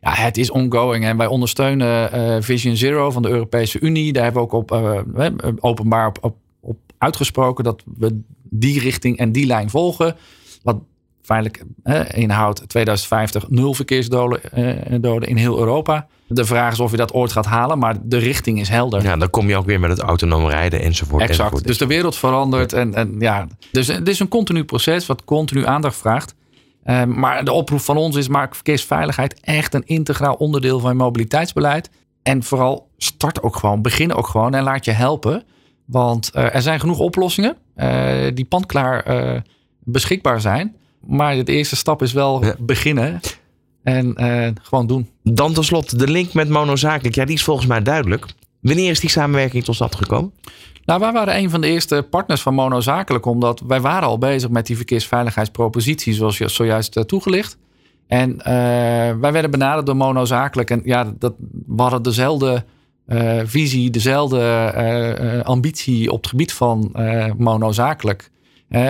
Ja, 0.01 0.13
het 0.13 0.38
is 0.38 0.51
ongoing 0.51 1.05
en 1.05 1.17
wij 1.17 1.27
ondersteunen 1.27 2.12
eh, 2.12 2.36
Vision 2.39 2.75
Zero 2.75 3.12
van 3.12 3.21
de 3.21 3.29
Europese 3.29 3.79
Unie. 3.79 4.13
Daar 4.13 4.23
hebben 4.23 4.41
we 4.41 4.47
ook 4.47 4.71
op, 4.71 4.71
eh, 4.71 5.31
openbaar 5.60 6.07
op, 6.07 6.17
op, 6.21 6.36
op 6.60 6.77
uitgesproken 6.97 7.63
dat 7.63 7.83
we 7.97 8.21
die 8.49 8.79
richting 8.79 9.17
en 9.17 9.31
die 9.31 9.45
lijn 9.45 9.69
volgen. 9.69 10.15
Wat 10.63 10.77
feitelijk 11.27 11.63
eh, 11.83 12.01
inhoudt 12.21 12.69
2050 12.69 13.49
nul 13.49 13.73
verkeersdoden 13.73 14.51
eh, 14.51 14.95
doden 15.01 15.29
in 15.29 15.38
heel 15.38 15.60
Europa. 15.60 16.07
De 16.27 16.45
vraag 16.45 16.71
is 16.71 16.79
of 16.79 16.91
je 16.91 16.97
dat 16.97 17.13
ooit 17.13 17.31
gaat 17.31 17.45
halen, 17.45 17.79
maar 17.79 17.95
de 18.03 18.17
richting 18.17 18.60
is 18.60 18.69
helder. 18.69 19.03
Ja, 19.03 19.17
dan 19.17 19.29
kom 19.29 19.47
je 19.47 19.57
ook 19.57 19.65
weer 19.65 19.79
met 19.79 19.89
het 19.89 19.99
autonoom 19.99 20.47
rijden 20.47 20.81
enzovoort. 20.81 21.21
Exact. 21.21 21.39
enzovoort. 21.39 21.67
Dus 21.67 21.77
de 21.77 21.88
wereld 21.88 22.15
verandert. 22.15 22.73
En, 22.73 22.93
en 22.93 23.15
ja, 23.19 23.47
dus 23.71 23.88
het 23.88 24.07
is 24.07 24.19
een 24.19 24.27
continu 24.27 24.63
proces 24.63 25.05
wat 25.05 25.23
continu 25.23 25.65
aandacht 25.65 25.97
vraagt. 25.97 26.36
Ehm, 26.88 27.19
maar 27.19 27.45
de 27.45 27.52
oproep 27.52 27.80
van 27.80 27.97
ons 27.97 28.15
is: 28.15 28.28
maak 28.28 28.56
verkeersveiligheid 28.56 29.39
echt 29.39 29.73
een 29.73 29.86
integraal 29.86 30.34
onderdeel 30.34 30.80
van 30.80 30.89
je 30.89 30.95
mobiliteitsbeleid. 30.97 31.89
En 32.23 32.43
vooral 32.43 32.89
start 32.97 33.41
ook 33.43 33.56
gewoon, 33.56 33.82
begin 33.82 34.13
ook 34.13 34.28
gewoon 34.28 34.54
en 34.54 34.63
laat 34.63 34.86
je 34.86 34.91
helpen. 34.91 35.43
Want 35.86 36.32
eh, 36.32 36.56
er 36.56 36.62
zijn 36.62 36.80
genoeg 36.80 37.00
oplossingen 37.00 37.56
eh, 37.76 38.15
die 38.34 38.45
pandklaar 38.45 39.04
eh, 39.04 39.41
beschikbaar 39.84 40.41
zijn. 40.41 40.76
Maar 41.06 41.43
de 41.43 41.52
eerste 41.52 41.76
stap 41.76 42.02
is 42.02 42.13
wel 42.13 42.45
Ja. 42.45 42.56
beginnen 42.60 43.19
en 43.84 44.13
gewoon 44.62 44.88
doen. 44.88 45.10
Dan 45.23 45.54
tenslotte 45.54 45.97
de 45.97 46.08
link 46.08 46.34
met 46.34 46.50
Monozakelijk. 46.50 47.15
Ja, 47.15 47.26
die 47.26 47.36
is 47.36 47.43
volgens 47.43 47.67
mij 47.67 47.82
duidelijk. 47.82 48.26
Wanneer 48.62 48.89
is 48.89 49.00
die 49.00 49.10
samenwerking 49.10 49.63
tot 49.63 49.76
stand 49.76 49.95
gekomen? 49.95 50.34
Nou, 50.88 51.00
wij 51.00 51.12
waren 51.12 51.38
een 51.38 51.50
van 51.50 51.62
de 51.62 51.67
eerste 51.67 52.08
partners 52.10 52.41
van 52.41 52.54
Mono 52.54 52.82
Zakelijk, 52.82 53.26
omdat 53.26 53.62
wij 53.67 53.82
waren 53.82 54.08
al 54.08 54.17
bezig 54.17 54.50
met 54.50 54.65
die 54.65 54.76
verkeersveiligheidspropositie, 54.76 56.13
zoals 56.13 56.38
je 56.38 56.47
zojuist 56.47 56.95
eh, 56.95 57.04
toegelicht. 57.04 57.58
En 58.08 58.41
eh, 58.41 58.54
wij 59.19 59.32
werden 59.32 59.52
benaderd 59.52 59.86
door 59.86 59.95
Mono 59.95 60.26
Zakelijk. 60.26 60.69
En 60.69 60.82
ja, 60.84 61.13
dat, 61.19 61.34
we 61.67 61.82
hadden 61.82 62.04
dezelfde 62.04 62.65
eh, 63.08 63.39
visie, 63.45 63.89
dezelfde 63.89 64.39
eh, 64.39 65.38
eh, 65.39 65.45
ambitie 65.45 66.12
op 66.12 66.17
het 66.17 66.28
gebied 66.28 66.54
van 66.54 66.89
eh 66.93 67.26
Mono 67.38 67.71
Zakelijk. 67.71 68.30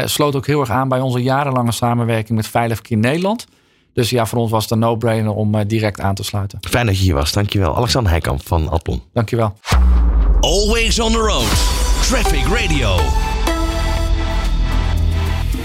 Sloot 0.05 0.35
ook 0.35 0.47
heel 0.47 0.59
erg 0.59 0.69
aan 0.69 0.89
bij 0.89 0.99
onze 0.99 1.23
jarenlange 1.23 1.71
samenwerking 1.71 2.37
met 2.37 2.47
Veilig 2.47 2.75
Verkeer 2.75 2.97
Nederland. 2.97 3.45
Dus 3.93 4.09
ja, 4.09 4.25
voor 4.25 4.39
ons 4.39 4.51
was 4.51 4.63
het 4.63 4.71
een 4.71 4.79
no-brainer 4.79 5.33
om 5.33 5.67
direct 5.67 5.99
aan 5.99 6.15
te 6.15 6.23
sluiten. 6.23 6.59
Fijn 6.69 6.85
dat 6.85 6.97
je 6.97 7.03
hier 7.03 7.13
was. 7.13 7.31
Dankjewel. 7.31 7.75
Alexander 7.75 8.11
Heikamp 8.11 8.47
van 8.47 8.69
Atlon. 8.69 9.01
Dankjewel. 9.13 9.53
Always 10.39 10.99
on 10.99 11.11
the 11.11 11.17
road. 11.17 11.86
Traffic 12.01 12.45
Radio. 12.47 12.99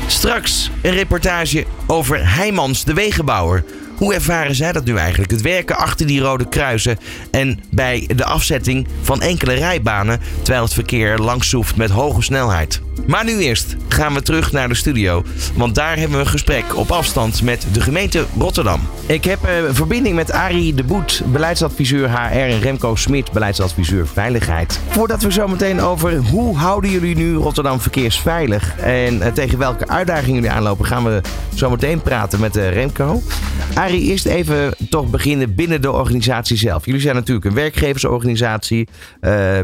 Straks 0.07 0.71
een 0.83 0.93
reportage 0.93 1.65
over 1.87 2.35
Heijmans, 2.35 2.85
de 2.85 2.95
wegenbouwer. 2.95 3.65
Hoe 3.97 4.15
ervaren 4.15 4.55
zij 4.55 4.73
dat 4.73 4.85
nu 4.85 4.97
eigenlijk? 4.97 5.31
Het 5.31 5.41
werken 5.41 5.77
achter 5.77 6.07
die 6.07 6.21
rode 6.21 6.49
kruisen 6.49 6.99
en 7.31 7.61
bij 7.71 8.09
de 8.17 8.25
afzetting 8.25 8.87
van 9.03 9.21
enkele 9.21 9.53
rijbanen 9.55 10.21
terwijl 10.43 10.65
het 10.65 10.75
verkeer 10.75 11.19
langs 11.19 11.49
zoeft 11.49 11.77
met 11.77 11.91
hoge 11.91 12.23
snelheid. 12.23 12.81
Maar 13.07 13.25
nu 13.25 13.39
eerst 13.39 13.77
gaan 13.89 14.15
we 14.15 14.23
terug 14.23 14.53
naar 14.53 14.69
de 14.69 14.75
studio, 14.75 15.23
want 15.55 15.75
daar 15.75 15.97
hebben 15.97 16.17
we 16.17 16.25
een 16.25 16.31
gesprek 16.31 16.77
op 16.77 16.91
afstand 16.91 17.43
met 17.43 17.67
de 17.73 17.81
gemeente 17.81 18.25
Rotterdam. 18.39 18.81
Ik 19.07 19.25
heb 19.25 19.45
eh, 19.45 19.53
verbinding 19.71 20.15
met 20.15 20.33
Arie 20.33 20.75
de 20.75 20.85
Boet, 20.85 21.23
beleidsadviseur 21.27 22.11
HR 22.11 22.37
en 22.37 22.61
Remco 22.61 22.95
Smit, 22.95 23.33
beleidsadviseur 23.33 24.07
veiligheid. 24.07 24.81
Voordat 24.89 25.23
we 25.23 25.33
zo 25.33 25.49
meteen 25.49 25.81
over 25.81 26.17
hoe 26.17 26.57
houden 26.57 26.91
jullie 26.91 27.17
nu 27.17 27.35
Rotterdam 27.35 27.81
verkeersveilig 27.81 28.79
en 28.79 29.23
eh, 29.23 29.33
tegen 29.33 29.59
welke 29.59 29.89
uitdagingen 29.89 30.35
jullie 30.35 30.51
aanlopen, 30.51 30.87
gaan 30.87 31.05
we 31.05 31.21
zo 31.55 31.71
meteen 31.71 32.03
praten 32.03 32.41
met 32.41 32.57
eh, 32.57 32.73
Remco. 32.73 33.23
Arie, 33.75 34.03
eerst 34.03 34.27
even 34.27 34.75
toch 34.91 35.11
beginnen 35.11 35.55
binnen 35.55 35.81
de 35.83 35.93
organisatie 35.93 36.57
zelf. 36.57 36.87
Jullie 36.87 37.01
zijn 37.01 37.15
natuurlijk 37.15 37.47
een 37.47 37.55
werkgeversorganisatie 37.55 38.89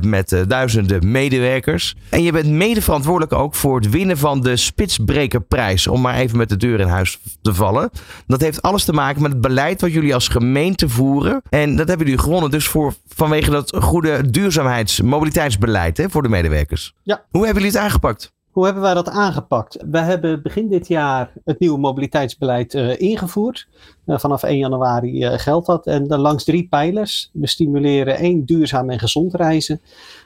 met 0.00 0.44
duizenden 0.48 1.10
medewerkers. 1.10 1.94
En 2.08 2.22
je 2.22 2.32
bent 2.32 2.46
mede 2.46 2.82
verantwoordelijk 2.82 3.17
ook 3.26 3.54
voor 3.54 3.76
het 3.76 3.90
winnen 3.90 4.18
van 4.18 4.40
de 4.40 4.56
Spitsbrekerprijs. 4.56 5.86
Om 5.86 6.00
maar 6.00 6.14
even 6.14 6.36
met 6.36 6.48
de 6.48 6.56
deur 6.56 6.80
in 6.80 6.86
huis 6.86 7.18
te 7.42 7.54
vallen. 7.54 7.90
Dat 8.26 8.40
heeft 8.40 8.62
alles 8.62 8.84
te 8.84 8.92
maken 8.92 9.22
met 9.22 9.32
het 9.32 9.40
beleid 9.40 9.80
wat 9.80 9.92
jullie 9.92 10.14
als 10.14 10.28
gemeente 10.28 10.88
voeren. 10.88 11.42
En 11.50 11.76
dat 11.76 11.88
hebben 11.88 12.06
jullie 12.06 12.22
gewonnen 12.22 12.50
dus 12.50 12.66
voor, 12.68 12.94
vanwege 13.06 13.50
dat 13.50 13.76
goede 13.76 14.30
duurzaamheids- 14.30 15.00
mobiliteitsbeleid 15.00 15.96
hè, 15.96 16.10
voor 16.10 16.22
de 16.22 16.28
medewerkers. 16.28 16.94
Ja. 17.02 17.24
Hoe 17.30 17.44
hebben 17.44 17.62
jullie 17.62 17.78
het 17.78 17.86
aangepakt? 17.86 18.32
Hoe 18.58 18.66
hebben 18.66 18.84
wij 18.84 18.94
dat 18.94 19.08
aangepakt? 19.08 19.84
We 19.90 19.98
hebben 19.98 20.42
begin 20.42 20.68
dit 20.68 20.88
jaar 20.88 21.32
het 21.44 21.58
nieuwe 21.58 21.78
mobiliteitsbeleid 21.78 22.74
eh, 22.74 23.00
ingevoerd. 23.00 23.68
Eh, 24.04 24.18
vanaf 24.18 24.42
1 24.42 24.58
januari 24.58 25.22
eh, 25.22 25.38
geldt 25.38 25.66
dat. 25.66 25.86
En 25.86 26.06
dan 26.06 26.20
langs 26.20 26.44
drie 26.44 26.68
pijlers. 26.68 27.30
We 27.32 27.46
stimuleren 27.46 28.16
één 28.16 28.44
duurzaam 28.44 28.90
en 28.90 28.98
gezond 28.98 29.34
reizen. 29.34 29.80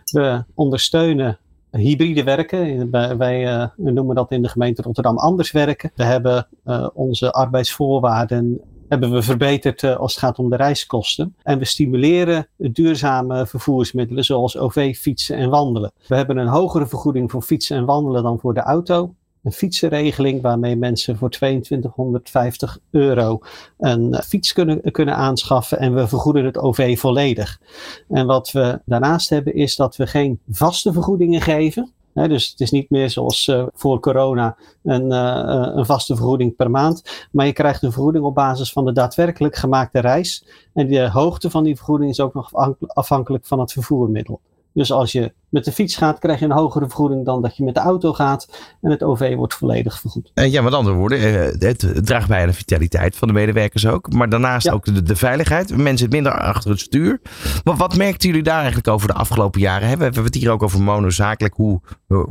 We 0.04 0.44
ondersteunen 0.54 1.38
hybride 1.80 2.24
werken. 2.24 2.90
Wij, 3.18 3.46
eh, 3.46 3.66
noemen 3.76 4.14
dat 4.14 4.30
in 4.30 4.42
de 4.42 4.48
gemeente 4.48 4.82
Rotterdam 4.82 5.18
anders 5.18 5.50
werken. 5.50 5.90
We 5.94 6.04
hebben 6.04 6.48
eh, 6.64 6.88
onze 6.94 7.32
arbeidsvoorwaarden 7.32 8.60
hebben 8.92 9.12
we 9.12 9.22
verbeterd 9.22 9.82
eh, 9.82 9.96
als 9.96 10.12
het 10.12 10.20
gaat 10.20 10.38
om 10.38 10.50
de 10.50 10.56
reiskosten. 10.56 11.36
En 11.42 11.58
we 11.58 11.64
stimuleren 11.64 12.46
duurzame 12.56 13.46
vervoersmiddelen 13.46 14.24
zoals 14.24 14.58
OV, 14.58 14.96
fietsen 14.96 15.36
en 15.36 15.50
wandelen. 15.50 15.92
We 16.06 16.16
hebben 16.16 16.36
een 16.36 16.46
hogere 16.46 16.86
vergoeding 16.86 17.30
voor 17.30 17.42
fietsen 17.42 17.76
en 17.76 17.84
wandelen 17.84 18.22
dan 18.22 18.38
voor 18.40 18.54
de 18.54 18.60
auto. 18.60 19.14
Een 19.42 19.52
fietsenregeling 19.52 20.42
waarmee 20.42 20.76
mensen 20.76 21.16
voor 21.16 21.30
2250 21.30 22.78
euro 22.90 23.38
een 23.78 24.22
fiets 24.24 24.52
kunnen, 24.52 24.90
kunnen 24.90 25.16
aanschaffen 25.16 25.78
en 25.78 25.94
we 25.94 26.08
vergoeden 26.08 26.44
het 26.44 26.58
OV 26.58 26.98
volledig. 26.98 27.60
En 28.08 28.26
wat 28.26 28.50
we 28.50 28.80
daarnaast 28.84 29.28
hebben 29.28 29.54
is 29.54 29.76
dat 29.76 29.96
we 29.96 30.06
geen 30.06 30.40
vaste 30.48 30.92
vergoedingen 30.92 31.40
geven 31.40 31.92
dus 32.12 32.50
het 32.50 32.60
is 32.60 32.70
niet 32.70 32.90
meer 32.90 33.10
zoals 33.10 33.46
uh, 33.46 33.66
voor 33.74 34.00
corona 34.00 34.56
een, 34.82 35.10
een, 35.10 35.86
vaste 35.86 36.16
vergoeding 36.16 36.56
per 36.56 36.70
maand. 36.70 37.26
Maar 37.30 37.46
je 37.46 37.52
krijgt 37.52 37.82
een 37.82 37.92
vergoeding 37.92 38.24
op 38.24 38.34
basis 38.34 38.72
van 38.72 38.84
de 38.84 38.92
daadwerkelijk 38.92 39.56
gemaakte 39.56 39.98
reis. 39.98 40.44
En 40.72 40.86
de 40.86 41.10
hoogte 41.10 41.50
van 41.50 41.64
die 41.64 41.76
vergoeding 41.76 42.10
is 42.10 42.20
ook 42.20 42.34
nog 42.34 42.50
afhankelijk 42.86 43.46
van 43.46 43.60
het 43.60 43.72
vervoermiddel. 43.72 44.40
Dus 44.74 44.92
als 44.92 45.12
je 45.12 45.32
met 45.48 45.64
de 45.64 45.72
fiets 45.72 45.96
gaat, 45.96 46.18
krijg 46.18 46.38
je 46.38 46.44
een 46.44 46.52
hogere 46.52 46.86
vergoeding 46.86 47.24
dan 47.24 47.42
dat 47.42 47.56
je 47.56 47.64
met 47.64 47.74
de 47.74 47.80
auto 47.80 48.12
gaat. 48.12 48.48
En 48.80 48.90
het 48.90 49.02
OV 49.02 49.34
wordt 49.34 49.54
volledig 49.54 50.00
vergoed. 50.00 50.30
Uh, 50.34 50.52
ja, 50.52 50.62
met 50.62 50.74
andere 50.74 50.96
woorden, 50.96 51.18
uh, 51.18 51.68
het 51.68 52.06
draagt 52.06 52.28
bij 52.28 52.40
aan 52.40 52.46
de 52.46 52.52
vitaliteit 52.52 53.16
van 53.16 53.28
de 53.28 53.34
medewerkers 53.34 53.86
ook. 53.86 54.12
Maar 54.12 54.28
daarnaast 54.28 54.70
ook 54.70 54.84
de, 54.84 55.02
de, 55.02 55.16
veiligheid. 55.16 55.76
Mensen 55.76 56.08
minder 56.08 56.32
achter 56.32 56.70
het 56.70 56.80
stuur. 56.80 57.20
Maar 57.64 57.76
wat 57.76 57.96
merkten 57.96 58.28
jullie 58.28 58.44
daar 58.44 58.58
eigenlijk 58.58 58.88
over 58.88 59.08
de 59.08 59.14
afgelopen 59.14 59.60
jaren? 59.60 59.98
We 59.98 60.04
hebben 60.04 60.24
het 60.24 60.34
hier 60.34 60.50
ook 60.50 60.62
over 60.62 60.82
monozakelijk. 60.82 61.54
Hoe 61.54 61.80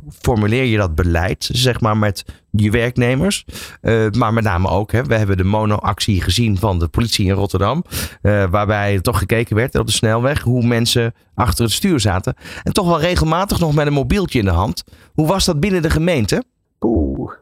formuleer 0.09 0.65
je 0.65 0.77
dat 0.77 0.95
beleid, 0.95 1.49
zeg 1.51 1.81
maar, 1.81 1.97
met 1.97 2.25
je 2.51 2.71
werknemers? 2.71 3.45
Uh, 3.81 4.09
maar 4.09 4.33
met 4.33 4.43
name 4.43 4.67
ook, 4.67 4.91
hè, 4.91 5.03
we 5.03 5.15
hebben 5.15 5.37
de 5.37 5.43
mono-actie 5.43 6.21
gezien 6.21 6.57
van 6.57 6.79
de 6.79 6.87
politie 6.87 7.25
in 7.25 7.33
Rotterdam. 7.33 7.83
waarbij 8.21 8.99
toch 8.99 9.17
gekeken 9.17 9.55
werd 9.55 9.75
op 9.75 9.85
de 9.85 9.91
snelweg 9.91 10.41
hoe 10.41 10.65
mensen 10.65 11.13
achter 11.33 11.63
het 11.63 11.73
stuur 11.73 11.99
zaten. 11.99 12.35
En 12.63 12.73
toch 12.73 12.87
wel 12.87 12.99
regelmatig 12.99 13.59
nog 13.59 13.73
met 13.73 13.87
een 13.87 13.93
mobieltje 13.93 14.39
in 14.39 14.45
de 14.45 14.51
hand. 14.51 14.83
Hoe 15.13 15.27
was 15.27 15.45
dat 15.45 15.59
binnen 15.59 15.81
de 15.81 15.89
gemeente? 15.89 16.43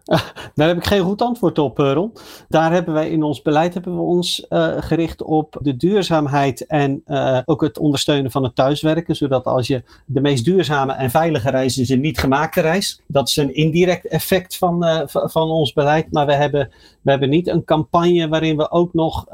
Oeh, 0.06 0.20
daar 0.56 0.68
heb 0.68 0.78
ik 0.78 0.86
geen 0.86 1.02
goed 1.02 1.22
antwoord 1.22 1.60
op, 1.60 1.80
eh, 1.80 1.94
Ron. 1.94 2.14
Daar 2.48 2.72
hebben 2.72 2.94
wij 2.94 3.10
in 3.10 3.24
ons 3.24 3.42
beleid 3.42 3.74
hebben 3.74 3.96
we 3.96 4.02
ons 4.02 4.46
uh, 4.50 4.72
gericht 4.80 5.24
op 5.24 5.58
de 5.62 5.76
duurzaamheid 5.76 6.66
en 6.66 7.02
uh, 7.08 7.40
ook 7.46 7.62
het 7.62 7.78
ondersteunen 7.78 8.32
van 8.32 8.44
het 8.44 8.56
thuiswerken. 8.56 9.16
Zodat 9.16 9.46
als 9.46 9.68
je 9.68 9.84
de 10.06 10.22
meest 10.22 10.46
duurzame 10.46 10.94
en 10.94 11.10
veilige 11.10 11.50
reis 11.50 11.78
is 11.78 11.90
een 11.90 12.00
niet 12.00 12.20
gemaakte 12.20 12.62
reis. 12.62 13.02
Dat 13.08 13.28
is 13.28 13.36
een 13.36 13.56
indirect 13.56 14.08
effect 14.08 14.58
van, 14.58 14.86
van 15.10 15.50
ons 15.50 15.74
beleid. 15.74 16.12
Maar 16.12 16.26
we 16.26 16.34
hebben, 16.34 16.72
we 17.02 17.12
hebben 17.12 17.30
niet 17.30 17.48
een 17.48 17.64
campagne 17.64 18.28
waarin 18.28 18.58
we 18.58 18.72
ook 18.72 18.94
nog 18.94 19.26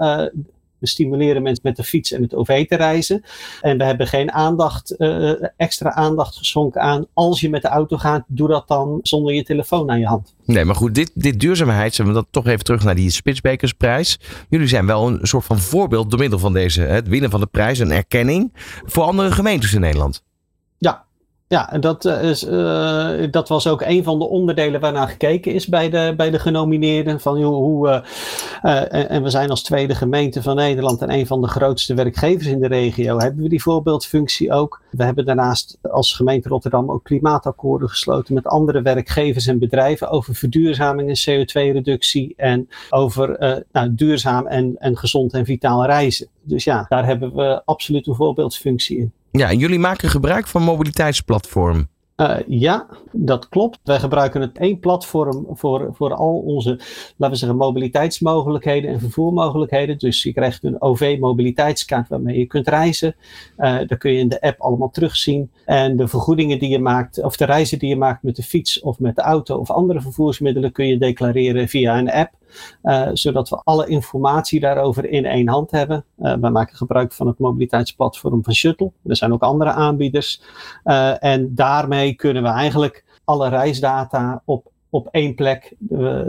we 0.80 0.88
stimuleren 0.88 1.42
mensen 1.42 1.64
met 1.64 1.76
de 1.76 1.84
fiets 1.84 2.12
en 2.12 2.22
het 2.22 2.36
OV 2.36 2.68
te 2.68 2.76
reizen. 2.76 3.24
En 3.62 3.78
we 3.78 3.84
hebben 3.84 4.08
geen 4.08 4.32
aandacht, 4.32 4.96
uh, 4.98 5.34
extra 5.58 5.94
aandacht 5.94 6.36
geschonken 6.36 6.82
aan 6.82 7.06
als 7.14 7.42
je 7.42 7.50
met 7.50 7.62
de 7.62 7.68
auto 7.68 7.98
gaat, 7.98 8.24
doe 8.28 8.48
dat 8.48 8.68
dan 8.68 9.00
zonder 9.02 9.34
je 9.34 9.44
telefoon 9.44 9.90
aan 9.90 10.00
je 10.00 10.06
hand. 10.06 10.36
Nee, 10.46 10.66
maar 10.66 10.76
goed, 10.76 10.96
dit, 10.96 11.12
dit 11.14 11.40
duurzaamheid, 11.40 11.98
we 11.98 12.12
dat 12.12 12.28
toch 12.30 12.48
even 12.48 12.64
terug 12.64 12.84
naar 12.84 12.96
die 12.96 13.10
Spitsbekersprijs. 13.10 14.20
Jullie 14.50 14.68
zijn 14.68 14.86
wel 14.86 15.08
een 15.08 15.20
soort 15.22 15.46
van 15.46 15.60
voorbeeld 15.60 16.10
door 16.10 16.20
middel 16.20 16.40
van 16.40 16.54
deze, 16.54 16.82
het 16.82 17.08
winnen 17.08 17.30
van 17.30 17.40
de 17.40 17.48
prijs, 17.48 17.80
een 17.80 17.92
erkenning 17.92 18.54
voor 18.86 19.04
andere 19.04 19.32
gemeentes 19.32 19.74
in 19.74 19.82
Nederland. 19.82 20.24
Ja, 21.56 21.72
en 21.72 21.82
dat, 21.82 22.06
eh, 22.06 22.30
is, 22.30 22.44
uh, 22.44 23.32
dat 23.32 23.48
was 23.48 23.68
ook 23.68 23.82
een 23.82 24.04
van 24.04 24.20
de 24.20 24.28
onderdelen 24.28 24.82
waarnaar 24.82 25.08
gekeken 25.08 25.54
is 25.54 25.68
bij 25.68 25.89
de, 25.89 26.13
bij 26.18 26.30
de 26.30 26.39
genomineerden. 26.39 27.20
Van, 27.20 27.41
hoe, 27.44 28.04
en, 28.62 29.10
en, 29.10 29.24
we 29.24 29.30
zijn 29.30 29.50
als 29.50 29.63
tweede 29.63 29.96
gemeente 29.96 30.41
van 30.41 30.56
Nederland 30.56 31.02
en 31.02 31.12
een 31.12 31.28
van 31.28 31.41
de 31.41 31.48
grootste 31.48 31.94
werkgevers 31.94 32.48
in 32.48 32.60
de 32.60 32.68
regio. 32.68 33.18
Hebben 33.18 33.44
we 33.44 33.50
die 33.50 33.62
voorbeeldfunctie 33.62 34.52
ook? 34.52 34.82
We 34.91 35.04
hebben 35.04 35.26
daarnaast 35.26 35.78
als 35.82 36.13
gemeente 36.13 36.50
Rotterdam 36.50 36.91
ook 36.91 37.04
klimaatakkoorden 37.04 37.89
gesloten 37.89 38.34
met 38.34 38.48
andere 38.48 38.82
werkgevers 38.82 39.48
en 39.48 39.60
bedrijven 39.60 40.10
over 40.10 40.36
verduurzaming 40.36 41.10
en 41.10 41.46
CO2-reductie 41.46 42.34
en 42.38 42.70
over 42.89 43.38
nou, 43.72 43.96
duurzaam 43.96 44.48
en, 44.48 44.76
en 44.78 44.98
gezond 44.98 45.34
en 45.34 45.46
vitaal 45.46 45.86
reizen. 45.86 46.28
Dus 46.41 46.63
ja, 46.63 46.86
daar 46.89 47.06
hebben 47.06 47.36
we 47.36 47.62
absoluut 47.65 48.08
een 48.08 48.15
voorbeeldfunctie 48.15 48.98
in. 48.98 49.13
Ja, 49.38 49.50
en 49.50 49.58
jullie 49.58 49.80
maken 49.80 50.10
gebruik 50.10 50.48
van 50.48 50.62
mobiliteitsplatform. 50.63 51.88
Uh, 52.17 52.38
ja, 52.48 52.88
dat 53.12 53.50
klopt. 53.50 53.80
Wij 53.84 54.00
gebruiken 54.00 54.41
het 54.41 54.58
één 54.58 54.80
platform 54.80 55.45
voor, 55.50 55.89
voor 55.93 56.13
al 56.13 56.38
onze, 56.38 56.69
laten 57.17 57.30
we 57.30 57.36
zeggen, 57.36 57.58
mobiliteitsmogelijkheden 57.58 58.91
en 58.91 59.00
vervoermogelijkheden. 59.00 59.98
Dus 59.98 60.24
je 60.24 60.34
krijgt 60.34 60.63
een 60.63 60.82
OV-mobiliteitskaart 60.82 62.08
waarmee 62.08 62.38
je 62.38 62.45
kunt 62.45 62.67
reizen. 62.67 63.15
Uh, 63.58 63.78
dat 63.88 63.98
kun 63.98 64.12
je 64.12 64.19
in 64.19 64.30
de 64.30 64.41
app 64.41 64.62
allemaal 64.62 64.89
terugzien. 64.89 65.52
En 65.65 65.95
de 65.95 66.08
vergoedingen 66.08 66.60
die 66.60 66.69
je 66.69 66.80
maakt, 66.80 67.24
of 67.24 67.38
de 67.38 67.45
reizen 67.45 67.80
die 67.80 67.89
je 67.89 67.95
maakt 67.95 68.24
met 68.24 68.36
de 68.36 68.43
fiets 68.43 68.80
of 68.80 69.00
met 69.00 69.15
de 69.15 69.21
auto 69.21 69.58
of 69.58 69.71
andere 69.71 70.02
vervoersmiddelen, 70.02 70.71
kun 70.71 70.88
je 70.88 70.98
declareren 70.98 71.67
via 71.67 71.98
een 71.98 72.12
app. 72.12 72.34
Uh, 72.84 73.10
zodat 73.13 73.50
we 73.50 73.62
alle 73.63 73.88
informatie 73.88 74.60
daarover 74.60 75.10
in 75.10 75.26
één 75.26 75.48
hand 75.48 75.72
hebben. 75.72 76.06
Uh, 76.20 76.34
wij 76.34 76.50
maken 76.52 76.76
gebruik 76.76 77.13
van 77.13 77.28
het 77.28 77.39
mobiliteitsplatform 77.39 78.44
van 78.44 78.54
Shuttle. 78.54 78.91
Er 79.06 79.15
zijn 79.15 79.34
ook 79.34 79.41
andere 79.41 79.72
aanbieders. 79.72 80.41
Uh, 80.84 81.24
en 81.24 81.56
daarmee 81.56 82.13
kunnen 82.13 82.44
we 82.44 82.50
eigenlijk 82.50 83.04
alle 83.24 83.50
reisdata 83.50 84.41
op 84.46 84.72
op 84.95 85.08
één 85.12 85.36
plek, 85.36 85.73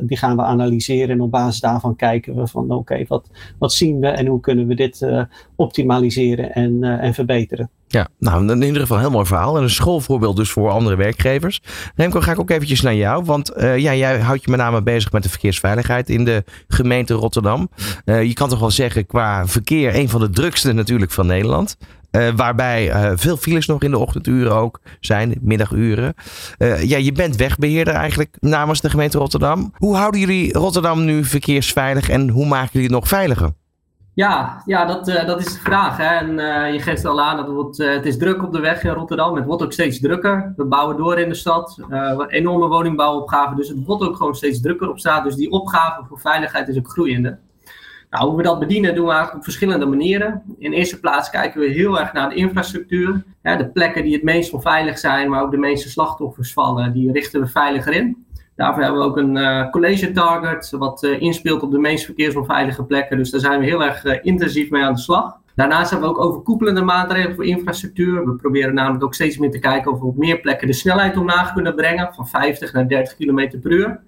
die 0.01 0.17
gaan 0.17 0.37
we 0.37 0.43
analyseren 0.43 1.09
en 1.09 1.21
op 1.21 1.31
basis 1.31 1.61
daarvan 1.61 1.97
kijken 1.97 2.35
we 2.35 2.47
van 2.47 2.71
oké, 2.71 3.05
wat, 3.09 3.31
wat 3.59 3.73
zien 3.73 4.01
we 4.01 4.07
en 4.07 4.27
hoe 4.27 4.41
kunnen 4.41 4.67
we 4.67 4.75
dit 4.75 5.01
uh, 5.01 5.23
optimaliseren 5.57 6.53
en, 6.53 6.73
uh, 6.81 7.03
en 7.03 7.15
verbeteren. 7.15 7.71
Ja, 7.89 8.09
nou 8.19 8.49
in 8.49 8.63
ieder 8.63 8.81
geval 8.81 8.97
een 8.97 9.03
heel 9.03 9.13
mooi 9.13 9.27
verhaal 9.27 9.57
en 9.57 9.63
een 9.63 9.71
schoolvoorbeeld 9.71 10.37
dus 10.37 10.51
voor 10.51 10.71
andere 10.71 10.97
werkgevers. 10.97 11.63
Remco, 11.95 12.21
ga 12.21 12.33
ik 12.33 12.41
ook 12.41 12.51
eventjes 12.51 12.81
naar 12.81 12.95
jou, 12.95 13.25
want 13.25 13.53
ja, 13.57 13.95
jij 13.95 14.21
houdt 14.21 14.45
je 14.45 14.51
met 14.51 14.61
name 14.61 14.83
bezig 14.83 15.13
met 15.13 15.23
de 15.23 15.29
verkeersveiligheid 15.29 16.11
in 16.11 16.25
de 16.25 16.45
gemeente 16.69 17.15
Rotterdam. 17.15 17.69
je 18.05 18.33
kan 18.33 18.49
toch 18.49 18.59
wel 18.61 18.71
zeggen 18.71 19.07
qua 19.07 19.47
verkeer 19.47 19.95
een 19.95 20.09
van 20.09 20.21
de 20.21 20.31
drukste 20.31 20.73
natuurlijk 20.73 21.13
van 21.13 21.27
Nederland. 21.27 21.77
Uh, 22.17 22.29
waarbij 22.37 22.89
uh, 22.89 23.11
veel 23.15 23.37
files 23.37 23.67
nog 23.67 23.83
in 23.83 23.91
de 23.91 23.99
ochtenduren 23.99 24.55
ook 24.55 24.81
zijn, 25.01 25.35
middaguren. 25.41 26.15
Uh, 26.59 26.83
ja, 26.83 26.97
je 26.97 27.13
bent 27.13 27.37
wegbeheerder 27.37 27.95
eigenlijk 27.95 28.37
namens 28.41 28.81
de 28.81 28.91
gemeente 28.91 29.19
Rotterdam. 29.19 29.73
Hoe 29.77 29.97
houden 29.97 30.21
jullie 30.21 30.53
Rotterdam 30.53 31.05
nu 31.05 31.25
verkeersveilig 31.25 32.09
en 32.09 32.29
hoe 32.29 32.47
maken 32.47 32.71
jullie 32.73 32.87
het 32.87 32.97
nog 32.97 33.09
veiliger? 33.09 33.51
Ja, 34.15 34.63
ja 34.67 34.85
dat, 34.85 35.07
dat 35.07 35.41
is 35.41 35.53
de 35.53 35.59
vraag. 35.59 35.97
Hè. 35.97 36.05
En 36.05 36.73
je 36.73 36.81
geeft 36.81 37.05
al 37.05 37.23
aan, 37.23 37.37
dat 37.37 37.67
het, 37.67 37.95
het 37.95 38.07
is 38.07 38.19
druk 38.19 38.43
op 38.43 38.53
de 38.53 38.61
weg 38.61 38.83
in 38.85 38.91
Rotterdam. 38.91 39.35
Het 39.35 39.45
wordt 39.45 39.63
ook 39.63 39.73
steeds 39.73 40.01
drukker. 40.01 40.53
We 40.57 40.65
bouwen 40.65 40.97
door 40.97 41.19
in 41.19 41.29
de 41.29 41.35
stad. 41.35 41.79
enorme 42.29 42.67
woningbouwopgave. 42.67 43.55
Dus 43.55 43.69
het 43.69 43.85
wordt 43.85 44.03
ook 44.03 44.17
gewoon 44.17 44.35
steeds 44.35 44.61
drukker 44.61 44.89
op 44.89 44.99
straat. 44.99 45.25
Dus 45.25 45.35
die 45.35 45.51
opgave 45.51 46.05
voor 46.09 46.21
veiligheid 46.21 46.69
is 46.69 46.79
ook 46.79 46.91
groeiende. 46.91 47.39
Nou, 48.11 48.29
hoe 48.29 48.37
we 48.37 48.43
dat 48.43 48.59
bedienen 48.59 48.95
doen 48.95 49.05
we 49.05 49.11
eigenlijk 49.11 49.39
op 49.39 49.45
verschillende 49.45 49.87
manieren. 49.87 50.43
In 50.59 50.73
eerste 50.73 51.01
plaats 51.01 51.31
kijken 51.31 51.61
we 51.61 51.67
heel 51.67 52.01
erg 52.01 52.13
naar 52.13 52.29
de 52.29 52.35
infrastructuur. 52.35 53.25
de 53.43 53.71
plekken 53.73 54.03
die 54.03 54.13
het 54.13 54.23
meest 54.23 54.53
onveilig 54.53 54.99
zijn, 54.99 55.31
maar 55.31 55.43
ook 55.43 55.51
de 55.51 55.57
meeste 55.57 55.91
slachtoffers 55.91 56.53
vallen, 56.53 56.93
die 56.93 57.13
richten 57.13 57.41
we 57.41 57.47
veiliger 57.47 57.93
in. 57.93 58.27
Daarvoor 58.57 58.83
hebben 58.83 59.01
we 59.01 59.07
ook 59.07 59.17
een 59.17 59.37
uh, 59.37 59.71
college 59.71 60.13
target, 60.13 60.71
wat 60.71 61.03
uh, 61.03 61.21
inspeelt 61.21 61.63
op 61.63 61.71
de 61.71 61.79
meest 61.79 62.05
verkeersonveilige 62.05 62.85
plekken. 62.85 63.17
Dus 63.17 63.31
daar 63.31 63.41
zijn 63.41 63.61
we 63.61 63.67
heel 63.67 63.85
erg 63.85 64.05
uh, 64.05 64.15
intensief 64.23 64.71
mee 64.71 64.83
aan 64.83 64.95
de 64.95 65.01
slag. 65.01 65.39
Daarnaast 65.55 65.91
hebben 65.91 66.09
we 66.09 66.15
ook 66.15 66.25
overkoepelende 66.25 66.83
maatregelen 66.83 67.35
voor 67.35 67.45
infrastructuur. 67.45 68.25
We 68.25 68.37
proberen 68.37 68.75
namelijk 68.75 69.05
ook 69.05 69.15
steeds 69.15 69.39
meer 69.39 69.51
te 69.51 69.59
kijken 69.59 69.93
of 69.93 69.99
we 69.99 70.07
op 70.07 70.17
meer 70.17 70.41
plekken 70.41 70.67
de 70.67 70.73
snelheid 70.73 71.17
omlaag 71.17 71.53
kunnen 71.53 71.75
brengen, 71.75 72.15
van 72.15 72.29
50 72.29 72.73
naar 72.73 72.89
30 72.89 73.17
km 73.17 73.61
per 73.61 73.71
uur. 73.71 74.01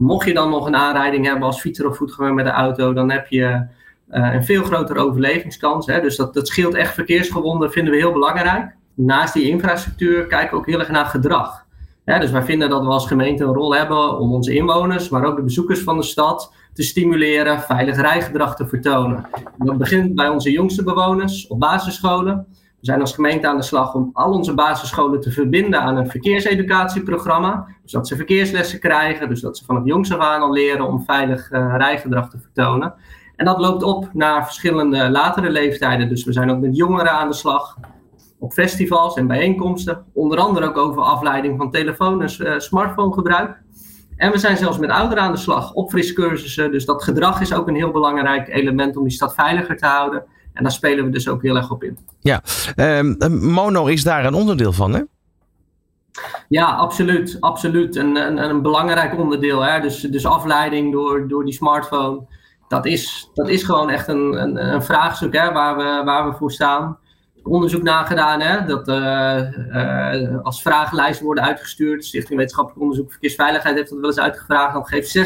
Mocht 0.00 0.26
je 0.26 0.34
dan 0.34 0.50
nog 0.50 0.66
een 0.66 0.76
aanrijding 0.76 1.26
hebben 1.26 1.44
als 1.44 1.60
fietser 1.60 1.88
of 1.88 1.96
voetganger 1.96 2.34
met 2.34 2.44
de 2.44 2.50
auto, 2.50 2.92
dan 2.92 3.10
heb 3.10 3.26
je 3.26 3.66
uh, 4.10 4.34
een 4.34 4.44
veel 4.44 4.62
grotere 4.62 4.98
overlevingskans. 4.98 5.86
Hè? 5.86 6.00
Dus 6.00 6.16
dat, 6.16 6.34
dat 6.34 6.48
scheelt 6.48 6.74
echt 6.74 6.94
verkeersgewonden, 6.94 7.72
vinden 7.72 7.92
we 7.92 7.98
heel 7.98 8.12
belangrijk. 8.12 8.74
Naast 8.94 9.34
die 9.34 9.48
infrastructuur 9.48 10.26
kijken 10.26 10.50
we 10.50 10.56
ook 10.56 10.66
heel 10.66 10.78
erg 10.78 10.90
naar 10.90 11.04
gedrag. 11.04 11.64
dus 12.04 12.30
wij 12.30 12.42
vinden 12.42 12.70
dat 12.70 12.82
we 12.82 12.88
als 12.88 13.06
gemeente 13.06 13.44
een 13.44 13.54
rol 13.54 13.74
hebben 13.74 14.18
om 14.18 14.32
onze 14.32 14.54
inwoners, 14.54 15.08
maar 15.08 15.24
ook 15.24 15.36
de 15.36 15.42
bezoekers 15.42 15.80
van 15.80 15.96
de 15.96 16.02
stad, 16.02 16.52
te 16.72 16.82
stimuleren 16.82 17.60
veilig 17.60 17.96
rijgedrag 17.96 18.56
te 18.56 18.66
vertonen. 18.66 19.26
dat 19.58 19.78
begint 19.78 20.14
bij 20.14 20.28
onze 20.28 20.50
jongste 20.50 20.82
bewoners 20.82 21.46
op 21.46 21.60
basisscholen. 21.60 22.46
We 22.80 22.86
zijn 22.86 23.00
als 23.00 23.14
gemeente 23.14 23.48
aan 23.48 23.56
de 23.56 23.62
slag 23.62 23.94
om 23.94 24.10
al 24.12 24.32
onze 24.32 24.54
basisscholen 24.54 25.20
te 25.20 25.30
verbinden 25.30 25.80
aan 25.80 25.96
een 25.96 26.10
verkeerseducatieprogramma. 26.10 27.66
Dus 27.82 27.92
dat 27.92 28.08
ze 28.08 28.16
verkeerslessen 28.16 28.80
krijgen, 28.80 29.28
dus 29.28 29.40
dat 29.40 29.58
ze 29.58 29.64
vanaf 29.64 29.84
jongs 29.84 30.12
af 30.12 30.18
aan 30.18 30.40
al 30.40 30.52
leren 30.52 30.86
om 30.86 31.04
veilig 31.04 31.50
uh, 31.50 31.74
rijgedrag 31.76 32.30
te 32.30 32.38
vertonen. 32.38 32.94
En 33.36 33.44
dat 33.44 33.58
loopt 33.58 33.82
op 33.82 34.08
naar 34.12 34.44
verschillende 34.44 35.10
latere 35.10 35.50
leeftijden. 35.50 36.08
Dus 36.08 36.24
we 36.24 36.32
zijn 36.32 36.50
ook 36.50 36.60
met 36.60 36.76
jongeren 36.76 37.12
aan 37.12 37.28
de 37.28 37.34
slag 37.34 37.76
op 38.38 38.52
festivals 38.52 39.16
en 39.16 39.26
bijeenkomsten. 39.26 40.04
Onder 40.12 40.38
andere 40.38 40.68
ook 40.68 40.76
over 40.76 41.02
afleiding 41.02 41.58
van 41.58 41.70
telefoon- 41.70 42.22
en 42.22 42.46
uh, 42.46 42.58
smartphonegebruik. 42.58 43.62
En 44.16 44.32
we 44.32 44.38
zijn 44.38 44.56
zelfs 44.56 44.78
met 44.78 44.90
ouderen 44.90 45.24
aan 45.24 45.32
de 45.32 45.38
slag, 45.38 45.72
opfriscursussen. 45.72 46.72
Dus 46.72 46.84
dat 46.84 47.02
gedrag 47.02 47.40
is 47.40 47.54
ook 47.54 47.68
een 47.68 47.74
heel 47.74 47.90
belangrijk 47.90 48.48
element 48.48 48.96
om 48.96 49.02
die 49.02 49.12
stad 49.12 49.34
veiliger 49.34 49.76
te 49.76 49.86
houden. 49.86 50.24
En 50.60 50.66
daar 50.66 50.74
spelen 50.74 51.04
we 51.04 51.10
dus 51.10 51.28
ook 51.28 51.42
heel 51.42 51.56
erg 51.56 51.70
op 51.70 51.82
in. 51.82 51.98
Ja, 52.20 52.42
um, 52.76 53.16
Mono 53.52 53.86
is 53.86 54.02
daar 54.02 54.24
een 54.24 54.34
onderdeel 54.34 54.72
van, 54.72 54.94
hè? 54.94 55.00
Ja, 56.48 56.64
absoluut. 56.64 57.36
absoluut. 57.40 57.96
Een, 57.96 58.16
een, 58.16 58.38
een 58.38 58.62
belangrijk 58.62 59.18
onderdeel. 59.18 59.60
Hè? 59.60 59.80
Dus, 59.80 60.00
dus 60.00 60.26
afleiding 60.26 60.92
door, 60.92 61.28
door 61.28 61.44
die 61.44 61.54
smartphone. 61.54 62.22
Dat 62.68 62.86
is, 62.86 63.30
dat 63.34 63.48
is 63.48 63.62
gewoon 63.62 63.90
echt 63.90 64.08
een, 64.08 64.42
een, 64.42 64.72
een 64.72 64.82
vraagstuk 64.82 65.36
hè, 65.36 65.52
waar, 65.52 65.76
we, 65.76 66.02
waar 66.04 66.30
we 66.30 66.36
voor 66.36 66.52
staan. 66.52 66.98
Onderzoek 67.42 67.82
nagedaan, 67.82 68.40
hè, 68.40 68.64
dat 68.64 68.88
uh, 68.88 69.40
uh, 69.72 70.40
als 70.42 70.62
vragenlijsten 70.62 71.24
worden 71.24 71.44
uitgestuurd. 71.44 72.04
Stichting 72.04 72.36
Wetenschappelijk 72.36 72.82
Onderzoek 72.82 73.10
Verkeersveiligheid 73.10 73.76
heeft 73.76 73.90
dat 73.90 73.98
wel 73.98 74.08
eens 74.08 74.20
uitgevraagd. 74.20 74.72
Dan 74.72 74.86
geeft 74.86 75.18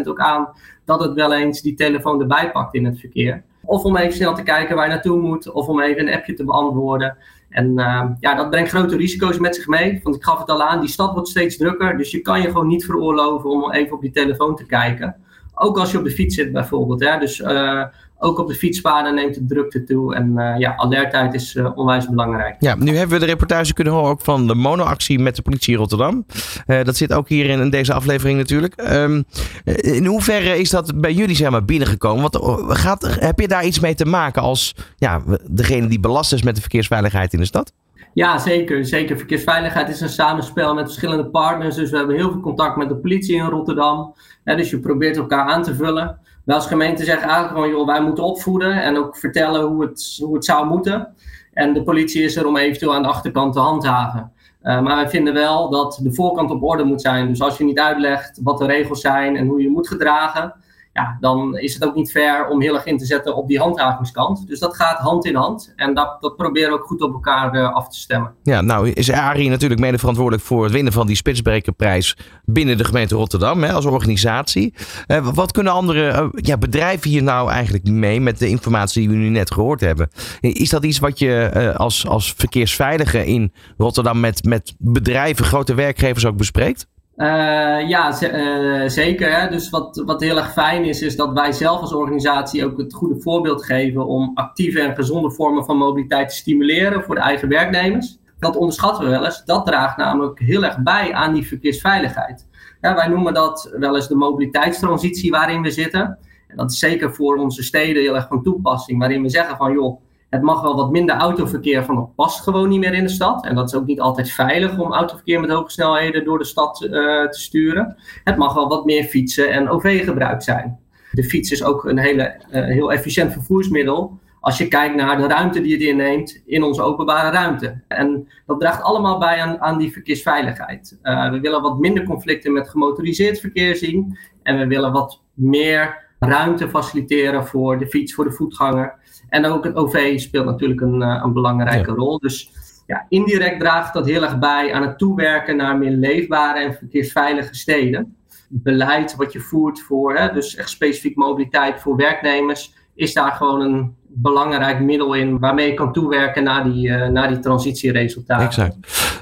66% 0.00 0.02
ook 0.04 0.20
aan 0.20 0.48
dat 0.84 1.00
het 1.00 1.12
wel 1.12 1.34
eens 1.34 1.60
die 1.60 1.74
telefoon 1.74 2.20
erbij 2.20 2.50
pakt 2.52 2.74
in 2.74 2.84
het 2.84 3.00
verkeer. 3.00 3.44
Of 3.64 3.84
om 3.84 3.96
even 3.96 4.12
snel 4.12 4.34
te 4.34 4.42
kijken 4.42 4.76
waar 4.76 4.86
je 4.86 4.92
naartoe 4.92 5.20
moet, 5.20 5.50
of 5.52 5.66
om 5.66 5.80
even 5.80 6.08
een 6.08 6.14
appje 6.14 6.34
te 6.34 6.44
beantwoorden. 6.44 7.16
En 7.48 7.66
uh, 7.78 8.04
ja, 8.20 8.34
dat 8.34 8.50
brengt 8.50 8.70
grote 8.70 8.96
risico's 8.96 9.38
met 9.38 9.54
zich 9.54 9.66
mee. 9.66 10.00
Want 10.02 10.16
ik 10.16 10.24
gaf 10.24 10.38
het 10.38 10.50
al 10.50 10.62
aan, 10.62 10.80
die 10.80 10.88
stad 10.88 11.12
wordt 11.12 11.28
steeds 11.28 11.56
drukker. 11.56 11.96
Dus 11.96 12.10
je 12.10 12.20
kan 12.20 12.40
je 12.40 12.46
gewoon 12.46 12.66
niet 12.66 12.84
veroorloven 12.84 13.50
om 13.50 13.72
even 13.72 13.92
op 13.92 14.00
die 14.00 14.10
telefoon 14.10 14.56
te 14.56 14.66
kijken. 14.66 15.16
Ook 15.54 15.78
als 15.78 15.90
je 15.90 15.98
op 15.98 16.04
de 16.04 16.10
fiets 16.10 16.34
zit 16.34 16.52
bijvoorbeeld. 16.52 17.04
Hè? 17.04 17.18
Dus 17.18 17.40
uh, 17.40 17.84
ook 18.22 18.38
op 18.38 18.48
de 18.48 18.54
fietspaden 18.54 19.14
neemt 19.14 19.34
de 19.34 19.44
drukte 19.46 19.84
toe. 19.84 20.14
En 20.14 20.32
uh, 20.34 20.58
ja, 20.58 20.76
alertheid 20.76 21.34
is 21.34 21.54
uh, 21.54 21.70
onwijs 21.74 22.08
belangrijk. 22.08 22.56
Ja, 22.58 22.74
nu 22.74 22.96
hebben 22.96 23.18
we 23.18 23.24
de 23.24 23.30
reportage 23.30 23.72
kunnen 23.72 23.92
horen 23.92 24.10
ook 24.10 24.20
van 24.20 24.46
de 24.46 24.54
monoactie 24.54 25.18
met 25.18 25.36
de 25.36 25.42
politie 25.42 25.72
in 25.72 25.78
Rotterdam. 25.78 26.26
Uh, 26.66 26.84
dat 26.84 26.96
zit 26.96 27.12
ook 27.12 27.28
hier 27.28 27.46
in, 27.46 27.60
in 27.60 27.70
deze 27.70 27.92
aflevering 27.92 28.38
natuurlijk. 28.38 28.92
Um, 28.92 29.24
in 29.64 30.06
hoeverre 30.06 30.58
is 30.58 30.70
dat 30.70 31.00
bij 31.00 31.12
jullie 31.12 31.36
zeg 31.36 31.50
maar, 31.50 31.64
binnengekomen? 31.64 32.30
Want 32.30 32.38
gaat, 32.78 33.16
heb 33.20 33.40
je 33.40 33.48
daar 33.48 33.64
iets 33.64 33.80
mee 33.80 33.94
te 33.94 34.06
maken 34.06 34.42
als 34.42 34.74
ja, 34.96 35.22
degene 35.50 35.86
die 35.86 36.00
belast 36.00 36.32
is 36.32 36.42
met 36.42 36.54
de 36.54 36.60
verkeersveiligheid 36.60 37.32
in 37.32 37.38
de 37.38 37.46
stad? 37.46 37.72
Ja, 38.14 38.38
zeker. 38.38 38.86
Zeker. 38.86 39.16
Verkeersveiligheid 39.16 39.88
is 39.88 40.00
een 40.00 40.08
samenspel 40.08 40.74
met 40.74 40.84
verschillende 40.84 41.26
partners. 41.26 41.74
Dus 41.74 41.90
we 41.90 41.96
hebben 41.96 42.16
heel 42.16 42.30
veel 42.30 42.40
contact 42.40 42.76
met 42.76 42.88
de 42.88 42.96
politie 42.96 43.36
in 43.36 43.44
Rotterdam. 43.44 44.14
Ja, 44.44 44.54
dus 44.54 44.70
je 44.70 44.78
probeert 44.78 45.16
elkaar 45.16 45.46
aan 45.46 45.62
te 45.62 45.74
vullen. 45.74 46.18
Wij 46.44 46.56
als 46.56 46.66
gemeente 46.66 47.04
zeggen 47.04 47.28
eigenlijk 47.28 47.54
gewoon, 47.54 47.70
joh, 47.70 47.86
wij 47.86 48.02
moeten 48.02 48.24
opvoeden 48.24 48.82
en 48.82 48.96
ook 48.96 49.16
vertellen 49.16 49.62
hoe 49.62 49.82
het, 49.82 50.18
hoe 50.22 50.34
het 50.34 50.44
zou 50.44 50.66
moeten. 50.66 51.14
En 51.52 51.72
de 51.72 51.82
politie 51.82 52.22
is 52.22 52.36
er 52.36 52.46
om 52.46 52.56
eventueel 52.56 52.94
aan 52.94 53.02
de 53.02 53.08
achterkant 53.08 53.52
te 53.52 53.58
handhaven. 53.58 54.32
Uh, 54.62 54.80
maar 54.80 54.96
wij 54.96 55.08
vinden 55.08 55.34
wel 55.34 55.70
dat 55.70 55.98
de 56.02 56.12
voorkant 56.12 56.50
op 56.50 56.62
orde 56.62 56.84
moet 56.84 57.00
zijn. 57.00 57.28
Dus 57.28 57.42
als 57.42 57.58
je 57.58 57.64
niet 57.64 57.78
uitlegt 57.78 58.40
wat 58.42 58.58
de 58.58 58.66
regels 58.66 59.00
zijn 59.00 59.36
en 59.36 59.46
hoe 59.46 59.62
je 59.62 59.68
moet 59.68 59.88
gedragen, 59.88 60.54
ja, 60.92 61.16
dan 61.20 61.58
is 61.58 61.74
het 61.74 61.84
ook 61.84 61.94
niet 61.94 62.10
fair 62.10 62.48
om 62.48 62.60
heel 62.60 62.74
erg 62.74 62.84
in 62.84 62.98
te 62.98 63.04
zetten 63.04 63.36
op 63.36 63.48
die 63.48 63.58
handhavingskant. 63.58 64.46
Dus 64.46 64.58
dat 64.58 64.76
gaat 64.76 64.98
hand 64.98 65.24
in 65.24 65.34
hand. 65.34 65.72
En 65.76 65.94
dat, 65.94 66.16
dat 66.20 66.36
proberen 66.36 66.70
we 66.70 66.78
ook 66.78 66.86
goed 66.86 67.02
op 67.02 67.12
elkaar 67.12 67.54
uh, 67.54 67.74
af 67.74 67.88
te 67.88 67.98
stemmen. 67.98 68.34
Ja, 68.42 68.60
nou 68.60 68.90
is 68.90 69.10
Arie 69.10 69.50
natuurlijk 69.50 69.80
mede 69.80 69.98
verantwoordelijk 69.98 70.44
voor 70.44 70.64
het 70.64 70.72
winnen 70.72 70.92
van 70.92 71.06
die 71.06 71.16
Spitsbrekerprijs 71.16 72.16
binnen 72.44 72.76
de 72.76 72.84
gemeente 72.84 73.14
Rotterdam 73.14 73.62
hè, 73.62 73.72
als 73.72 73.84
organisatie. 73.84 74.74
Uh, 75.06 75.28
wat 75.34 75.52
kunnen 75.52 75.72
andere 75.72 76.12
uh, 76.12 76.28
ja, 76.32 76.58
bedrijven 76.58 77.10
hier 77.10 77.22
nou 77.22 77.50
eigenlijk 77.50 77.88
mee 77.88 78.20
met 78.20 78.38
de 78.38 78.48
informatie 78.48 79.00
die 79.00 79.10
we 79.10 79.22
nu 79.22 79.28
net 79.28 79.52
gehoord 79.52 79.80
hebben? 79.80 80.08
Is 80.40 80.70
dat 80.70 80.84
iets 80.84 80.98
wat 80.98 81.18
je 81.18 81.72
als, 81.76 82.06
als 82.06 82.32
verkeersveilige 82.36 83.26
in 83.26 83.52
Rotterdam 83.76 84.20
met, 84.20 84.44
met 84.44 84.74
bedrijven, 84.78 85.44
grote 85.44 85.74
werkgevers 85.74 86.26
ook 86.26 86.36
bespreekt? 86.36 86.86
Uh, 87.16 87.88
ja, 87.88 88.22
uh, 88.22 88.88
zeker. 88.88 89.40
Hè? 89.40 89.48
Dus 89.48 89.70
wat, 89.70 90.02
wat 90.06 90.20
heel 90.20 90.36
erg 90.36 90.52
fijn 90.52 90.84
is, 90.84 91.02
is 91.02 91.16
dat 91.16 91.32
wij 91.32 91.52
zelf 91.52 91.80
als 91.80 91.92
organisatie 91.92 92.64
ook 92.64 92.78
het 92.78 92.94
goede 92.94 93.20
voorbeeld 93.20 93.64
geven 93.64 94.06
om 94.06 94.30
actieve 94.34 94.80
en 94.80 94.94
gezonde 94.94 95.30
vormen 95.30 95.64
van 95.64 95.76
mobiliteit 95.76 96.28
te 96.28 96.34
stimuleren 96.34 97.02
voor 97.02 97.14
de 97.14 97.20
eigen 97.20 97.48
werknemers. 97.48 98.18
Dat 98.38 98.56
onderschatten 98.56 99.04
we 99.04 99.10
wel 99.10 99.24
eens. 99.24 99.44
Dat 99.44 99.66
draagt 99.66 99.96
namelijk 99.96 100.38
heel 100.38 100.64
erg 100.64 100.82
bij 100.82 101.12
aan 101.12 101.34
die 101.34 101.46
verkeersveiligheid. 101.46 102.46
Ja, 102.80 102.94
wij 102.94 103.08
noemen 103.08 103.34
dat 103.34 103.74
wel 103.78 103.96
eens 103.96 104.08
de 104.08 104.14
mobiliteitstransitie 104.14 105.30
waarin 105.30 105.62
we 105.62 105.70
zitten. 105.70 106.18
En 106.48 106.56
dat 106.56 106.70
is 106.70 106.78
zeker 106.78 107.14
voor 107.14 107.36
onze 107.36 107.62
steden 107.62 108.02
heel 108.02 108.14
erg 108.14 108.26
van 108.28 108.42
toepassing, 108.42 108.98
waarin 108.98 109.22
we 109.22 109.28
zeggen 109.28 109.56
van 109.56 109.72
joh, 109.72 110.00
het 110.32 110.42
mag 110.42 110.62
wel 110.62 110.76
wat 110.76 110.90
minder 110.90 111.16
autoverkeer, 111.16 111.84
van 111.84 111.94
dat 111.94 112.14
past 112.14 112.40
gewoon 112.40 112.68
niet 112.68 112.80
meer 112.80 112.94
in 112.94 113.04
de 113.04 113.10
stad. 113.10 113.44
En 113.44 113.54
dat 113.54 113.68
is 113.68 113.74
ook 113.74 113.86
niet 113.86 114.00
altijd 114.00 114.30
veilig 114.30 114.78
om 114.78 114.92
autoverkeer 114.92 115.40
met 115.40 115.50
hoge 115.50 115.70
snelheden 115.70 116.24
door 116.24 116.38
de 116.38 116.44
stad 116.44 116.82
uh, 116.82 116.90
te 117.28 117.40
sturen. 117.40 117.96
Het 118.24 118.36
mag 118.36 118.54
wel 118.54 118.68
wat 118.68 118.84
meer 118.84 119.04
fietsen 119.04 119.50
en 119.50 119.68
OV 119.68 120.04
gebruikt 120.04 120.44
zijn. 120.44 120.78
De 121.10 121.24
fiets 121.24 121.50
is 121.50 121.64
ook 121.64 121.84
een 121.84 121.98
hele, 121.98 122.34
uh, 122.50 122.64
heel 122.64 122.92
efficiënt 122.92 123.32
vervoersmiddel 123.32 124.20
als 124.40 124.58
je 124.58 124.68
kijkt 124.68 124.94
naar 124.94 125.16
de 125.16 125.26
ruimte 125.26 125.60
die 125.60 125.72
het 125.72 125.82
inneemt 125.82 126.42
in 126.46 126.62
onze 126.62 126.82
openbare 126.82 127.30
ruimte. 127.30 127.80
En 127.88 128.28
dat 128.46 128.60
draagt 128.60 128.82
allemaal 128.82 129.18
bij 129.18 129.40
aan, 129.40 129.60
aan 129.60 129.78
die 129.78 129.92
verkeersveiligheid. 129.92 130.98
Uh, 131.02 131.30
we 131.30 131.40
willen 131.40 131.62
wat 131.62 131.78
minder 131.78 132.04
conflicten 132.04 132.52
met 132.52 132.68
gemotoriseerd 132.68 133.40
verkeer 133.40 133.76
zien. 133.76 134.18
En 134.42 134.58
we 134.58 134.66
willen 134.66 134.92
wat 134.92 135.22
meer 135.34 136.10
ruimte 136.18 136.68
faciliteren 136.68 137.46
voor 137.46 137.78
de 137.78 137.86
fiets, 137.86 138.14
voor 138.14 138.24
de 138.24 138.32
voetganger. 138.32 138.94
En 139.32 139.46
ook 139.46 139.64
het 139.64 139.74
OV 139.74 140.20
speelt 140.20 140.44
natuurlijk 140.44 140.80
een, 140.80 141.00
een 141.00 141.32
belangrijke 141.32 141.90
ja. 141.90 141.96
rol. 141.96 142.18
Dus 142.18 142.50
ja, 142.86 143.06
indirect 143.08 143.60
draagt 143.60 143.94
dat 143.94 144.06
heel 144.06 144.22
erg 144.22 144.38
bij 144.38 144.72
aan 144.72 144.82
het 144.82 144.98
toewerken 144.98 145.56
naar 145.56 145.78
meer 145.78 145.90
leefbare 145.90 146.60
en 146.60 146.74
verkeersveilige 146.74 147.54
steden. 147.54 148.16
Beleid 148.48 149.16
wat 149.16 149.32
je 149.32 149.40
voert 149.40 149.80
voor, 149.80 150.16
hè, 150.16 150.32
dus 150.32 150.56
echt 150.56 150.68
specifiek 150.68 151.16
mobiliteit 151.16 151.80
voor 151.80 151.96
werknemers, 151.96 152.74
is 152.94 153.12
daar 153.12 153.32
gewoon 153.32 153.60
een 153.60 153.96
belangrijk 154.14 154.80
middel 154.80 155.14
in 155.14 155.38
waarmee 155.38 155.66
je 155.66 155.74
kan 155.74 155.92
toewerken 155.92 156.44
naar 156.44 156.64
die, 156.64 156.88
uh, 156.88 157.06
naar 157.06 157.28
die 157.28 157.38
transitieresultaten. 157.38 158.46
Exact. 158.46 158.76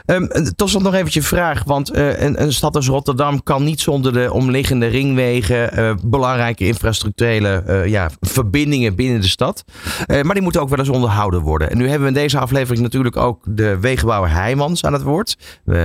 Um, 0.06 0.28
tot 0.56 0.68
slot 0.68 0.82
nog 0.82 0.94
eventjes 0.94 1.22
een 1.22 1.36
vraag, 1.36 1.64
want 1.64 1.96
uh, 1.96 2.20
een, 2.20 2.42
een, 2.42 2.52
stad 2.52 2.76
als 2.76 2.88
Rotterdam 2.88 3.42
kan 3.42 3.64
niet 3.64 3.80
zonder 3.80 4.12
de 4.12 4.32
omliggende 4.32 4.86
ringwegen, 4.86 5.78
uh, 5.78 5.94
belangrijke 6.04 6.66
infrastructurele 6.66 7.82
ja, 7.86 8.10
verbindingen 8.20 8.94
binnen 8.94 9.20
de 9.20 9.28
stad. 9.28 9.64
maar 10.06 10.34
die 10.34 10.42
moeten 10.42 10.60
ook 10.60 10.68
wel 10.68 10.78
eens 10.78 10.88
onderhouden 10.88 11.40
worden. 11.40 11.70
En 11.70 11.78
nu 11.78 11.84
hebben 11.84 12.02
we 12.02 12.14
in 12.14 12.22
deze 12.22 12.38
aflevering 12.38 12.82
natuurlijk 12.82 13.16
ook 13.16 13.44
de 13.48 13.78
wegenbouwer 13.80 14.30
Heijmans 14.30 14.84
aan 14.84 14.92
het 14.92 15.02
woord. 15.02 15.36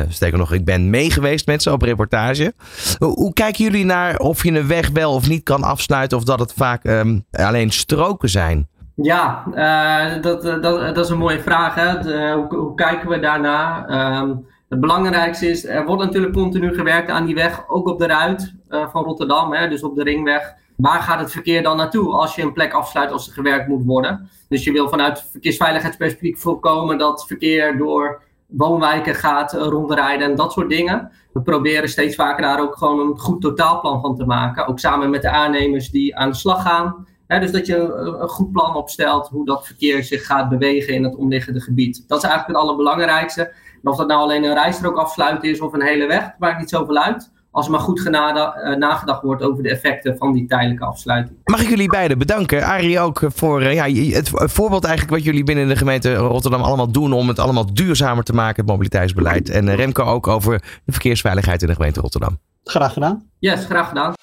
sterker 0.10 0.38
nog, 0.38 0.54
ik 0.54 0.66
ben 0.66 0.90
mee 0.90 1.12
geweest 1.12 1.46
met 1.46 1.62
ze 1.62 1.72
op 1.72 1.82
reportage. 1.82 2.54
hoe 3.00 3.34
kijken 3.34 3.64
jullie 3.64 3.86
naar 3.86 4.18
of 4.18 4.44
je 4.44 4.52
een 4.52 4.68
weg 4.68 4.90
wel 4.90 5.14
of 5.14 5.28
niet 5.28 5.44
kan 5.44 5.64
afsluiten 5.64 6.18
of 6.18 6.24
dat 6.24 6.40
het 6.40 6.54
vaak 6.56 6.84
um, 6.84 7.26
alleen 7.32 7.72
stroken 7.72 8.30
zijn? 8.30 8.68
Ja, 8.96 9.44
uh, 9.54 10.22
dat, 10.22 10.42
dat, 10.42 10.62
dat 10.62 10.98
is 10.98 11.10
een 11.10 11.18
mooie 11.18 11.40
vraag. 11.40 11.76
Hè? 11.76 12.34
Hoe, 12.34 12.56
hoe, 12.56 12.76
kijken 12.76 13.10
we 13.10 13.20
daarna? 13.20 13.90
Um, 14.22 14.48
het 14.70 14.80
belangrijkste 14.80 15.50
is, 15.50 15.66
er 15.66 15.86
wordt 15.86 16.04
natuurlijk 16.04 16.34
continu 16.34 16.74
gewerkt 16.74 17.10
aan 17.10 17.26
die 17.26 17.36
weg, 17.36 17.64
ook 17.68 17.88
op 17.88 18.00
de 18.00 18.08
ruit 18.08 18.54
van 18.70 19.04
Rotterdam, 19.04 19.54
hè? 19.54 19.70
dus 19.70 19.84
op 19.84 19.96
de 19.96 20.04
ringweg. 20.04 20.54
Waar 20.76 21.02
gaat 21.02 21.20
het 21.20 21.32
verkeer 21.32 21.64
dan 21.64 21.78
naartoe 21.78 22.14
als 22.14 22.36
je 22.36 22.42
een 22.42 22.54
plek 22.54 22.74
afsluit 22.74 23.12
als 23.12 23.28
er 23.28 23.34
gewerkt 23.34 23.68
moet 23.68 23.86
worden? 23.86 24.30
Dus 24.50 24.64
je 24.64 24.72
wil 24.72 24.90
vanuit 24.90 25.28
verkeersveiligheidsperspectief 25.32 26.42
voorkomen 26.42 26.98
dat 26.98 27.26
verkeer 27.28 27.78
door 27.78 28.22
woonwijken 28.46 29.16
gaat 29.16 29.54
rondrijden 29.54 30.30
en 30.30 30.36
dat 30.36 30.52
soort 30.52 30.70
dingen. 30.70 31.12
We 31.34 31.42
proberen 31.42 31.90
steeds 31.90 32.16
vaker 32.16 32.42
daar 32.42 32.62
ook 32.62 32.78
gewoon 32.78 33.00
een 33.00 33.20
goed 33.20 33.42
totaalplan 33.42 34.02
van 34.02 34.16
te 34.16 34.26
maken. 34.26 34.68
Ook 34.68 34.80
samen 34.80 35.10
met 35.10 35.22
de 35.22 35.30
aannemers 35.30 35.90
die 35.90 36.18
aan 36.18 36.30
de 36.30 36.36
slag 36.36 36.62
gaan. 36.62 37.08
He, 37.28 37.40
dus 37.40 37.52
dat 37.52 37.66
je 37.66 37.78
een 38.22 38.28
goed 38.28 38.52
plan 38.52 38.76
opstelt 38.76 39.28
hoe 39.28 39.46
dat 39.46 39.66
verkeer 39.66 40.04
zich 40.04 40.26
gaat 40.26 40.50
bewegen 40.50 40.94
in 40.94 41.04
het 41.04 41.16
omliggende 41.16 41.62
gebied. 41.62 42.04
Dat 42.08 42.18
is 42.18 42.24
eigenlijk 42.24 42.58
het 42.58 42.68
allerbelangrijkste. 42.68 43.42
En 43.84 43.92
of 43.92 43.98
dat 43.98 44.08
nou 44.08 44.22
alleen 44.22 44.44
een 44.44 44.54
rijstrook 44.54 44.98
afsluiten 44.98 45.50
is 45.50 45.62
of 45.62 45.74
een 45.74 45.84
hele 45.84 46.08
weg, 46.08 46.32
maakt 46.40 46.60
niet 46.60 46.70
zoveel 46.70 46.98
uit. 46.98 47.34
Als 47.52 47.66
er 47.66 47.72
maar 47.72 47.80
goed 47.80 48.06
uh, 48.06 48.76
nagedacht 48.76 49.22
wordt 49.22 49.44
over 49.44 49.64
de 49.64 49.70
effecten 49.70 50.18
van 50.18 50.34
die 50.34 50.46
tijdelijke 50.46 50.86
afsluiting. 50.86 51.38
Mag 51.44 51.62
ik 51.62 51.70
jullie 51.70 51.90
beiden 51.90 52.18
bedanken. 52.18 52.64
Arie 52.64 53.00
ook 53.00 53.22
voor 53.28 53.62
uh, 53.62 53.74
ja, 53.74 54.14
het 54.16 54.32
voorbeeld 54.34 54.84
eigenlijk 54.84 55.16
wat 55.16 55.26
jullie 55.26 55.44
binnen 55.44 55.68
de 55.68 55.76
gemeente 55.76 56.16
Rotterdam 56.16 56.62
allemaal 56.62 56.92
doen 56.92 57.14
om 57.14 57.28
het 57.28 57.40
allemaal 57.40 57.74
duurzamer 57.74 58.24
te 58.24 58.34
maken, 58.34 58.62
het 58.62 58.72
mobiliteitsbeleid. 58.72 59.50
En 59.50 59.68
uh, 59.68 59.76
Remco 59.76 60.04
ook 60.04 60.28
over 60.28 60.62
de 60.86 60.92
verkeersveiligheid 60.92 61.62
in 61.62 61.68
de 61.68 61.76
gemeente 61.76 62.02
Rotterdam. 62.02 62.40
Graag 62.64 62.94
gedaan. 62.94 63.30
Yes, 63.40 63.66
graag 63.66 63.88
gedaan. 63.88 64.14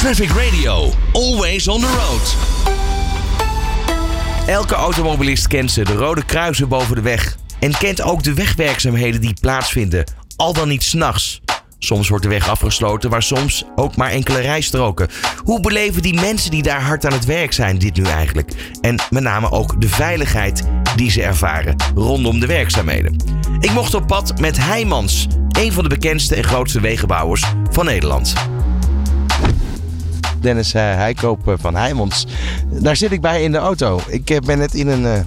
Traffic 0.00 0.30
Radio, 0.30 0.90
always 1.12 1.68
on 1.68 1.80
the 1.80 1.86
road. 1.86 2.36
Elke 4.46 4.74
automobilist 4.74 5.46
kent 5.46 5.70
ze, 5.70 5.84
de 5.84 5.94
rode 5.94 6.24
kruisen 6.24 6.68
boven 6.68 6.94
de 6.94 7.00
weg. 7.00 7.36
En 7.58 7.72
kent 7.72 8.02
ook 8.02 8.22
de 8.22 8.34
wegwerkzaamheden 8.34 9.20
die 9.20 9.34
plaatsvinden, 9.40 10.04
al 10.36 10.52
dan 10.52 10.68
niet 10.68 10.82
s'nachts. 10.82 11.40
Soms 11.78 12.08
wordt 12.08 12.24
de 12.24 12.30
weg 12.30 12.48
afgesloten, 12.48 13.10
maar 13.10 13.22
soms 13.22 13.64
ook 13.76 13.96
maar 13.96 14.10
enkele 14.10 14.40
rijstroken. 14.40 15.08
Hoe 15.44 15.60
beleven 15.60 16.02
die 16.02 16.20
mensen 16.20 16.50
die 16.50 16.62
daar 16.62 16.82
hard 16.82 17.06
aan 17.06 17.12
het 17.12 17.24
werk 17.24 17.52
zijn 17.52 17.78
dit 17.78 17.96
nu 17.96 18.04
eigenlijk? 18.04 18.52
En 18.80 18.96
met 19.10 19.22
name 19.22 19.50
ook 19.50 19.80
de 19.80 19.88
veiligheid 19.88 20.62
die 20.96 21.10
ze 21.10 21.22
ervaren 21.22 21.76
rondom 21.94 22.40
de 22.40 22.46
werkzaamheden. 22.46 23.16
Ik 23.58 23.72
mocht 23.72 23.94
op 23.94 24.06
pad 24.06 24.38
met 24.38 24.56
Heijmans, 24.56 25.26
een 25.48 25.72
van 25.72 25.82
de 25.82 25.88
bekendste 25.88 26.34
en 26.34 26.44
grootste 26.44 26.80
wegenbouwers 26.80 27.44
van 27.70 27.84
Nederland. 27.84 28.49
Dennis 30.40 30.74
uh, 30.74 30.82
Heikoop 30.82 31.48
uh, 31.48 31.54
van 31.58 31.76
Heijmans. 31.76 32.26
Daar 32.70 32.96
zit 32.96 33.12
ik 33.12 33.20
bij 33.20 33.42
in 33.42 33.52
de 33.52 33.58
auto. 33.58 34.00
Ik 34.08 34.30
uh, 34.30 34.38
ben 34.38 34.58
net 34.58 34.74
in 34.74 34.88
een 34.88 35.24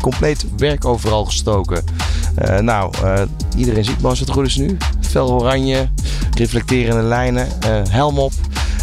compleet 0.00 0.44
werk 0.56 0.84
overal 0.84 1.24
gestoken. 1.24 1.84
nou, 2.60 2.92
Iedereen 3.56 3.84
ziet 3.84 4.00
me 4.00 4.08
als 4.08 4.20
het 4.20 4.30
goed 4.30 4.46
is 4.46 4.56
nu. 4.56 4.76
Fel 5.00 5.30
oranje, 5.30 5.88
reflecterende 6.34 7.02
lijnen, 7.02 7.48
eh, 7.60 7.82
helm 7.88 8.18
op. 8.18 8.32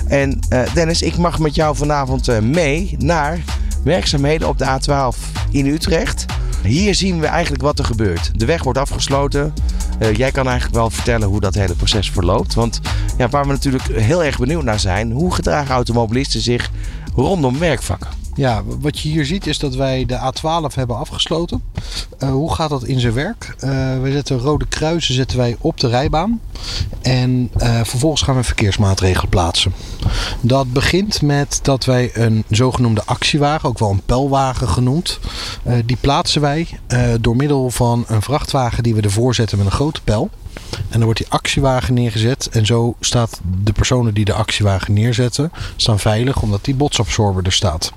En 0.07 0.39
eh, 0.49 0.73
Dennis, 0.73 1.01
ik 1.01 1.17
mag 1.17 1.39
met 1.39 1.55
jou 1.55 1.75
vanavond 1.75 2.27
eh, 2.27 2.39
mee 2.39 2.95
naar 2.97 3.39
werkzaamheden 3.84 4.47
op 4.47 4.57
de 4.57 4.65
A12 4.65 5.17
in 5.51 5.65
Utrecht. 5.65 6.25
Hier 6.64 6.95
zien 6.95 7.20
we 7.20 7.26
eigenlijk 7.26 7.64
wat 7.64 7.80
er 7.80 7.86
gebeurt. 7.86 8.39
De 8.39 8.45
weg 8.45 8.64
wordt 8.64 8.80
afgesloten. 8.80 9.53
Eh, 9.99 10.16
jij 10.16 10.32
kan 10.32 10.45
eigenlijk 10.45 10.76
wel 10.76 10.89
vertellen 10.89 11.28
hoe 11.28 11.39
dat 11.39 11.53
hele 11.53 11.76
proces 11.76 12.11
verloopt. 12.11 12.53
Want 12.53 12.80
ja, 13.18 13.30
waar 13.30 13.45
we 13.45 13.51
natuurlijk 13.51 13.84
heel 13.84 14.24
erg 14.24 14.38
benieuwd 14.38 14.64
naar 14.64 14.80
zijn, 14.80 15.11
hoe 15.11 15.34
gedragen 15.34 15.76
automobilisten 15.76 16.41
zich 16.41 16.72
rondom 17.16 17.59
werkvakken? 17.59 18.22
Ja, 18.36 18.63
wat 18.65 18.99
je 18.99 19.09
hier 19.09 19.25
ziet 19.25 19.47
is 19.47 19.59
dat 19.59 19.75
wij 19.75 20.05
de 20.05 20.34
A12 20.34 20.75
hebben 20.75 20.97
afgesloten. 20.97 21.63
Uh, 22.19 22.29
hoe 22.29 22.53
gaat 22.53 22.69
dat 22.69 22.84
in 22.84 22.99
zijn 22.99 23.13
werk? 23.13 23.55
Uh, 23.59 23.69
wij 24.01 24.11
zetten 24.11 24.38
rode 24.38 24.65
kruisen 24.65 25.13
zetten 25.13 25.38
wij 25.38 25.55
op 25.59 25.79
de 25.79 25.88
rijbaan. 25.88 26.41
En 27.01 27.49
uh, 27.57 27.84
vervolgens 27.84 28.21
gaan 28.21 28.36
we 28.36 28.43
verkeersmaatregelen 28.43 29.29
plaatsen. 29.29 29.73
Dat 30.41 30.73
begint 30.73 31.21
met 31.21 31.59
dat 31.61 31.86
wij 31.86 32.11
een 32.13 32.43
zogenoemde 32.49 33.01
actiewagen, 33.05 33.69
ook 33.69 33.79
wel 33.79 33.89
een 33.89 34.05
pijlwagen 34.05 34.67
genoemd. 34.67 35.19
die 35.86 35.97
plaatsen 36.01 36.41
wij 36.41 36.67
door 37.21 37.36
middel 37.36 37.69
van 37.69 38.03
een 38.07 38.21
vrachtwagen 38.21 38.84
die 38.84 38.95
we 38.95 39.01
ervoor 39.01 39.36
zetten 39.36 39.57
met 39.57 39.65
een 39.65 39.73
grote 39.73 40.01
pijl. 40.01 40.29
En 40.74 40.99
dan 40.99 41.04
wordt 41.04 41.20
die 41.20 41.30
actiewagen 41.30 41.93
neergezet. 41.93 42.49
En 42.51 42.66
zo 42.66 42.95
staat 42.99 43.39
de 43.64 43.74
personen 43.74 44.14
die 44.14 44.26
de 44.26 44.34
actiewagen 44.34 44.93
neerzetten, 44.93 45.51
staan 45.76 45.99
veilig 45.99 46.41
omdat 46.41 46.66
die 46.66 46.76
botsabsorber 46.76 47.45
er 47.45 47.51
staat. 47.51 47.91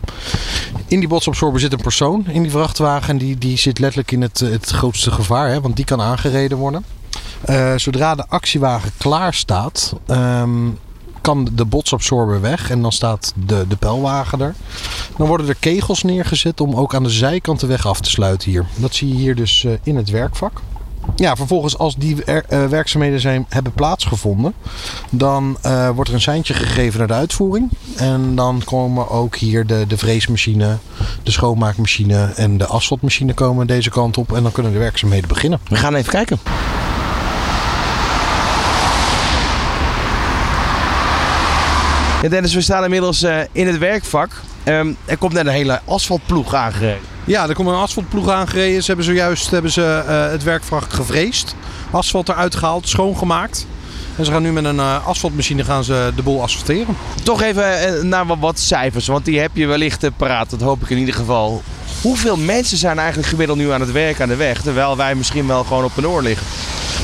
In 0.86 0.98
die 0.98 1.08
botsabsorber 1.08 1.60
zit 1.60 1.72
een 1.72 1.80
persoon 1.80 2.26
in 2.28 2.42
die 2.42 2.50
vrachtwagen. 2.50 3.08
En 3.08 3.18
die, 3.18 3.38
die 3.38 3.58
zit 3.58 3.78
letterlijk 3.78 4.10
in 4.10 4.22
het, 4.22 4.38
het 4.38 4.70
grootste 4.70 5.10
gevaar, 5.10 5.48
hè, 5.48 5.60
want 5.60 5.76
die 5.76 5.84
kan 5.84 6.00
aangereden 6.00 6.58
worden. 6.58 6.84
Uh, 7.48 7.72
zodra 7.76 8.14
de 8.14 8.28
actiewagen 8.28 8.90
klaar 8.96 9.34
staat, 9.34 9.94
um, 10.06 10.78
kan 11.20 11.48
de 11.52 11.64
botsabsorber 11.64 12.40
weg 12.40 12.70
en 12.70 12.82
dan 12.82 12.92
staat 12.92 13.32
de, 13.46 13.64
de 13.68 13.76
pijlwagen 13.76 14.40
er. 14.40 14.54
Dan 15.16 15.26
worden 15.26 15.48
er 15.48 15.54
kegels 15.54 16.02
neergezet 16.02 16.60
om 16.60 16.74
ook 16.74 16.94
aan 16.94 17.02
de 17.02 17.10
zijkant 17.10 17.60
de 17.60 17.66
weg 17.66 17.86
af 17.86 18.00
te 18.00 18.10
sluiten 18.10 18.50
hier. 18.50 18.66
Dat 18.76 18.94
zie 18.94 19.08
je 19.08 19.14
hier 19.14 19.34
dus 19.34 19.62
uh, 19.62 19.72
in 19.82 19.96
het 19.96 20.10
werkvak 20.10 20.60
ja, 21.14 21.36
vervolgens 21.36 21.78
als 21.78 21.96
die 21.96 22.24
er, 22.24 22.44
uh, 22.50 22.64
werkzaamheden 22.64 23.20
zijn, 23.20 23.46
hebben 23.48 23.72
plaatsgevonden, 23.72 24.54
dan 25.10 25.58
uh, 25.66 25.88
wordt 25.90 26.08
er 26.08 26.14
een 26.14 26.20
seintje 26.20 26.54
gegeven 26.54 26.98
naar 26.98 27.08
de 27.08 27.14
uitvoering. 27.14 27.70
En 27.96 28.34
dan 28.34 28.62
komen 28.64 29.10
ook 29.10 29.36
hier 29.36 29.66
de, 29.66 29.84
de 29.88 29.96
vreesmachine, 29.96 30.76
de 31.22 31.30
schoonmaakmachine 31.30 32.32
en 32.36 32.58
de 32.58 32.66
asfaltmachine 32.66 33.34
komen 33.34 33.66
deze 33.66 33.90
kant 33.90 34.18
op. 34.18 34.32
En 34.32 34.42
dan 34.42 34.52
kunnen 34.52 34.72
de 34.72 34.78
werkzaamheden 34.78 35.28
beginnen. 35.28 35.60
We 35.68 35.76
gaan 35.76 35.94
even 35.94 36.10
kijken. 36.10 36.38
Ja, 42.22 42.28
Dennis, 42.28 42.54
we 42.54 42.60
staan 42.60 42.84
inmiddels 42.84 43.22
uh, 43.22 43.38
in 43.52 43.66
het 43.66 43.78
werkvak. 43.78 44.30
Um, 44.64 44.96
er 45.04 45.16
komt 45.16 45.32
net 45.32 45.46
een 45.46 45.52
hele 45.52 45.80
asfaltploeg 45.84 46.54
aangereden. 46.54 47.15
Ja, 47.26 47.48
er 47.48 47.54
komt 47.54 47.68
een 47.68 47.74
asfaltploeg 47.74 48.28
aangereden. 48.28 48.80
Ze 48.80 48.86
hebben 48.86 49.04
zojuist 49.04 49.50
hebben 49.50 49.70
ze, 49.70 50.02
uh, 50.08 50.30
het 50.30 50.42
werkvak 50.42 50.84
gevreesd. 50.88 51.54
Asfalt 51.90 52.28
eruit 52.28 52.54
gehaald, 52.54 52.88
schoongemaakt. 52.88 53.66
En 54.16 54.24
ze 54.24 54.30
gaan 54.30 54.42
nu 54.42 54.52
met 54.52 54.64
een 54.64 54.76
uh, 54.76 55.06
asfaltmachine 55.06 55.64
gaan 55.64 55.84
ze 55.84 56.12
de 56.16 56.22
boel 56.22 56.42
asfalteren. 56.42 56.96
Toch 57.22 57.42
even 57.42 58.08
naar 58.08 58.26
wat, 58.26 58.38
wat 58.40 58.58
cijfers, 58.58 59.06
want 59.06 59.24
die 59.24 59.40
heb 59.40 59.50
je 59.52 59.66
wellicht 59.66 60.16
paraat. 60.16 60.50
Dat 60.50 60.60
hoop 60.60 60.82
ik 60.82 60.90
in 60.90 60.98
ieder 60.98 61.14
geval. 61.14 61.62
Hoeveel 62.02 62.36
mensen 62.36 62.76
zijn 62.76 62.98
eigenlijk 62.98 63.28
gemiddeld 63.28 63.58
nu 63.58 63.70
aan 63.70 63.80
het 63.80 63.92
werk 63.92 64.20
aan 64.20 64.28
de 64.28 64.36
weg, 64.36 64.62
terwijl 64.62 64.96
wij 64.96 65.14
misschien 65.14 65.46
wel 65.46 65.64
gewoon 65.64 65.84
op 65.84 65.96
een 65.96 66.08
oor 66.08 66.22
liggen? 66.22 66.46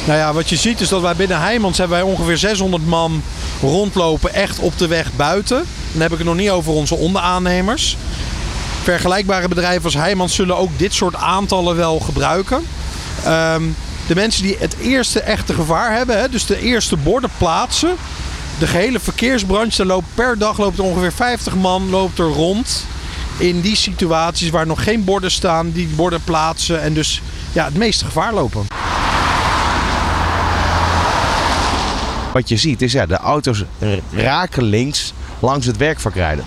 Nou 0.06 0.18
ja, 0.18 0.32
wat 0.32 0.48
je 0.48 0.56
ziet 0.56 0.80
is 0.80 0.88
dat 0.88 1.00
wij 1.00 1.16
binnen 1.16 1.40
Heijmans 1.40 1.78
hebben 1.78 1.96
wij 1.96 2.06
ongeveer 2.06 2.38
600 2.38 2.86
man 2.86 3.22
rondlopen 3.60 4.34
echt 4.34 4.58
op 4.58 4.78
de 4.78 4.86
weg 4.86 5.10
buiten. 5.16 5.64
Dan 5.92 6.02
heb 6.02 6.12
ik 6.12 6.18
het 6.18 6.26
nog 6.26 6.36
niet 6.36 6.50
over 6.50 6.72
onze 6.72 6.94
onderaannemers. 6.94 7.96
Vergelijkbare 8.82 9.48
bedrijven 9.48 9.84
als 9.84 9.94
Heijmans 9.94 10.34
zullen 10.34 10.56
ook 10.56 10.78
dit 10.78 10.94
soort 10.94 11.14
aantallen 11.14 11.76
wel 11.76 12.00
gebruiken. 12.00 12.66
Um, 13.26 13.76
de 14.06 14.14
mensen 14.14 14.42
die 14.42 14.56
het 14.58 14.76
eerste 14.76 15.20
echte 15.20 15.54
gevaar 15.54 15.96
hebben, 15.96 16.18
hè, 16.18 16.28
dus 16.28 16.46
de 16.46 16.60
eerste 16.60 16.96
borden 16.96 17.30
plaatsen. 17.38 17.96
De 18.58 18.66
gehele 18.66 19.00
verkeersbranche, 19.00 19.84
loopt 19.84 20.06
per 20.14 20.38
dag 20.38 20.58
loopt 20.58 20.78
er 20.78 20.84
ongeveer 20.84 21.12
50 21.12 21.54
man 21.54 21.90
loopt 21.90 22.18
er 22.18 22.24
rond. 22.24 22.84
In 23.38 23.60
die 23.60 23.76
situaties 23.76 24.50
waar 24.50 24.66
nog 24.66 24.82
geen 24.82 25.04
borden 25.04 25.30
staan, 25.30 25.70
die 25.70 25.86
borden 25.86 26.24
plaatsen 26.24 26.82
en 26.82 26.92
dus 26.92 27.22
ja, 27.52 27.64
het 27.64 27.76
meeste 27.76 28.04
gevaar 28.04 28.34
lopen. 28.34 28.66
Wat 32.32 32.48
je 32.48 32.56
ziet 32.56 32.82
is 32.82 32.92
ja, 32.92 33.06
de 33.06 33.16
auto's 33.16 33.64
raken 34.12 34.62
links 34.62 35.12
langs 35.38 35.66
het 35.66 35.76
werkvak 35.76 36.14
rijden. 36.14 36.44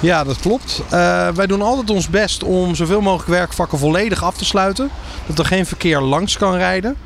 Ja, 0.00 0.24
dat 0.24 0.38
klopt. 0.38 0.82
Uh, 0.84 1.28
wij 1.28 1.46
doen 1.46 1.62
altijd 1.62 1.90
ons 1.90 2.08
best 2.08 2.44
om 2.44 2.74
zoveel 2.74 3.00
mogelijk 3.00 3.28
werkvakken 3.28 3.78
volledig 3.78 4.22
af 4.22 4.36
te 4.36 4.44
sluiten. 4.44 4.90
Dat 5.26 5.38
er 5.38 5.44
geen 5.44 5.66
verkeer 5.66 6.00
langs 6.00 6.36
kan 6.36 6.54
rijden. 6.54 6.96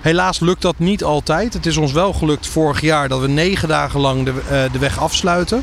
Helaas 0.00 0.40
lukt 0.40 0.62
dat 0.62 0.78
niet 0.78 1.04
altijd. 1.04 1.52
Het 1.52 1.66
is 1.66 1.76
ons 1.76 1.92
wel 1.92 2.12
gelukt 2.12 2.46
vorig 2.46 2.80
jaar 2.80 3.08
dat 3.08 3.20
we 3.20 3.28
negen 3.28 3.68
dagen 3.68 4.00
lang 4.00 4.24
de, 4.24 4.30
uh, 4.30 4.72
de 4.72 4.78
weg 4.78 4.98
afsluiten. 4.98 5.62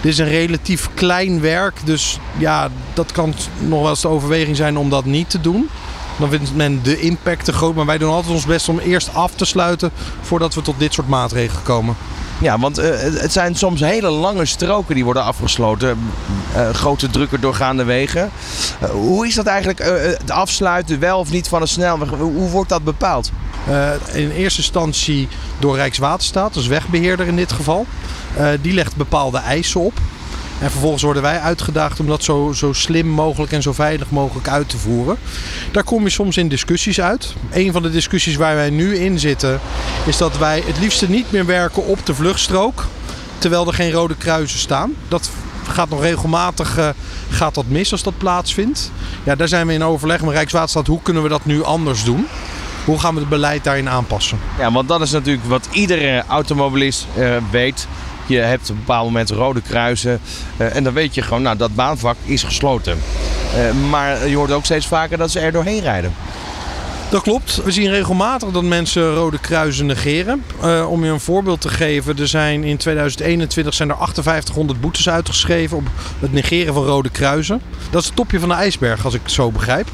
Dit 0.00 0.12
is 0.12 0.18
een 0.18 0.28
relatief 0.28 0.88
klein 0.94 1.40
werk, 1.40 1.74
dus 1.84 2.18
ja, 2.38 2.68
dat 2.94 3.12
kan 3.12 3.34
nog 3.58 3.80
wel 3.80 3.90
eens 3.90 4.00
de 4.00 4.08
overweging 4.08 4.56
zijn 4.56 4.76
om 4.76 4.90
dat 4.90 5.04
niet 5.04 5.30
te 5.30 5.40
doen. 5.40 5.68
Dan 6.18 6.28
vindt 6.28 6.54
men 6.54 6.82
de 6.82 7.00
impact 7.00 7.44
te 7.44 7.52
groot. 7.52 7.74
Maar 7.74 7.86
wij 7.86 7.98
doen 7.98 8.10
altijd 8.10 8.34
ons 8.34 8.46
best 8.46 8.68
om 8.68 8.78
eerst 8.78 9.14
af 9.14 9.34
te 9.34 9.44
sluiten 9.44 9.90
voordat 10.20 10.54
we 10.54 10.62
tot 10.62 10.78
dit 10.78 10.92
soort 10.92 11.08
maatregelen 11.08 11.62
komen. 11.62 11.96
Ja, 12.38 12.58
want 12.58 12.78
uh, 12.78 12.84
het 12.98 13.32
zijn 13.32 13.54
soms 13.54 13.80
hele 13.80 14.10
lange 14.10 14.44
stroken 14.44 14.94
die 14.94 15.04
worden 15.04 15.22
afgesloten. 15.22 15.98
Uh, 16.56 16.70
grote 16.70 17.10
drukke 17.10 17.38
doorgaande 17.38 17.84
wegen. 17.84 18.30
Uh, 18.82 18.88
hoe 18.90 19.26
is 19.26 19.34
dat 19.34 19.46
eigenlijk, 19.46 19.78
het 20.18 20.30
afsluiten 20.30 20.98
wel 20.98 21.18
of 21.18 21.30
niet 21.30 21.48
van 21.48 21.60
een 21.60 21.68
snelweg? 21.68 22.08
Hoe 22.08 22.50
wordt 22.50 22.68
dat 22.68 22.84
bepaald? 22.84 23.30
in 24.12 24.30
eerste 24.30 24.60
instantie 24.60 25.28
door 25.58 25.76
Rijkswaterstaat, 25.76 26.54
dus 26.54 26.66
wegbeheerder 26.66 27.26
in 27.26 27.36
dit 27.36 27.52
geval. 27.52 27.86
die 28.60 28.72
legt 28.72 28.96
bepaalde 28.96 29.38
eisen 29.38 29.80
op. 29.80 29.92
En 30.60 30.70
vervolgens 30.70 31.02
worden 31.02 31.22
wij 31.22 31.40
uitgedaagd 31.40 32.00
om 32.00 32.06
dat 32.06 32.24
zo, 32.24 32.52
zo 32.52 32.72
slim 32.72 33.06
mogelijk 33.06 33.52
en 33.52 33.62
zo 33.62 33.72
veilig 33.72 34.10
mogelijk 34.10 34.48
uit 34.48 34.68
te 34.68 34.78
voeren. 34.78 35.16
Daar 35.72 35.84
kom 35.84 36.02
je 36.02 36.10
soms 36.10 36.36
in 36.36 36.48
discussies 36.48 37.00
uit. 37.00 37.34
Een 37.50 37.72
van 37.72 37.82
de 37.82 37.90
discussies 37.90 38.36
waar 38.36 38.54
wij 38.54 38.70
nu 38.70 38.96
in 38.96 39.18
zitten 39.18 39.60
is 40.04 40.16
dat 40.16 40.38
wij 40.38 40.62
het 40.66 40.78
liefste 40.78 41.08
niet 41.08 41.32
meer 41.32 41.46
werken 41.46 41.86
op 41.86 42.06
de 42.06 42.14
vluchtstrook. 42.14 42.84
Terwijl 43.38 43.66
er 43.66 43.74
geen 43.74 43.92
rode 43.92 44.16
kruisen 44.16 44.58
staan. 44.58 44.94
Dat 45.08 45.30
gaat 45.68 45.88
nog 45.88 46.00
regelmatig 46.00 46.78
uh, 46.78 46.88
gaat 47.30 47.54
dat 47.54 47.68
mis 47.68 47.92
als 47.92 48.02
dat 48.02 48.18
plaatsvindt. 48.18 48.90
Ja, 49.22 49.34
daar 49.34 49.48
zijn 49.48 49.66
we 49.66 49.72
in 49.72 49.84
overleg 49.84 50.20
met 50.20 50.34
Rijkswaterstaat. 50.34 50.86
Hoe 50.86 51.02
kunnen 51.02 51.22
we 51.22 51.28
dat 51.28 51.44
nu 51.44 51.62
anders 51.62 52.04
doen? 52.04 52.26
Hoe 52.84 52.98
gaan 52.98 53.14
we 53.14 53.20
het 53.20 53.28
beleid 53.28 53.64
daarin 53.64 53.88
aanpassen? 53.88 54.38
Ja, 54.58 54.72
want 54.72 54.88
dat 54.88 55.00
is 55.00 55.10
natuurlijk 55.10 55.46
wat 55.46 55.68
iedere 55.70 56.24
automobilist 56.28 57.06
uh, 57.18 57.36
weet. 57.50 57.86
Je 58.26 58.38
hebt 58.38 58.62
op 58.62 58.68
een 58.68 58.76
bepaald 58.76 59.04
moment 59.04 59.30
rode 59.30 59.60
kruisen. 59.60 60.20
Uh, 60.56 60.76
en 60.76 60.84
dan 60.84 60.92
weet 60.92 61.14
je 61.14 61.22
gewoon, 61.22 61.42
nou 61.42 61.56
dat 61.56 61.74
baanvak 61.74 62.16
is 62.24 62.42
gesloten. 62.42 62.98
Uh, 63.56 63.90
maar 63.90 64.28
je 64.28 64.36
hoort 64.36 64.52
ook 64.52 64.64
steeds 64.64 64.86
vaker 64.86 65.18
dat 65.18 65.30
ze 65.30 65.40
er 65.40 65.52
doorheen 65.52 65.80
rijden. 65.80 66.14
Dat 67.10 67.22
klopt. 67.22 67.62
We 67.64 67.70
zien 67.70 67.90
regelmatig 67.90 68.50
dat 68.50 68.62
mensen 68.62 69.14
rode 69.14 69.38
kruisen 69.38 69.86
negeren. 69.86 70.44
Uh, 70.64 70.90
om 70.90 71.04
je 71.04 71.10
een 71.10 71.20
voorbeeld 71.20 71.60
te 71.60 71.68
geven, 71.68 72.18
er 72.18 72.28
zijn 72.28 72.64
in 72.64 72.76
2021 72.76 73.74
zijn 73.74 73.88
er 73.88 73.96
5800 73.96 74.80
boetes 74.80 75.08
uitgeschreven 75.08 75.76
op 75.76 75.84
het 76.18 76.32
negeren 76.32 76.74
van 76.74 76.84
rode 76.84 77.10
kruisen. 77.10 77.60
Dat 77.90 78.00
is 78.00 78.06
het 78.06 78.16
topje 78.16 78.40
van 78.40 78.48
de 78.48 78.54
ijsberg, 78.54 79.04
als 79.04 79.14
ik 79.14 79.20
het 79.22 79.32
zo 79.32 79.50
begrijp. 79.50 79.88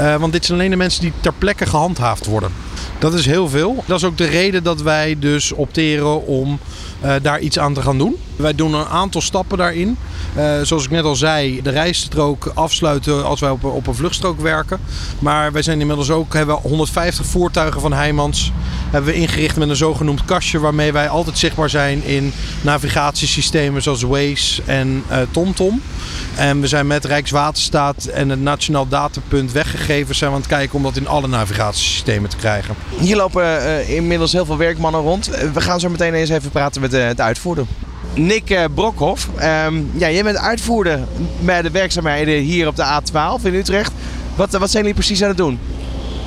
Uh, 0.00 0.16
want 0.16 0.32
dit 0.32 0.44
zijn 0.44 0.58
alleen 0.58 0.70
de 0.70 0.76
mensen 0.76 1.00
die 1.00 1.12
ter 1.20 1.32
plekke 1.38 1.66
gehandhaafd 1.66 2.26
worden. 2.26 2.52
Dat 2.98 3.14
is 3.14 3.26
heel 3.26 3.48
veel. 3.48 3.84
Dat 3.86 3.98
is 3.98 4.04
ook 4.04 4.18
de 4.18 4.26
reden 4.26 4.62
dat 4.62 4.82
wij 4.82 5.16
dus 5.18 5.52
opteren 5.52 6.26
om 6.26 6.58
uh, 7.04 7.14
daar 7.22 7.40
iets 7.40 7.58
aan 7.58 7.74
te 7.74 7.82
gaan 7.82 7.98
doen. 7.98 8.16
Wij 8.36 8.54
doen 8.54 8.74
een 8.74 8.86
aantal 8.86 9.20
stappen 9.20 9.58
daarin. 9.58 9.96
Uh, 10.36 10.60
zoals 10.62 10.84
ik 10.84 10.90
net 10.90 11.04
al 11.04 11.16
zei, 11.16 11.62
de 11.62 11.70
rijstrook 11.70 12.50
afsluiten 12.54 13.24
als 13.24 13.40
wij 13.40 13.50
op, 13.50 13.64
op 13.64 13.86
een 13.86 13.94
vluchtstrook 13.94 14.40
werken. 14.40 14.80
Maar 15.18 15.52
wij 15.52 15.62
zijn 15.62 15.80
inmiddels 15.80 16.10
ook, 16.10 16.34
hebben 16.34 16.54
150 16.54 17.26
voertuigen 17.26 17.80
van 17.80 17.92
Heijmans 17.92 18.52
hebben 18.90 19.14
we 19.14 19.20
ingericht 19.20 19.56
met 19.56 19.68
een 19.68 19.76
zogenoemd 19.76 20.24
kastje 20.24 20.58
waarmee 20.58 20.92
wij 20.92 21.08
altijd 21.08 21.38
zichtbaar 21.38 21.70
zijn 21.70 22.04
in 22.04 22.32
navigatiesystemen 22.60 23.82
zoals 23.82 24.02
Waze 24.02 24.62
en 24.66 25.04
uh, 25.10 25.18
TomTom. 25.30 25.82
En 26.36 26.60
we 26.60 26.66
zijn 26.66 26.86
met 26.86 27.04
Rijkswaterstaat 27.04 28.04
en 28.04 28.28
het 28.28 28.40
Nationaal 28.40 28.88
Datapunt 28.88 29.52
weggegevens 29.52 30.18
zijn 30.18 30.30
we 30.30 30.36
aan 30.36 30.42
het 30.42 30.52
kijken 30.52 30.76
om 30.76 30.82
dat 30.82 30.96
in 30.96 31.08
alle 31.08 31.28
navigatiesystemen 31.28 32.30
te 32.30 32.36
krijgen. 32.36 32.74
Hier 32.98 33.16
lopen 33.16 33.44
uh, 33.44 33.90
inmiddels 33.90 34.32
heel 34.32 34.44
veel 34.44 34.56
werkmannen 34.56 35.00
rond. 35.00 35.26
We 35.52 35.60
gaan 35.60 35.80
zo 35.80 35.88
meteen 35.88 36.14
eens 36.14 36.30
even 36.30 36.50
praten 36.50 36.80
met 36.80 36.90
de 36.90 37.14
uitvoerder. 37.16 37.66
Nick 38.16 38.50
uh, 38.50 38.64
Brokhoff, 38.74 39.28
um, 39.28 39.90
ja, 39.94 40.10
jij 40.10 40.22
bent 40.22 40.36
uitvoerder 40.36 41.00
bij 41.40 41.62
de 41.62 41.70
werkzaamheden 41.70 42.40
hier 42.40 42.66
op 42.66 42.76
de 42.76 43.00
A12 43.00 43.42
in 43.42 43.54
Utrecht. 43.54 43.92
Wat, 44.34 44.52
wat 44.52 44.70
zijn 44.70 44.82
jullie 44.82 44.98
precies 44.98 45.22
aan 45.22 45.28
het 45.28 45.36
doen? 45.36 45.58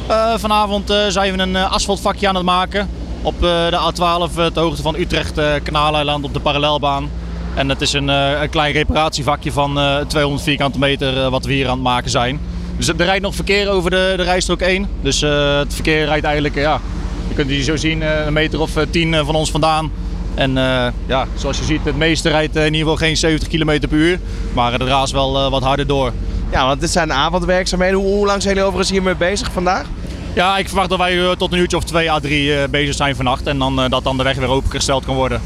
Eh, 0.07 0.33
vanavond 0.37 0.89
eh, 0.89 1.07
zijn 1.07 1.35
we 1.35 1.41
een 1.41 1.55
eh, 1.55 1.71
asfaltvakje 1.71 2.27
aan 2.27 2.35
het 2.35 2.43
maken. 2.43 2.89
Op 3.21 3.33
eh, 3.33 3.39
de 3.39 3.91
A12 3.93 4.37
eh, 4.37 4.45
ter 4.45 4.61
hoogte 4.61 4.81
van 4.81 4.95
Utrecht, 4.95 5.37
eh 5.37 5.53
Kanaaleiland 5.63 6.23
op 6.25 6.33
de 6.33 6.39
parallelbaan. 6.39 7.09
En 7.55 7.69
het 7.69 7.81
is 7.81 7.93
een, 7.93 8.09
eh, 8.09 8.41
een 8.41 8.49
klein 8.49 8.73
reparatievakje 8.73 9.51
van 9.51 9.79
eh, 9.79 9.97
200 10.07 10.43
vierkante 10.43 10.79
meter 10.79 11.23
eh, 11.23 11.29
wat 11.29 11.45
we 11.45 11.53
hier 11.53 11.65
aan 11.67 11.73
het 11.73 11.81
maken 11.83 12.09
zijn. 12.11 12.39
Dus 12.77 12.87
er 12.87 12.95
rijdt 12.95 13.23
nog 13.23 13.35
verkeer 13.35 13.69
over 13.69 13.89
de, 13.89 14.13
de 14.17 14.23
rijstrook 14.23 14.61
1. 14.61 14.87
Dus 15.01 15.21
eh, 15.21 15.57
het 15.57 15.73
verkeer 15.73 16.05
rijdt 16.05 16.25
eigenlijk, 16.25 16.55
eh, 16.55 16.61
ja, 16.61 16.79
je 17.27 17.35
kunt 17.35 17.49
het 17.49 17.65
zo 17.65 17.75
zien, 17.75 18.01
eh, 18.01 18.25
een 18.25 18.33
meter 18.33 18.61
of 18.61 18.75
eh, 18.75 18.83
10 18.89 19.13
eh, 19.13 19.25
van 19.25 19.35
ons 19.35 19.51
vandaan. 19.51 19.91
En 20.35 20.57
eh, 20.57 20.87
ja, 21.05 21.27
zoals 21.35 21.57
je 21.57 21.63
ziet, 21.63 21.79
het 21.83 21.97
meeste 21.97 22.29
rijdt 22.29 22.55
eh, 22.55 22.65
in 22.65 22.73
ieder 22.73 22.89
geval 22.89 23.07
geen 23.07 23.17
70 23.17 23.47
km 23.47 23.79
per 23.79 23.97
uur. 23.97 24.19
Maar 24.53 24.71
het 24.71 24.81
raast 24.81 25.13
wel 25.13 25.37
eh, 25.37 25.51
wat 25.51 25.63
harder 25.63 25.87
door. 25.87 26.11
Ja, 26.51 26.65
want 26.65 26.79
dit 26.79 26.89
zijn 26.89 27.13
avondwerkzaamheden. 27.13 27.99
Hoe, 27.99 28.07
hoe 28.07 28.25
lang 28.25 28.41
zijn 28.41 28.53
jullie 28.53 28.69
overigens 28.69 28.97
hiermee 28.97 29.15
bezig 29.15 29.51
vandaag? 29.51 29.85
Ja, 30.33 30.57
ik 30.57 30.67
verwacht 30.67 30.89
dat 30.89 30.97
wij 30.97 31.35
tot 31.37 31.51
een 31.51 31.59
uurtje 31.59 31.77
of 31.77 31.83
twee 31.83 32.11
à 32.11 32.19
drie 32.19 32.67
bezig 32.67 32.95
zijn 32.95 33.15
vannacht. 33.15 33.47
En 33.47 33.57
dan, 33.57 33.89
dat 33.89 34.03
dan 34.03 34.17
de 34.17 34.23
weg 34.23 34.35
weer 34.35 34.49
opengesteld 34.49 35.05
kan 35.05 35.15
worden. 35.15 35.41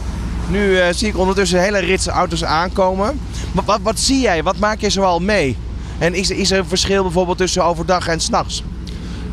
Nu 0.50 0.78
zie 0.92 1.08
ik 1.08 1.18
ondertussen 1.18 1.62
hele 1.62 1.80
rits 1.80 2.08
auto's 2.08 2.44
aankomen. 2.44 3.20
Wat, 3.52 3.66
wat, 3.66 3.80
wat 3.82 4.00
zie 4.00 4.22
jij? 4.22 4.44
Wat 4.44 4.58
maak 4.58 4.82
je 4.82 4.90
zoal 4.90 5.20
mee? 5.20 5.58
En 5.98 6.14
is, 6.14 6.30
is 6.30 6.52
er 6.52 6.58
een 6.58 6.66
verschil 6.66 7.04
bijvoorbeeld 7.04 7.38
tussen 7.38 7.66
overdag 7.66 8.08
en 8.08 8.20
s'nachts? 8.20 8.64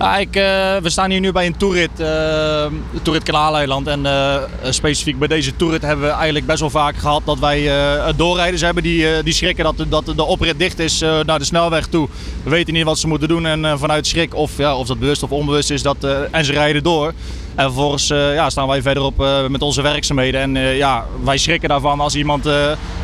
Ja, 0.01 0.19
ik, 0.19 0.37
eh, 0.37 0.77
we 0.77 0.91
staan 0.91 1.11
hier 1.11 1.21
nu 1.21 1.33
bij 1.33 1.47
een 1.47 1.57
toerit, 1.57 1.97
de 1.97 2.71
toerit 3.03 3.23
Kanaaleiland. 3.23 3.87
En 3.87 4.07
eh, 4.07 4.37
specifiek 4.71 5.19
bij 5.19 5.29
deze 5.29 5.57
toerit 5.57 5.83
hebben 5.83 6.07
we 6.07 6.13
eigenlijk 6.13 6.47
best 6.47 6.61
wel 6.61 6.71
vaak 6.71 6.97
gehad 6.97 7.23
dat 7.25 7.39
wij 7.39 7.71
doorrijders 8.17 8.63
hebben 8.63 8.83
die, 8.83 9.23
die 9.23 9.33
schrikken 9.33 9.65
dat, 9.65 9.85
dat 9.89 10.07
de 10.17 10.25
oprit 10.25 10.59
dicht 10.59 10.79
is 10.79 11.01
naar 11.01 11.39
de 11.39 11.45
snelweg 11.45 11.87
toe. 11.87 12.09
We 12.43 12.51
weten 12.51 12.75
niet 12.75 12.85
wat 12.85 12.99
ze 12.99 13.09
moeten 13.09 13.29
doen 13.29 13.47
en 13.47 13.79
vanuit 13.79 14.07
schrik, 14.07 14.35
of, 14.35 14.57
ja, 14.57 14.77
of 14.77 14.87
dat 14.87 14.99
bewust 14.99 15.23
of 15.23 15.31
onbewust 15.31 15.71
is, 15.71 15.83
dat, 15.83 15.97
en 16.31 16.45
ze 16.45 16.53
rijden 16.53 16.83
door. 16.83 17.13
En 17.55 17.65
vervolgens 17.65 18.07
ja, 18.09 18.51
staan 18.51 18.69
wij 18.69 18.83
verderop 18.83 19.25
met 19.49 19.63
onze 19.63 19.83
werkzaamheden. 19.83 20.41
En 20.41 20.77
ja, 20.77 21.07
wij 21.25 21.39
schrikken 21.39 21.69
daarvan 21.69 22.01
als 22.01 22.15
iemand, 22.15 22.47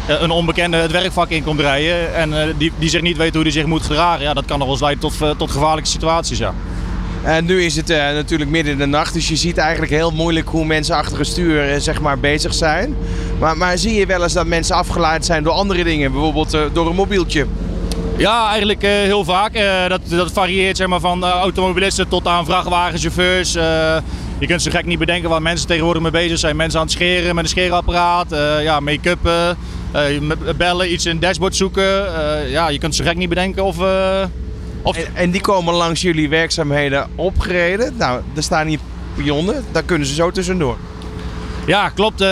een 0.07 0.31
onbekende, 0.31 0.77
het 0.77 0.91
werkvak 0.91 1.29
in 1.29 1.45
komt 1.45 1.61
rijden. 1.61 2.15
En 2.15 2.55
die, 2.59 2.73
die 2.79 2.89
zich 2.89 3.01
niet 3.01 3.17
weet 3.17 3.35
hoe 3.35 3.43
hij 3.43 3.53
zich 3.53 3.67
moet 3.67 3.83
gedragen. 3.83 4.23
Ja, 4.23 4.35
dat 4.35 4.45
kan 4.45 4.59
nog 4.59 4.69
eens 4.69 4.81
leiden 4.81 5.11
tot, 5.11 5.39
tot 5.39 5.51
gevaarlijke 5.51 5.91
situaties. 5.91 6.39
Ja. 6.39 6.55
Nu 7.43 7.62
is 7.64 7.77
het 7.77 7.91
eh, 7.91 7.97
natuurlijk 7.99 8.51
midden 8.51 8.72
in 8.72 8.79
de 8.79 8.87
nacht, 8.87 9.14
dus 9.14 9.29
je 9.29 9.37
ziet 9.37 9.59
eigenlijk 9.59 9.93
heel 9.93 10.11
moeilijk 10.11 10.49
hoe 10.49 10.64
mensen 10.64 10.97
achter 10.97 11.18
het 11.18 11.27
stuur 11.27 11.70
eh, 11.70 11.81
zeg 11.81 12.01
maar, 12.01 12.18
bezig 12.18 12.55
zijn. 12.55 12.95
Maar, 13.39 13.57
maar 13.57 13.79
zie 13.79 13.95
je 13.95 14.07
wel 14.07 14.22
eens 14.22 14.33
dat 14.33 14.47
mensen 14.47 14.77
afgeleid 14.77 15.24
zijn 15.24 15.43
door 15.43 15.53
andere 15.53 15.85
dingen, 15.85 16.12
bijvoorbeeld 16.12 16.55
eh, 16.55 16.61
door 16.72 16.87
een 16.87 16.95
mobieltje? 16.95 17.47
Ja, 18.16 18.49
eigenlijk 18.49 18.83
heel 18.83 19.24
vaak. 19.24 19.53
Dat, 19.89 20.01
dat 20.09 20.33
varieert 20.33 20.77
zeg 20.77 20.87
maar, 20.87 21.01
van 21.01 21.24
automobilisten 21.24 22.09
tot 22.09 22.27
aan 22.27 22.45
vrachtwagenchauffeurs. 22.45 23.53
Je 24.39 24.47
kunt 24.47 24.62
zo 24.62 24.70
gek 24.70 24.85
niet 24.85 24.99
bedenken 24.99 25.31
waar 25.31 25.43
mensen 25.43 25.66
tegenwoordig 25.66 26.03
mee 26.03 26.11
bezig 26.11 26.39
zijn. 26.39 26.57
Mensen 26.57 26.81
aan 26.81 26.87
het 26.87 26.95
scheren 26.95 27.35
met 27.35 27.45
een 27.45 27.51
scheerapparaat, 27.51 28.27
ja, 28.62 28.81
met- 28.81 29.01
bellen, 30.57 30.93
iets 30.93 31.05
in 31.07 31.12
het 31.12 31.22
dashboard 31.22 31.57
zoeken. 31.57 32.05
Ja, 32.51 32.68
je 32.68 32.79
kunt 32.79 32.95
zo 32.95 33.05
gek 33.05 33.16
niet 33.16 33.29
bedenken 33.29 33.64
of... 33.64 33.77
eh, 34.95 35.01
of... 35.01 35.07
En, 35.07 35.14
en 35.14 35.30
die 35.30 35.41
komen 35.41 35.74
langs 35.74 36.01
jullie 36.01 36.28
werkzaamheden 36.28 37.09
opgereden. 37.14 37.97
Nou, 37.97 38.22
er 38.37 38.43
staan 38.43 38.66
hier 38.66 38.78
pionnen, 39.16 39.64
daar 39.72 39.82
kunnen 39.82 40.07
ze 40.07 40.14
zo 40.14 40.30
tussendoor. 40.30 40.76
Ja, 41.66 41.89
klopt. 41.89 42.24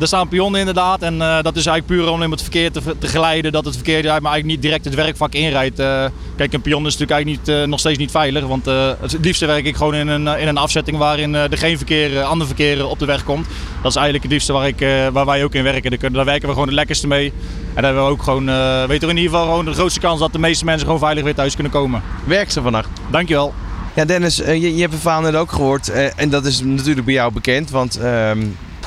Er 0.00 0.06
staan 0.06 0.28
pionnen 0.28 0.60
inderdaad. 0.60 1.02
En 1.02 1.22
eh, 1.22 1.42
dat 1.42 1.56
is 1.56 1.66
eigenlijk 1.66 1.86
puur 1.86 2.12
om 2.12 2.30
het 2.30 2.42
verkeer 2.42 2.72
te, 2.72 2.80
te 2.98 3.06
geleiden. 3.06 3.52
Dat 3.52 3.64
het 3.64 3.74
verkeer 3.74 4.02
maar 4.02 4.12
eigenlijk 4.12 4.44
niet 4.44 4.62
direct 4.62 4.84
het 4.84 4.94
werkvak 4.94 5.32
inrijdt. 5.32 5.78
Eh, 5.78 6.04
kijk, 6.36 6.52
een 6.52 6.60
pion 6.60 6.86
is 6.86 6.96
natuurlijk 6.96 7.10
eigenlijk 7.10 7.46
niet, 7.46 7.56
eh, 7.56 7.64
nog 7.66 7.78
steeds 7.78 7.98
niet 7.98 8.10
veilig. 8.10 8.46
Want 8.46 8.66
eh, 8.66 8.90
het 9.00 9.18
liefste 9.20 9.46
werk 9.46 9.64
ik 9.64 9.76
gewoon 9.76 9.94
in 9.94 10.08
een, 10.08 10.26
in 10.26 10.48
een 10.48 10.56
afzetting 10.56 10.96
waarin 10.96 11.34
eh, 11.34 11.42
er 11.52 11.58
geen 11.58 11.76
verkeer, 11.76 12.22
ander 12.22 12.46
verkeer 12.46 12.86
op 12.86 12.98
de 12.98 13.06
weg 13.06 13.24
komt. 13.24 13.46
Dat 13.82 13.90
is 13.90 13.96
eigenlijk 13.96 14.24
het 14.24 14.32
liefste 14.32 14.52
waar, 14.52 14.66
ik, 14.66 14.80
eh, 14.80 15.06
waar 15.12 15.26
wij 15.26 15.44
ook 15.44 15.54
in 15.54 15.62
werken. 15.62 15.90
Daar, 15.90 15.98
kunnen, 15.98 16.16
daar 16.16 16.26
werken 16.26 16.46
we 16.46 16.52
gewoon 16.52 16.68
het 16.68 16.76
lekkerste 16.76 17.06
mee. 17.06 17.32
En 17.74 17.74
daar 17.74 17.84
hebben 17.84 18.04
we 18.04 18.10
ook 18.10 18.22
gewoon, 18.22 18.48
eh 18.48 18.84
weten 18.84 19.08
we 19.08 19.14
in 19.14 19.20
ieder 19.20 19.30
geval 19.32 19.46
gewoon 19.46 19.64
de 19.64 19.72
grootste 19.72 20.00
kans 20.00 20.20
dat 20.20 20.32
de 20.32 20.38
meeste 20.38 20.64
mensen 20.64 20.84
gewoon 20.86 21.00
veilig 21.00 21.24
weer 21.24 21.34
thuis 21.34 21.54
kunnen 21.54 21.72
komen. 21.72 22.02
Werk 22.24 22.50
ze 22.50 22.62
vannacht. 22.62 22.88
Dankjewel. 23.10 23.54
Ja, 23.94 24.04
Dennis, 24.04 24.36
je, 24.36 24.74
je 24.74 24.80
hebt 24.80 24.92
het 24.92 25.02
verhaal 25.02 25.20
net 25.20 25.34
ook 25.34 25.52
gehoord. 25.52 25.88
eh, 25.88 26.06
en 26.16 26.30
dat 26.30 26.44
is 26.46 26.60
natuurlijk 26.62 27.04
bij 27.04 27.14
jou 27.14 27.32
bekend, 27.32 27.70
want 27.70 27.96
ehm 27.98 28.38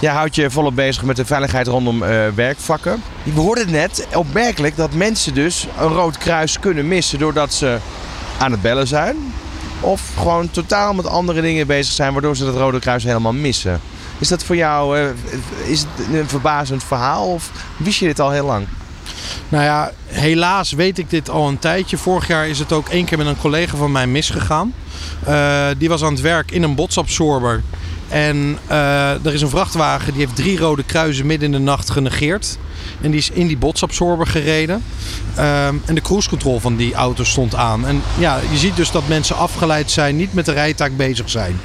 jij 0.01 0.13
houdt 0.13 0.35
je 0.35 0.49
volop 0.49 0.75
bezig 0.75 1.03
met 1.03 1.15
de 1.15 1.25
veiligheid 1.25 1.67
rondom 1.67 2.03
eh, 2.03 2.27
werkvakken. 2.35 3.03
We 3.23 3.39
hoorden 3.39 3.71
net 3.71 4.07
opmerkelijk 4.13 4.75
dat 4.75 4.93
mensen 4.93 5.33
dus 5.33 5.67
een 5.79 5.87
rood 5.87 6.17
kruis 6.17 6.59
kunnen 6.59 6.87
missen 6.87 7.19
doordat 7.19 7.53
ze 7.53 7.77
aan 8.39 8.51
het 8.51 8.61
bellen 8.61 8.87
zijn. 8.87 9.15
Of 9.79 10.01
gewoon 10.17 10.51
totaal 10.51 10.93
met 10.93 11.07
andere 11.07 11.41
dingen 11.41 11.67
bezig 11.67 11.93
zijn, 11.93 12.13
waardoor 12.13 12.35
ze 12.35 12.45
dat 12.45 12.55
rode 12.55 12.79
kruis 12.79 13.03
helemaal 13.03 13.33
missen. 13.33 13.81
Is 14.19 14.27
dat 14.27 14.43
voor 14.43 14.55
jou 14.55 14.99
eh, 14.99 15.05
is 15.65 15.79
het 15.79 16.07
een 16.13 16.29
verbazend 16.29 16.83
verhaal 16.83 17.27
of 17.27 17.51
wist 17.77 17.99
je 17.99 18.05
dit 18.05 18.19
al 18.19 18.31
heel 18.31 18.45
lang? 18.45 18.67
Nou 19.49 19.63
ja, 19.63 19.91
helaas 20.05 20.71
weet 20.71 20.97
ik 20.97 21.09
dit 21.09 21.29
al 21.29 21.47
een 21.47 21.59
tijdje. 21.59 21.97
Vorig 21.97 22.27
jaar 22.27 22.47
is 22.47 22.59
het 22.59 22.71
ook 22.71 22.89
één 22.89 23.05
keer 23.05 23.17
met 23.17 23.27
een 23.27 23.37
collega 23.37 23.77
van 23.77 23.91
mij 23.91 24.07
misgegaan. 24.07 24.73
Eh, 25.25 25.67
die 25.77 25.89
was 25.89 26.03
aan 26.03 26.11
het 26.11 26.21
werk 26.21 26.51
in 26.51 26.63
een 26.63 26.75
botsabsorber. 26.75 27.63
En 28.11 28.57
eh, 28.67 29.25
er 29.25 29.33
is 29.33 29.41
een 29.41 29.49
vrachtwagen 29.49 30.13
die 30.13 30.21
heeft 30.21 30.35
drie 30.35 30.57
rode 30.57 30.83
kruisen 30.83 31.25
midden 31.25 31.45
in 31.45 31.57
de 31.57 31.63
nacht 31.63 31.89
genegeerd. 31.89 32.57
En 33.01 33.11
die 33.11 33.19
is 33.19 33.29
in 33.29 33.47
die 33.47 33.57
botsabsorber 33.57 34.27
gereden. 34.27 34.83
Ehm, 35.35 35.75
en 35.85 35.95
de 35.95 36.01
cruise 36.01 36.29
control 36.29 36.59
van 36.59 36.75
die 36.75 36.93
auto 36.93 37.23
stond 37.23 37.55
aan. 37.55 37.87
En 37.87 38.01
ja, 38.17 38.39
je 38.51 38.57
ziet 38.57 38.75
dus 38.75 38.91
dat 38.91 39.07
mensen 39.07 39.35
afgeleid 39.35 39.91
zijn, 39.91 40.15
niet 40.15 40.33
met 40.33 40.45
de 40.45 40.51
rijtaak 40.51 40.97
bezig 40.97 41.29
zijn. 41.29 41.59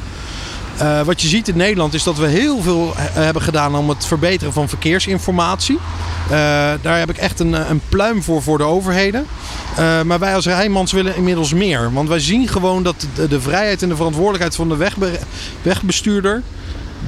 Eh, 0.78 1.00
wat 1.00 1.20
je 1.22 1.28
ziet 1.28 1.48
in 1.48 1.56
Nederland 1.56 1.94
is 1.94 2.02
dat 2.02 2.18
we 2.18 2.26
heel 2.26 2.62
veel 2.62 2.94
eh, 2.96 3.02
hebben 3.12 3.42
gedaan 3.42 3.76
om 3.76 3.88
het 3.88 4.06
verbeteren 4.06 4.52
van 4.52 4.68
verkeersinformatie. 4.68 5.78
Eh, 6.24 6.30
daar 6.82 6.98
heb 6.98 7.10
ik 7.10 7.16
echt 7.16 7.40
een, 7.40 7.52
een 7.70 7.80
pluim 7.88 8.22
voor 8.22 8.42
voor 8.42 8.58
de 8.58 8.64
overheden. 8.64 9.26
Maar 10.04 10.18
wij 10.18 10.34
als 10.34 10.46
Rijnmans 10.46 10.92
willen 10.92 11.16
inmiddels 11.16 11.52
meer. 11.52 11.92
Want 11.92 12.08
wij 12.08 12.20
zien 12.20 12.48
gewoon 12.48 12.82
dat 12.82 13.06
de, 13.28 13.40
vrijheid 13.40 13.82
en 13.82 13.88
de 13.88 13.96
verantwoordelijkheid 13.96 14.56
van 14.56 14.68
de 14.68 14.76
wegbe- 14.76 15.18
wegbestuurder... 15.62 16.42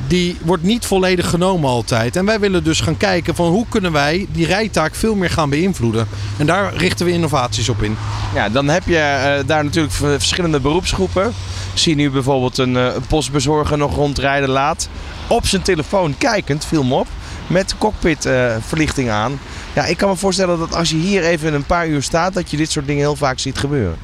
die 0.09 0.37
wordt 0.43 0.63
niet 0.63 0.87
volledig 0.87 1.31
genomen 1.31 1.71
altijd. 1.71 2.17
En 2.17 2.25
wij 2.25 2.41
willen 2.41 2.65
dus 2.65 2.81
gaan 2.81 2.97
kijken 2.97 3.35
van 3.35 3.47
hoe 3.47 3.67
kunnen 3.69 3.93
wij 3.93 4.27
die 4.33 4.47
rijtaak 4.47 4.95
veel 4.95 5.15
meer 5.15 5.31
gaan 5.31 5.51
beïnvloeden. 5.51 6.09
En 6.37 6.47
daar 6.47 6.75
richten 6.77 7.07
we 7.07 7.13
innovaties 7.13 7.69
op 7.69 7.83
in. 7.83 7.97
Ja, 8.35 8.49
dan 8.49 8.69
heb 8.69 8.83
je 8.87 8.99
eh, 8.99 9.47
daar 9.47 9.65
natuurlijk 9.65 9.95
verschillende 9.95 10.61
beroepsgroepen. 10.61 11.27
Ik 11.73 11.79
zie 11.79 11.95
nu 11.95 12.11
bijvoorbeeld 12.11 12.59
een, 12.59 12.77
eh, 12.77 12.95
een 12.95 13.07
postbezorger 13.09 13.79
nog 13.79 13.95
rondrijden 13.95 14.49
laat. 14.49 14.89
Op 15.27 15.47
zijn 15.47 15.63
telefoon 15.63 16.15
kijkend, 16.19 16.65
viel 16.65 16.85
me 16.85 16.95
op. 16.95 17.07
Met 17.47 17.75
cockpitverlichting 17.79 19.11
aan. 19.11 19.41
Ja, 19.75 19.85
ik 19.85 19.97
kan 19.97 20.09
me 20.09 20.17
voorstellen 20.17 20.59
dat 20.59 20.75
als 20.75 20.91
je 20.91 20.97
hier 20.97 21.25
even 21.25 21.55
een 21.55 21.67
paar 21.67 21.89
uur 21.89 22.03
staat, 22.03 22.35
dat 22.35 22.51
je 22.51 22.57
dit 22.57 22.71
soort 22.71 22.87
dingen 22.87 23.03
heel 23.03 23.17
vaak 23.17 23.39
ziet 23.39 23.59
gebeuren. 23.59 23.99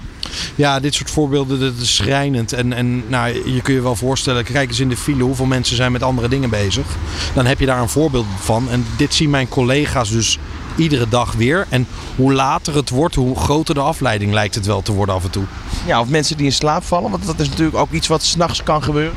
Ja, 0.55 0.81
dit 0.81 0.95
soort 0.95 1.11
voorbeelden, 1.11 1.61
dat 1.61 1.73
is 1.81 1.95
schrijnend. 1.95 2.53
En, 2.53 2.73
en 2.73 3.09
nou, 3.09 3.53
je 3.53 3.63
kun 3.63 3.75
je 3.75 3.81
wel 3.81 3.97
voorstellen, 3.97 4.45
kijk 4.45 4.69
eens 4.69 4.81
in 4.81 4.89
de 4.89 4.97
file 4.97 5.23
hoeveel 5.23 5.47
mensen 5.47 5.77
zijn 5.77 5.93
met 5.93 6.03
andere 6.03 6.29
dingen 6.29 6.51
bezig. 6.51 6.87
Dan 7.35 7.47
heb 7.47 7.61
je 7.61 7.67
daar 7.67 7.81
een 7.81 7.89
voorbeeld 7.89 8.27
van. 8.39 8.71
En 8.71 8.87
dit 8.97 9.15
zien 9.15 9.31
mijn 9.31 9.49
collega's 9.49 10.11
dus 10.11 10.39
iedere 10.77 11.09
dag 11.09 11.33
weer. 11.33 11.67
En 11.69 11.87
hoe 12.17 12.33
later 12.33 12.75
het 12.75 12.91
wordt, 12.91 13.15
hoe 13.15 13.37
groter 13.37 13.75
de 13.75 13.81
afleiding 13.81 14.33
lijkt 14.33 14.55
het 14.55 14.67
wel 14.67 14.83
te 14.83 14.93
worden 14.93 15.15
af 15.15 15.25
en 15.25 15.31
toe. 15.31 15.45
Ja, 15.87 16.01
of 16.01 16.09
mensen 16.09 16.37
die 16.37 16.47
in 16.47 16.53
slaap 16.53 16.85
vallen, 16.85 17.11
want 17.11 17.27
dat 17.27 17.41
is 17.41 17.49
natuurlijk 17.49 17.77
ook 17.77 17.93
iets 17.93 18.09
wat 18.09 18.23
s'nachts 18.23 18.63
kan 18.63 18.83
gebeuren. 18.83 19.17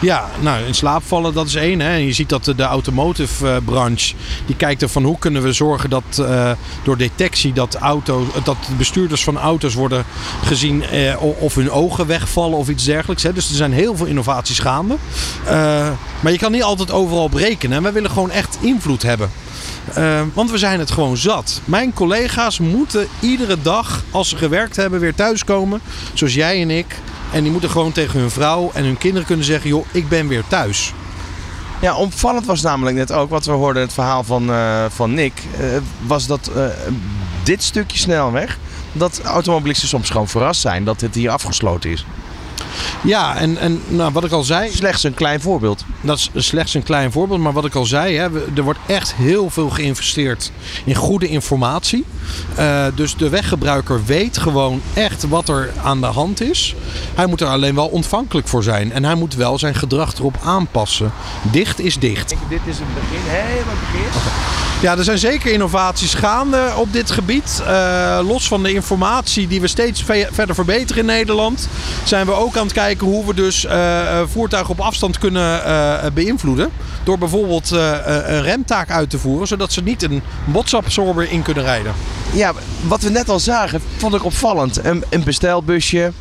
Ja, 0.00 0.28
nou 0.40 0.64
in 0.64 0.74
slaap 0.74 1.02
vallen 1.06 1.34
dat 1.34 1.46
is 1.46 1.54
één. 1.54 1.80
Hè. 1.80 1.94
Je 1.94 2.12
ziet 2.12 2.28
dat 2.28 2.44
de, 2.44 2.62
automotive 2.62 3.48
eh, 3.48 3.56
branche 3.64 4.14
die 4.46 4.56
kijkt 4.56 4.82
er 4.82 4.88
van 4.88 5.04
hoe 5.04 5.18
kunnen 5.18 5.42
we 5.42 5.52
zorgen 5.52 5.90
dat 5.90 6.18
eh, 6.18 6.50
door 6.82 6.96
detectie 6.96 7.52
dat, 7.52 7.74
auto, 7.74 8.26
dat 8.44 8.56
de 8.68 8.74
bestuurders 8.74 9.24
van 9.24 9.38
auto's 9.38 9.74
worden 9.74 10.04
gezien 10.44 10.82
eh, 10.82 11.22
of 11.38 11.54
hun 11.54 11.70
ogen 11.70 12.06
wegvallen 12.06 12.58
of 12.58 12.68
iets 12.68 12.84
dergelijks. 12.84 13.22
Hè. 13.22 13.32
Dus 13.32 13.48
er 13.48 13.54
zijn 13.54 13.72
heel 13.72 13.96
veel 13.96 14.06
innovaties 14.06 14.58
gaande. 14.58 14.96
Maar 16.20 16.32
je 16.32 16.38
kan 16.38 16.52
niet 16.52 16.62
altijd 16.62 16.90
overal 16.90 17.22
op 17.22 17.34
rekenen. 17.34 17.76
En 17.76 17.82
wij 17.82 17.92
willen 17.92 18.10
gewoon 18.10 18.30
echt 18.30 18.58
invloed 18.60 19.02
hebben. 19.02 19.30
Eh, 19.94 20.20
want 20.34 20.50
we 20.50 20.58
zijn 20.58 20.78
het 20.78 20.90
gewoon 20.90 21.16
zat. 21.16 21.60
Mijn 21.64 21.92
collega's 21.92 22.58
moeten 22.58 23.08
iedere 23.20 23.56
dag, 23.62 24.04
als 24.10 24.28
ze 24.28 24.36
gewerkt 24.36 24.76
hebben, 24.76 25.00
weer 25.00 25.14
thuiskomen. 25.14 25.80
Zoals 26.14 26.34
jij 26.34 26.60
en 26.62 26.70
ik. 26.70 26.98
En 27.32 27.42
die 27.42 27.52
moeten 27.52 27.70
gewoon 27.70 27.92
tegen 27.92 28.20
hun 28.20 28.30
vrouw 28.30 28.70
en 28.74 28.84
hun 28.84 28.98
kinderen 28.98 29.26
kunnen 29.26 29.44
zeggen: 29.44 29.70
joh, 29.70 29.86
ik 29.92 30.08
ben 30.08 30.28
weer 30.28 30.44
thuis. 30.48 30.92
Ja, 31.80 31.96
opvallend 31.96 32.46
was 32.46 32.62
namelijk 32.62 32.96
net 32.96 33.12
ook 33.12 33.30
wat 33.30 33.44
we 33.44 33.52
hoorden 33.52 33.82
het 33.82 33.92
verhaal 33.92 34.24
van, 34.24 34.50
eh, 34.50 34.84
van 34.88 35.14
Nick. 35.14 35.32
eh, 35.58 35.66
was 36.06 36.26
dat 36.26 36.50
eh, 36.56 36.64
dit 37.42 37.62
stukje 37.62 37.98
snelweg, 37.98 38.58
dat 38.92 39.20
automobilisten 39.24 39.88
soms 39.88 40.10
gewoon 40.10 40.28
verrast 40.28 40.60
zijn 40.60 40.84
dat 40.84 41.00
het 41.00 41.14
hier 41.14 41.30
afgesloten 41.30 41.90
is. 41.90 42.06
Ja, 43.02 43.36
en, 43.36 43.58
en 43.58 43.82
nou, 43.88 44.12
wat 44.12 44.24
ik 44.24 44.32
al 44.32 44.42
zei. 44.42 44.70
Slechts 44.70 45.02
een 45.02 45.14
klein 45.14 45.40
voorbeeld. 45.40 45.84
Dat 46.00 46.30
is 46.32 46.46
slechts 46.46 46.74
een 46.74 46.82
klein 46.82 47.12
voorbeeld. 47.12 47.40
Maar 47.40 47.52
wat 47.52 47.64
ik 47.64 47.74
al 47.74 47.84
zei, 47.84 48.16
hè, 48.16 48.28
er 48.56 48.62
wordt 48.62 48.78
echt 48.86 49.14
heel 49.14 49.50
veel 49.50 49.70
geïnvesteerd 49.70 50.52
in 50.84 50.94
goede 50.94 51.28
informatie. 51.28 52.04
Eh, 52.54 52.84
dus 52.94 53.16
de 53.16 53.28
weggebruiker 53.28 54.04
weet 54.04 54.38
gewoon 54.38 54.80
echt 54.94 55.28
wat 55.28 55.48
er 55.48 55.70
aan 55.82 56.00
de 56.00 56.06
hand 56.06 56.40
is. 56.40 56.74
Hij 57.14 57.26
moet 57.26 57.40
er 57.40 57.46
alleen 57.48 57.74
wel 57.74 57.86
ontvankelijk 57.86 58.48
voor 58.48 58.62
zijn. 58.62 58.92
En 58.92 59.04
hij 59.04 59.14
moet 59.14 59.34
wel 59.34 59.58
zijn 59.58 59.74
gedrag 59.74 60.14
erop 60.14 60.36
aanpassen. 60.44 61.12
Dicht 61.42 61.80
is 61.80 61.98
dicht. 61.98 62.28
Dit 62.48 62.60
is 62.64 62.78
het 62.78 62.94
begin, 62.94 63.20
helemaal 63.24 63.74
begin. 63.92 64.20
Ja, 64.80 64.96
er 64.96 65.04
zijn 65.04 65.18
zeker 65.18 65.52
innovaties 65.52 66.14
gaande 66.14 66.72
op 66.76 66.92
dit 66.92 67.10
gebied. 67.10 67.62
Eh, 67.66 68.18
los 68.28 68.48
van 68.48 68.62
de 68.62 68.72
informatie 68.72 69.46
die 69.46 69.60
we 69.60 69.66
steeds 69.66 70.02
ve- 70.02 70.28
verder 70.32 70.54
verbeteren 70.54 71.00
in 71.00 71.06
Nederland, 71.06 71.68
zijn 72.04 72.26
we 72.26 72.32
ook 72.32 72.56
aan 72.56 72.62
het 72.64 72.72
kijken 72.72 73.06
hoe 73.06 73.26
we 73.26 73.34
dus 73.34 73.64
eh, 73.64 74.20
voertuigen 74.32 74.72
op 74.72 74.80
afstand 74.80 75.18
kunnen 75.18 75.60
beïnvloeden. 76.14 76.70
Door 77.04 77.18
bijvoorbeeld 77.18 77.70
een 77.70 78.42
remtaak 78.42 78.90
uit 78.90 79.10
te 79.10 79.18
voeren, 79.18 79.46
zodat 79.46 79.72
ze 79.72 79.82
niet 79.82 80.02
een 80.02 80.22
botsabsorber 80.44 81.30
in 81.30 81.42
kunnen 81.42 81.62
rijden. 81.64 81.92
Ja, 82.32 82.52
wat 82.86 83.02
we 83.02 83.10
net 83.10 83.28
al 83.28 83.40
zagen, 83.40 83.80
vond 83.96 84.14
ik 84.14 84.24
opvallend. 84.24 84.84
Een, 84.84 85.04
een 85.10 85.24
bestelbusje. 85.24 86.12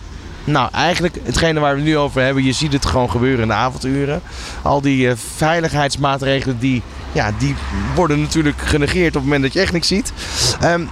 Nou, 0.43 0.70
eigenlijk 0.72 1.18
hetgene 1.24 1.60
waar 1.60 1.76
we 1.76 1.82
nu 1.82 1.97
over 1.97 2.22
hebben, 2.22 2.43
je 2.43 2.51
ziet 2.51 2.74
het 2.74 2.86
gewoon 2.86 3.12
gebeuren 3.12 3.41
in 3.41 3.47
de 3.47 3.53
avonduren. 3.53 4.22
Al 4.62 4.82
die 4.82 5.10
eh, 5.10 5.16
veiligheidsmaatregelen, 5.36 6.60
die, 6.60 6.82
ja, 7.12 7.32
die 7.38 7.56
worden 7.95 8.22
natuurlijk 8.22 8.58
genegeerd 8.58 9.08
op 9.08 9.14
het 9.14 9.24
moment 9.24 9.43
dat 9.43 9.53
je 9.53 9.60
echt 9.60 9.74
niks 9.74 9.88
ziet. 9.88 10.14
Ehm, 10.62 10.84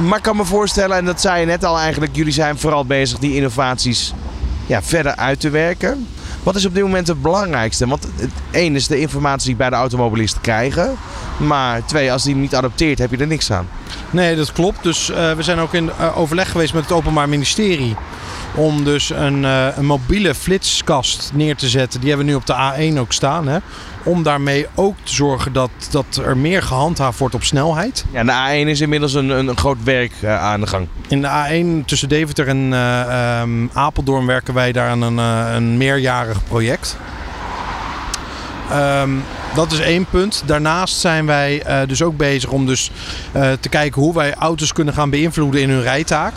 maar 0.00 0.16
ik 0.16 0.22
kan 0.22 0.36
me 0.36 0.44
voorstellen, 0.44 0.96
en 0.96 1.04
dat 1.04 1.20
zei 1.20 1.40
je 1.40 1.46
net 1.46 1.64
al 1.64 1.78
eigenlijk, 1.78 2.16
jullie 2.16 2.32
zijn 2.32 2.58
vooral 2.58 2.84
bezig 2.84 3.18
die 3.18 3.34
innovaties 3.34 4.12
ja, 4.66 4.82
verder 4.82 5.16
uit 5.16 5.40
te 5.40 5.50
werken. 5.50 6.06
Wat 6.46 6.56
is 6.56 6.66
op 6.66 6.74
dit 6.74 6.82
moment 6.82 7.06
het 7.06 7.22
belangrijkste? 7.22 7.86
Want 7.86 8.08
één 8.50 8.74
is 8.74 8.86
de 8.86 9.00
informatie 9.00 9.56
bij 9.56 9.70
de 9.70 9.76
automobilist 9.76 10.40
krijgen. 10.40 10.96
Maar 11.36 11.84
twee, 11.84 12.12
als 12.12 12.22
die 12.22 12.34
niet 12.34 12.54
adopteert, 12.54 12.98
heb 12.98 13.10
je 13.10 13.16
er 13.16 13.26
niks 13.26 13.52
aan. 13.52 13.68
Nee, 14.10 14.36
dat 14.36 14.52
klopt. 14.52 14.82
Dus 14.82 15.10
eh, 15.10 15.32
we 15.32 15.42
zijn 15.42 15.58
ook 15.58 15.74
in 15.74 15.90
eh, 15.90 16.18
overleg 16.18 16.50
geweest 16.50 16.74
met 16.74 16.82
het 16.82 16.92
Openbaar 16.92 17.28
Ministerie. 17.28 17.96
Om 18.56 18.84
dus 18.84 19.10
een, 19.10 19.44
eh, 19.44 19.66
een 19.76 19.86
mobiele 19.86 20.34
flitskast 20.34 21.30
neer 21.34 21.56
te 21.56 21.68
zetten. 21.68 22.00
Die 22.00 22.08
hebben 22.08 22.26
we 22.26 22.32
nu 22.32 22.38
op 22.38 22.46
de 22.46 22.54
A1 22.54 22.98
ook 22.98 23.12
staan. 23.12 23.48
Hè? 23.48 23.58
Om 24.02 24.22
daarmee 24.22 24.66
ook 24.74 24.96
te 25.02 25.14
zorgen 25.14 25.52
dat, 25.52 25.70
dat 25.90 26.20
er 26.24 26.36
meer 26.36 26.62
gehandhaafd 26.62 27.18
wordt 27.18 27.34
op 27.34 27.44
snelheid. 27.44 28.04
Ja, 28.10 28.24
de 28.24 28.64
A1 28.64 28.68
is 28.68 28.80
inmiddels 28.80 29.14
een, 29.14 29.28
een, 29.28 29.56
groot 29.56 29.82
werk 29.84 30.12
eh, 30.20 30.42
aan 30.42 30.60
de 30.60 30.66
gang. 30.66 30.88
In 31.08 31.20
de 31.20 31.28
A1 31.28 31.84
tussen 31.84 32.08
Deventer 32.08 32.48
en 32.48 32.72
eh, 32.72 33.40
ehm, 33.40 33.66
Apeldoorn 33.72 34.26
werken 34.26 34.54
wij 34.54 34.72
daar 34.72 34.90
aan 34.90 35.02
een, 35.02 35.18
een 35.56 35.76
meerjarig 35.76 36.44
project. 36.48 36.96
Ehm, 38.70 39.10
dat 39.54 39.72
is 39.72 39.80
één 39.80 40.06
punt. 40.10 40.42
Daarnaast 40.46 40.96
zijn 40.96 41.26
wij 41.26 41.62
dus 41.86 42.02
ook 42.02 42.16
bezig 42.16 42.50
om 42.50 42.66
dus, 42.66 42.90
te 43.60 43.68
kijken 43.68 44.02
hoe 44.02 44.14
wij 44.14 44.34
auto's 44.34 44.72
kunnen 44.72 44.94
gaan 44.94 45.10
beïnvloeden 45.10 45.60
in 45.60 45.70
hun 45.70 45.82
rijtaak. 45.82 46.34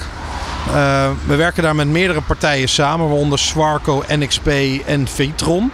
Eh, 0.68 1.10
we 1.28 1.36
werken 1.36 1.64
daar 1.64 1.76
met 1.76 1.88
meerdere 1.88 2.22
partijen 2.22 2.70
samen, 2.70 3.08
waaronder 3.08 3.40
Swarco, 3.40 4.04
NXP 4.08 4.48
en 4.86 5.08
Vitron. 5.08 5.72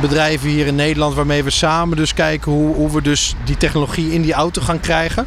Bedrijven 0.00 0.48
hier 0.48 0.66
in 0.66 0.74
Nederland 0.74 1.14
waarmee 1.14 1.44
we 1.44 1.50
samen 1.50 1.96
dus 1.96 2.14
kijken 2.14 2.52
hoe, 2.52 2.74
hoe 2.74 2.90
we 2.90 3.02
dus 3.02 3.34
die 3.44 3.56
technologie 3.56 4.12
in 4.12 4.22
die 4.22 4.32
auto 4.32 4.62
gaan 4.62 4.80
krijgen. 4.80 5.26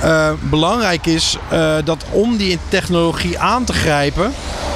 Eh, 0.00 0.30
belangrijk 0.40 1.06
is 1.06 1.38
eh, 1.48 1.76
dat 1.84 2.04
om 2.10 2.36
die 2.36 2.58
technologie 2.68 3.38
aan 3.38 3.64
te 3.64 3.72
grijpen, 3.72 4.32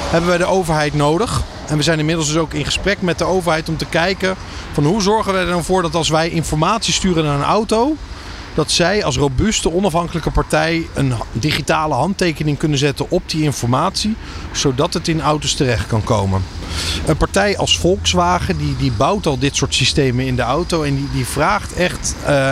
hebben 0.09 0.29
wij 0.29 0.37
de 0.37 0.45
overheid 0.45 0.93
nodig. 0.93 1.41
En 1.67 1.77
we 1.77 1.83
zijn 1.83 1.99
inmiddels 1.99 2.27
dus 2.27 2.37
ook 2.37 2.53
in 2.53 2.65
gesprek 2.65 3.01
met 3.01 3.17
de 3.17 3.25
overheid 3.25 3.69
om 3.69 3.77
te 3.77 3.85
kijken 3.85 4.35
van 4.71 4.85
hoe 4.85 5.01
zorgen 5.01 5.33
we 5.33 5.39
er 5.39 5.45
dan 5.45 5.63
voor 5.63 5.81
dat 5.81 5.95
als 5.95 6.09
wij 6.09 6.29
informatie 6.29 6.93
sturen 6.93 7.23
naar 7.23 7.35
een 7.35 7.43
auto, 7.43 7.95
dat 8.53 8.71
zij 8.71 9.03
als 9.03 9.17
robuuste 9.17 9.73
onafhankelijke 9.73 10.31
partij 10.31 10.87
een 10.93 11.13
digitale 11.31 11.93
handtekening 11.93 12.57
kunnen 12.57 12.77
zetten 12.77 13.05
op 13.09 13.29
die 13.29 13.43
informatie, 13.43 14.15
zodat 14.51 14.93
het 14.93 15.07
in 15.07 15.21
auto's 15.21 15.53
terecht 15.53 15.87
kan 15.87 16.03
komen. 16.03 16.43
Een 17.05 17.17
partij 17.17 17.57
als 17.57 17.77
Volkswagen 17.77 18.57
die, 18.57 18.75
die 18.77 18.91
bouwt 18.91 19.25
al 19.25 19.39
dit 19.39 19.55
soort 19.55 19.75
systemen 19.75 20.25
in 20.25 20.35
de 20.35 20.41
auto 20.41 20.83
en 20.83 20.95
die, 20.95 21.09
die 21.13 21.25
vraagt 21.25 21.73
echt 21.73 22.15
eh, 22.25 22.51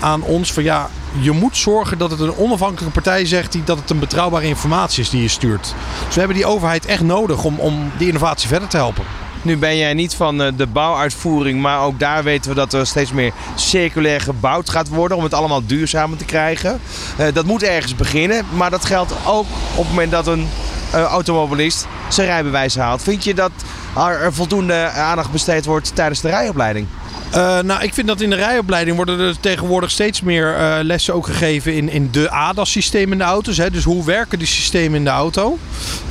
aan 0.00 0.22
ons 0.22 0.52
van 0.52 0.62
ja, 0.62 0.90
je 1.20 1.30
moet 1.30 1.56
zorgen 1.56 1.98
dat 1.98 2.10
het 2.10 2.20
een 2.20 2.36
onafhankelijke 2.36 2.92
partij 2.92 3.24
zegt 3.26 3.52
die, 3.52 3.64
dat 3.64 3.78
het 3.78 3.90
een 3.90 3.98
betrouwbare 3.98 4.46
informatie 4.46 5.02
is 5.02 5.10
die 5.10 5.22
je 5.22 5.28
stuurt. 5.28 5.74
Dus 6.06 6.14
we 6.14 6.18
hebben 6.18 6.36
die 6.36 6.46
overheid 6.46 6.86
echt 6.86 7.02
nodig 7.02 7.44
om, 7.44 7.58
om 7.58 7.90
die 7.98 8.06
innovatie 8.06 8.48
verder 8.48 8.68
te 8.68 8.76
helpen. 8.76 9.04
Nu 9.42 9.56
ben 9.56 9.76
jij 9.76 9.94
niet 9.94 10.14
van 10.14 10.42
eh, 10.42 10.52
de 10.56 10.66
bouwuitvoering, 10.66 11.60
maar 11.60 11.80
ook 11.80 11.98
daar 11.98 12.24
weten 12.24 12.50
we 12.50 12.56
dat 12.56 12.72
er 12.72 12.86
steeds 12.86 13.12
meer 13.12 13.32
circulair 13.54 14.20
gebouwd 14.20 14.70
gaat 14.70 14.88
worden 14.88 15.16
om 15.16 15.22
het 15.22 15.34
allemaal 15.34 15.66
duurzamer 15.66 16.18
te 16.18 16.24
krijgen. 16.24 16.80
Eh, 17.16 17.26
dat 17.32 17.44
moet 17.44 17.62
ergens 17.62 17.94
beginnen, 17.94 18.44
maar 18.54 18.70
dat 18.70 18.84
geldt 18.84 19.12
ook 19.26 19.46
op 19.74 19.84
het 19.84 19.88
moment 19.88 20.10
dat 20.10 20.26
een 20.26 20.48
eh, 20.92 21.02
automobilist 21.02 21.86
zijn 22.08 22.26
rijbewijs 22.26 22.76
haalt. 22.76 23.02
Vind 23.02 23.24
je 23.24 23.34
dat 23.34 23.50
er 23.96 24.32
voldoende 24.32 24.88
aandacht 24.88 25.30
besteed 25.30 25.64
wordt 25.64 25.94
tijdens 25.94 26.20
de 26.20 26.28
rijopleiding? 26.28 26.86
Uh, 27.34 27.60
nou, 27.60 27.82
ik 27.82 27.94
vind 27.94 28.06
dat 28.06 28.20
in 28.20 28.30
de 28.30 28.36
rijopleiding 28.36 28.96
worden 28.96 29.20
er 29.20 29.40
tegenwoordig 29.40 29.90
steeds 29.90 30.20
meer 30.20 30.58
uh, 30.58 30.78
lessen 30.82 31.14
ook 31.14 31.26
gegeven 31.26 31.74
in, 31.74 31.88
in 31.88 32.08
de 32.10 32.30
ADAS-systemen 32.30 33.12
in 33.12 33.18
de 33.18 33.24
auto's. 33.24 33.56
Hè? 33.56 33.70
Dus 33.70 33.84
hoe 33.84 34.04
werken 34.04 34.38
die 34.38 34.48
systemen 34.48 34.98
in 34.98 35.04
de 35.04 35.10
auto? 35.10 35.58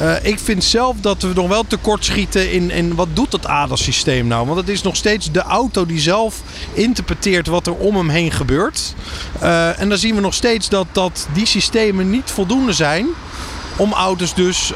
Uh, 0.01 0.13
ik 0.21 0.39
vind 0.39 0.63
zelf 0.63 0.95
dat 1.01 1.21
we 1.21 1.31
nog 1.33 1.47
wel 1.47 1.63
tekort 1.67 2.05
schieten 2.05 2.51
in, 2.51 2.71
in 2.71 2.95
wat 2.95 3.07
doet 3.13 3.31
dat 3.31 3.45
ADAS-systeem 3.45 4.27
nou? 4.27 4.45
Want 4.45 4.59
het 4.59 4.69
is 4.69 4.81
nog 4.81 4.95
steeds 4.95 5.31
de 5.31 5.41
auto 5.41 5.85
die 5.85 5.99
zelf 5.99 6.41
interpreteert 6.73 7.47
wat 7.47 7.67
er 7.67 7.75
om 7.75 7.95
hem 7.95 8.09
heen 8.09 8.31
gebeurt. 8.31 8.93
en 9.77 9.89
dan 9.89 9.97
zien 9.97 10.15
we 10.15 10.21
nog 10.21 10.33
steeds 10.33 10.69
dat, 10.69 10.87
dat 10.91 11.27
die 11.33 11.45
systemen 11.45 12.09
niet 12.09 12.31
voldoende 12.31 12.73
zijn 12.73 13.05
om 13.75 13.93
auto's 13.93 14.33
dus 14.33 14.67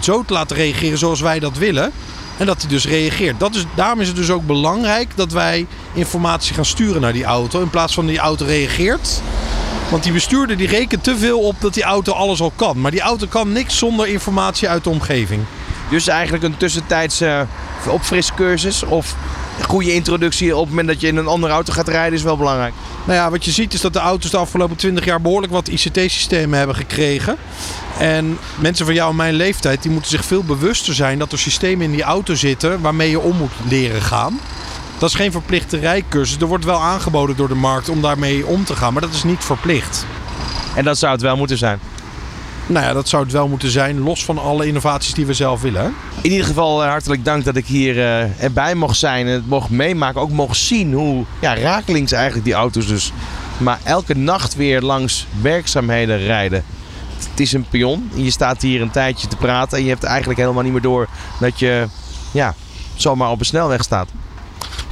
zo 0.00 0.22
te 0.26 0.32
laten 0.32 0.56
reageren 0.56 0.98
zoals 0.98 1.20
wij 1.20 1.38
dat 1.38 1.56
willen. 1.58 1.92
En 2.38 2.46
dat 2.46 2.60
hij 2.60 2.70
dus 2.70 2.86
reageert. 2.86 3.40
Dat 3.40 3.54
is, 3.54 3.64
daarom 3.74 4.00
is 4.00 4.06
het 4.06 4.16
dus 4.16 4.30
ook 4.30 4.46
belangrijk 4.46 5.10
dat 5.14 5.32
wij 5.32 5.66
informatie 5.92 6.54
gaan 6.54 6.64
sturen 6.64 7.00
naar 7.00 7.12
die 7.12 7.24
auto. 7.24 7.60
In 7.60 7.70
plaats 7.70 7.94
van 7.94 8.06
die 8.06 8.18
auto 8.18 8.44
reageert. 8.44 9.22
Want 9.90 10.02
die 10.02 10.12
bestuurder 10.12 10.56
die 10.56 10.68
rekent 10.68 11.04
te 11.04 11.18
veel 11.18 11.40
op 11.40 11.60
dat 11.60 11.74
die 11.74 11.82
auto 11.82 12.12
alles 12.12 12.40
al 12.40 12.52
kan. 12.56 12.80
Maar 12.80 12.90
die 12.90 13.00
auto 13.00 13.26
kan 13.26 13.52
niks 13.52 13.78
zonder 13.78 14.08
informatie 14.08 14.68
uit 14.68 14.84
de 14.84 14.90
omgeving. 14.90 15.42
Dus 15.90 16.06
eigenlijk 16.06 16.44
een 16.44 16.56
tussentijdse 16.56 17.46
opfriscursus 17.86 18.82
of 18.82 19.14
goede 19.62 19.94
introductie 19.94 20.54
op 20.54 20.60
het 20.60 20.68
moment 20.68 20.88
dat 20.88 21.00
je 21.00 21.06
in 21.06 21.16
een 21.16 21.26
andere 21.26 21.52
auto 21.52 21.72
gaat 21.72 21.88
rijden 21.88 22.18
is 22.18 22.22
wel 22.22 22.36
belangrijk. 22.36 22.74
Nou 23.04 23.18
ja, 23.18 23.30
wat 23.30 23.44
je 23.44 23.50
ziet 23.50 23.74
is 23.74 23.80
dat 23.80 23.92
de 23.92 23.98
auto's 23.98 24.30
de 24.30 24.36
afgelopen 24.36 24.76
20 24.76 25.04
jaar 25.04 25.20
behoorlijk 25.20 25.52
wat 25.52 25.68
ICT-systemen 25.68 26.58
hebben 26.58 26.76
gekregen. 26.76 27.36
En 27.98 28.38
mensen 28.56 28.84
van 28.84 28.94
jou 28.94 29.10
en 29.10 29.16
mijn 29.16 29.34
leeftijd 29.34 29.82
die 29.82 29.90
moeten 29.90 30.10
zich 30.10 30.24
veel 30.24 30.44
bewuster 30.44 30.94
zijn 30.94 31.18
dat 31.18 31.32
er 31.32 31.38
systemen 31.38 31.84
in 31.84 31.92
die 31.92 32.02
auto 32.02 32.34
zitten 32.34 32.80
waarmee 32.80 33.10
je 33.10 33.20
om 33.20 33.36
moet 33.36 33.52
leren 33.68 34.02
gaan. 34.02 34.40
Dat 34.98 35.08
is 35.08 35.14
geen 35.14 35.32
verplichte 35.32 35.78
rijcursus. 35.78 36.40
Er 36.40 36.46
wordt 36.46 36.64
wel 36.64 36.80
aangeboden 36.80 37.36
door 37.36 37.48
de 37.48 37.54
markt 37.54 37.88
om 37.88 38.00
daarmee 38.00 38.46
om 38.46 38.64
te 38.64 38.76
gaan, 38.76 38.92
maar 38.92 39.02
dat 39.02 39.14
is 39.14 39.24
niet 39.24 39.44
verplicht. 39.44 40.06
En 40.74 40.84
dat 40.84 40.98
zou 40.98 41.12
het 41.12 41.22
wel 41.22 41.36
moeten 41.36 41.58
zijn? 41.58 41.80
Nou 42.68 42.86
ja, 42.86 42.92
dat 42.92 43.08
zou 43.08 43.22
het 43.22 43.32
wel 43.32 43.48
moeten 43.48 43.70
zijn, 43.70 44.00
los 44.00 44.24
van 44.24 44.38
alle 44.38 44.66
innovaties 44.66 45.14
die 45.14 45.26
we 45.26 45.34
zelf 45.34 45.60
willen. 45.60 45.94
In 46.22 46.30
ieder 46.30 46.46
geval 46.46 46.82
uh, 46.82 46.88
hartelijk 46.88 47.24
dank 47.24 47.44
dat 47.44 47.56
ik 47.56 47.66
hier 47.66 47.96
uh, 47.96 48.42
erbij 48.42 48.74
mocht 48.74 48.96
zijn 48.96 49.26
en 49.26 49.32
het 49.32 49.48
mocht 49.48 49.70
meemaken. 49.70 50.20
Ook 50.20 50.30
mocht 50.30 50.56
zien 50.56 50.92
hoe 50.92 51.24
ja, 51.40 51.54
rakelings 51.54 52.12
eigenlijk 52.12 52.44
die 52.44 52.54
auto's 52.54 52.86
dus 52.86 53.12
maar 53.58 53.78
elke 53.84 54.14
nacht 54.14 54.54
weer 54.54 54.80
langs 54.80 55.26
werkzaamheden 55.40 56.18
rijden. 56.18 56.64
Het 57.30 57.40
is 57.40 57.52
een 57.52 57.66
pion. 57.68 58.10
Je 58.14 58.30
staat 58.30 58.62
hier 58.62 58.80
een 58.80 58.90
tijdje 58.90 59.28
te 59.28 59.36
praten 59.36 59.78
en 59.78 59.84
je 59.84 59.90
hebt 59.90 60.04
eigenlijk 60.04 60.40
helemaal 60.40 60.62
niet 60.62 60.72
meer 60.72 60.80
door 60.80 61.08
dat 61.40 61.58
je 61.58 61.86
ja, 62.32 62.54
zomaar 62.94 63.30
op 63.30 63.40
een 63.40 63.46
snelweg 63.46 63.82
staat. 63.82 64.08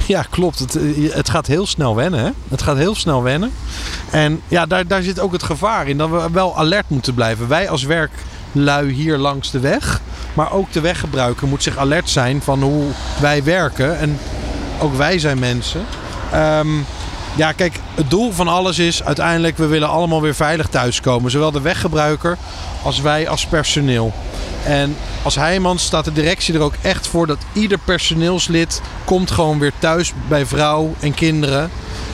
Ja, 0.07 0.25
klopt. 0.29 0.59
Het, 0.59 0.75
eh, 0.75 1.13
het 1.13 1.29
gaat 1.29 1.47
heel 1.47 1.67
snel 1.67 1.95
wennen. 1.95 2.19
Hè? 2.19 2.29
Het 2.49 2.61
gaat 2.61 2.77
heel 2.77 2.95
snel 2.95 3.23
wennen. 3.23 3.51
En 4.11 4.41
ja, 4.47 4.65
daar, 4.65 4.87
daar 4.87 5.01
zit 5.01 5.19
ook 5.19 5.31
het 5.31 5.43
gevaar 5.43 5.87
in 5.87 5.97
dat 5.97 6.09
we 6.09 6.27
wel 6.31 6.57
alert 6.57 6.89
moeten 6.89 7.13
blijven. 7.13 7.47
Wij 7.47 7.69
als 7.69 7.83
werklui 7.83 8.91
hier 8.91 9.17
langs 9.17 9.51
de 9.51 9.59
weg, 9.59 10.01
maar 10.33 10.51
ook 10.51 10.71
de 10.71 10.81
weggebruiker 10.81 11.47
moet 11.47 11.63
zich 11.63 11.77
alert 11.77 12.09
zijn 12.09 12.41
van 12.41 12.61
hoe 12.61 12.85
wij 13.19 13.43
werken. 13.43 13.99
En 13.99 14.19
ook 14.79 14.95
wij 14.95 15.19
zijn 15.19 15.39
mensen. 15.39 15.85
Um, 16.35 16.85
ja, 17.35 17.51
kijk, 17.51 17.79
het 17.95 18.09
doel 18.09 18.31
van 18.31 18.47
alles 18.47 18.79
is 18.79 19.03
uiteindelijk, 19.03 19.57
we 19.57 19.65
willen 19.65 19.89
allemaal 19.89 20.21
weer 20.21 20.35
veilig 20.35 20.67
thuiskomen. 20.67 21.31
Zowel 21.31 21.51
de 21.51 21.61
weggebruiker 21.61 22.37
als 22.83 23.01
wij 23.01 23.29
als 23.29 23.45
personeel. 23.45 24.13
En 24.65 24.95
als 25.23 25.35
Heijmans 25.35 25.83
staat 25.83 26.05
de 26.05 26.13
directie 26.13 26.53
er 26.53 26.61
ook 26.61 26.75
echt 26.81 27.07
voor 27.07 27.27
dat 27.27 27.37
ieder 27.53 27.77
personeelslid 27.77 28.81
komt 29.05 29.31
gewoon 29.31 29.59
weer 29.59 29.71
thuis 29.79 30.13
bij 30.27 30.45
vrouw 30.45 30.95
en 30.99 31.13
kinderen. 31.13 31.69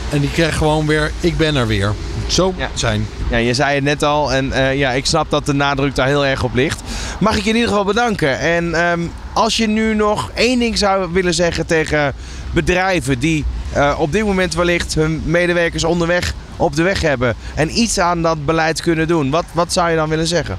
En 0.10 0.20
die 0.20 0.32
krijgt 0.32 0.58
gewoon 0.58 0.88
weer, 0.88 1.12
ik 1.20 1.38
ben 1.38 1.56
er 1.56 1.68
weer. 1.68 1.94
Zo 2.28 2.54
zijn. 2.74 3.08
Ja, 3.30 3.38
je 3.38 3.54
zei 3.54 3.76
het 3.76 3.84
net 3.84 4.04
al 4.04 4.34
en 4.34 4.46
uh, 4.46 4.78
ja, 4.78 4.92
ik 4.92 5.06
snap 5.06 5.30
dat 5.30 5.46
de 5.46 5.54
nadruk 5.54 5.96
daar 5.96 6.08
heel 6.08 6.26
erg 6.26 6.44
op 6.44 6.54
ligt. 6.54 6.82
Mag 7.20 7.38
ik 7.38 7.44
je 7.44 7.50
in 7.50 7.56
ieder 7.56 7.70
geval 7.70 7.86
bedanken. 7.86 8.40
En 8.40 8.86
um, 8.86 9.12
als 9.34 9.58
je 9.58 9.68
nu 9.68 9.96
nog 9.96 10.30
één 10.34 10.60
ding 10.60 10.78
zou 10.78 11.10
willen 11.12 11.34
zeggen 11.34 11.66
tegen 11.66 12.14
bedrijven 12.52 13.20
die 13.20 13.46
uh, 13.76 13.96
op 13.98 14.12
dit 14.12 14.26
moment 14.26 14.54
wellicht 14.54 14.94
hun 14.96 15.22
medewerkers 15.26 15.84
onderweg 15.84 16.34
op 16.58 16.76
de 16.76 16.84
weg 16.84 17.02
hebben 17.02 17.36
en 17.56 17.80
iets 17.80 18.00
aan 18.00 18.22
dat 18.22 18.46
beleid 18.46 18.82
kunnen 18.82 19.08
doen, 19.08 19.30
wat, 19.30 19.46
wat 19.52 19.74
zou 19.74 19.90
je 19.90 19.96
dan 19.96 20.10
willen 20.10 20.28
zeggen? 20.28 20.58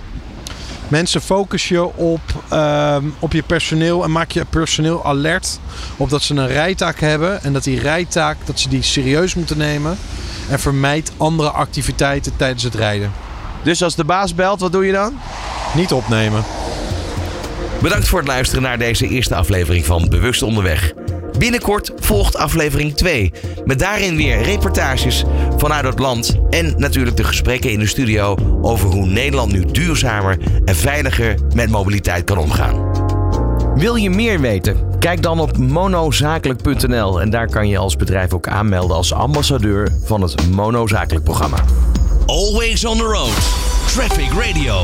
Mensen 0.89 1.21
focus 1.21 1.69
je 1.69 1.95
op, 1.95 2.21
ehm, 2.49 3.05
op 3.19 3.33
je 3.33 3.43
personeel 3.43 4.05
en 4.05 4.13
maak 4.13 4.31
je 4.31 4.45
personeel 4.45 5.05
alert 5.05 5.59
op 5.97 6.11
dat 6.11 6.23
ze 6.23 6.35
een 6.35 6.47
rijtaak 6.47 7.01
hebben 7.01 7.43
en 7.43 7.53
dat 7.53 7.65
die 7.65 7.81
rijtaak 7.81 8.37
dat 8.45 8.61
ze 8.61 8.69
die 8.69 8.83
serieus 8.83 9.35
moeten 9.35 9.59
nemen 9.59 9.99
en 10.51 10.61
vermijd 10.61 11.13
andere 11.17 11.51
activiteiten 11.51 12.37
tijdens 12.37 12.63
het 12.63 12.75
rijden. 12.75 13.13
Dus 13.63 13.83
als 13.83 13.95
de 13.95 14.05
baas 14.05 14.35
belt, 14.35 14.61
wat 14.61 14.73
doe 14.73 14.87
je 14.87 14.93
dan? 14.93 15.19
Niet 15.75 15.93
opnemen. 15.93 16.45
Bedankt 17.83 18.09
voor 18.09 18.19
het 18.19 18.29
luisteren 18.29 18.63
naar 18.63 18.79
deze 18.79 19.09
eerste 19.09 19.35
aflevering 19.35 19.85
van 19.85 20.09
Bewust 20.09 20.43
Onderweg. 20.43 20.93
Binnenkort 21.39 21.93
volgt 21.97 22.37
aflevering 22.37 22.95
2. 22.97 23.33
Met 23.65 23.79
daarin 23.79 24.17
weer 24.17 24.43
reportages 24.43 25.25
vanuit 25.57 25.85
het 25.85 25.99
land. 25.99 26.37
En 26.51 26.75
natuurlijk 26.77 27.17
de 27.17 27.25
gesprekken 27.25 27.71
in 27.71 27.79
de 27.79 27.87
studio 27.87 28.37
over 28.63 28.89
hoe 28.89 29.07
Nederland 29.07 29.53
nu 29.53 29.65
duurzamer 29.65 30.39
en 30.65 30.77
veiliger 30.77 31.39
met 31.55 31.71
mobiliteit 31.71 32.25
kan 32.25 32.39
omgaan. 32.39 32.93
Wil 33.75 33.95
je 33.95 34.11
meer 34.11 34.41
weten? 34.41 34.77
Kijk 34.99 35.23
dan 35.23 35.41
op 35.41 35.59
monozakelijk.nl 35.59 37.21
en 37.21 37.31
daar 37.31 37.49
kan 37.49 37.69
je 37.69 37.79
als 37.79 37.97
bedrijf 37.97 38.33
ook 38.33 38.49
aanmelden 38.49 38.97
als 38.97 39.13
ambassadeur 39.13 39.93
van 40.05 40.23
het 40.23 40.51
Monozakelijk 40.51 41.25
programma. 41.25 41.65
Always 42.27 42.85
on 42.85 42.97
the 42.97 43.03
road. 43.03 43.35
Traffic 43.87 44.31
Radio. 44.33 44.83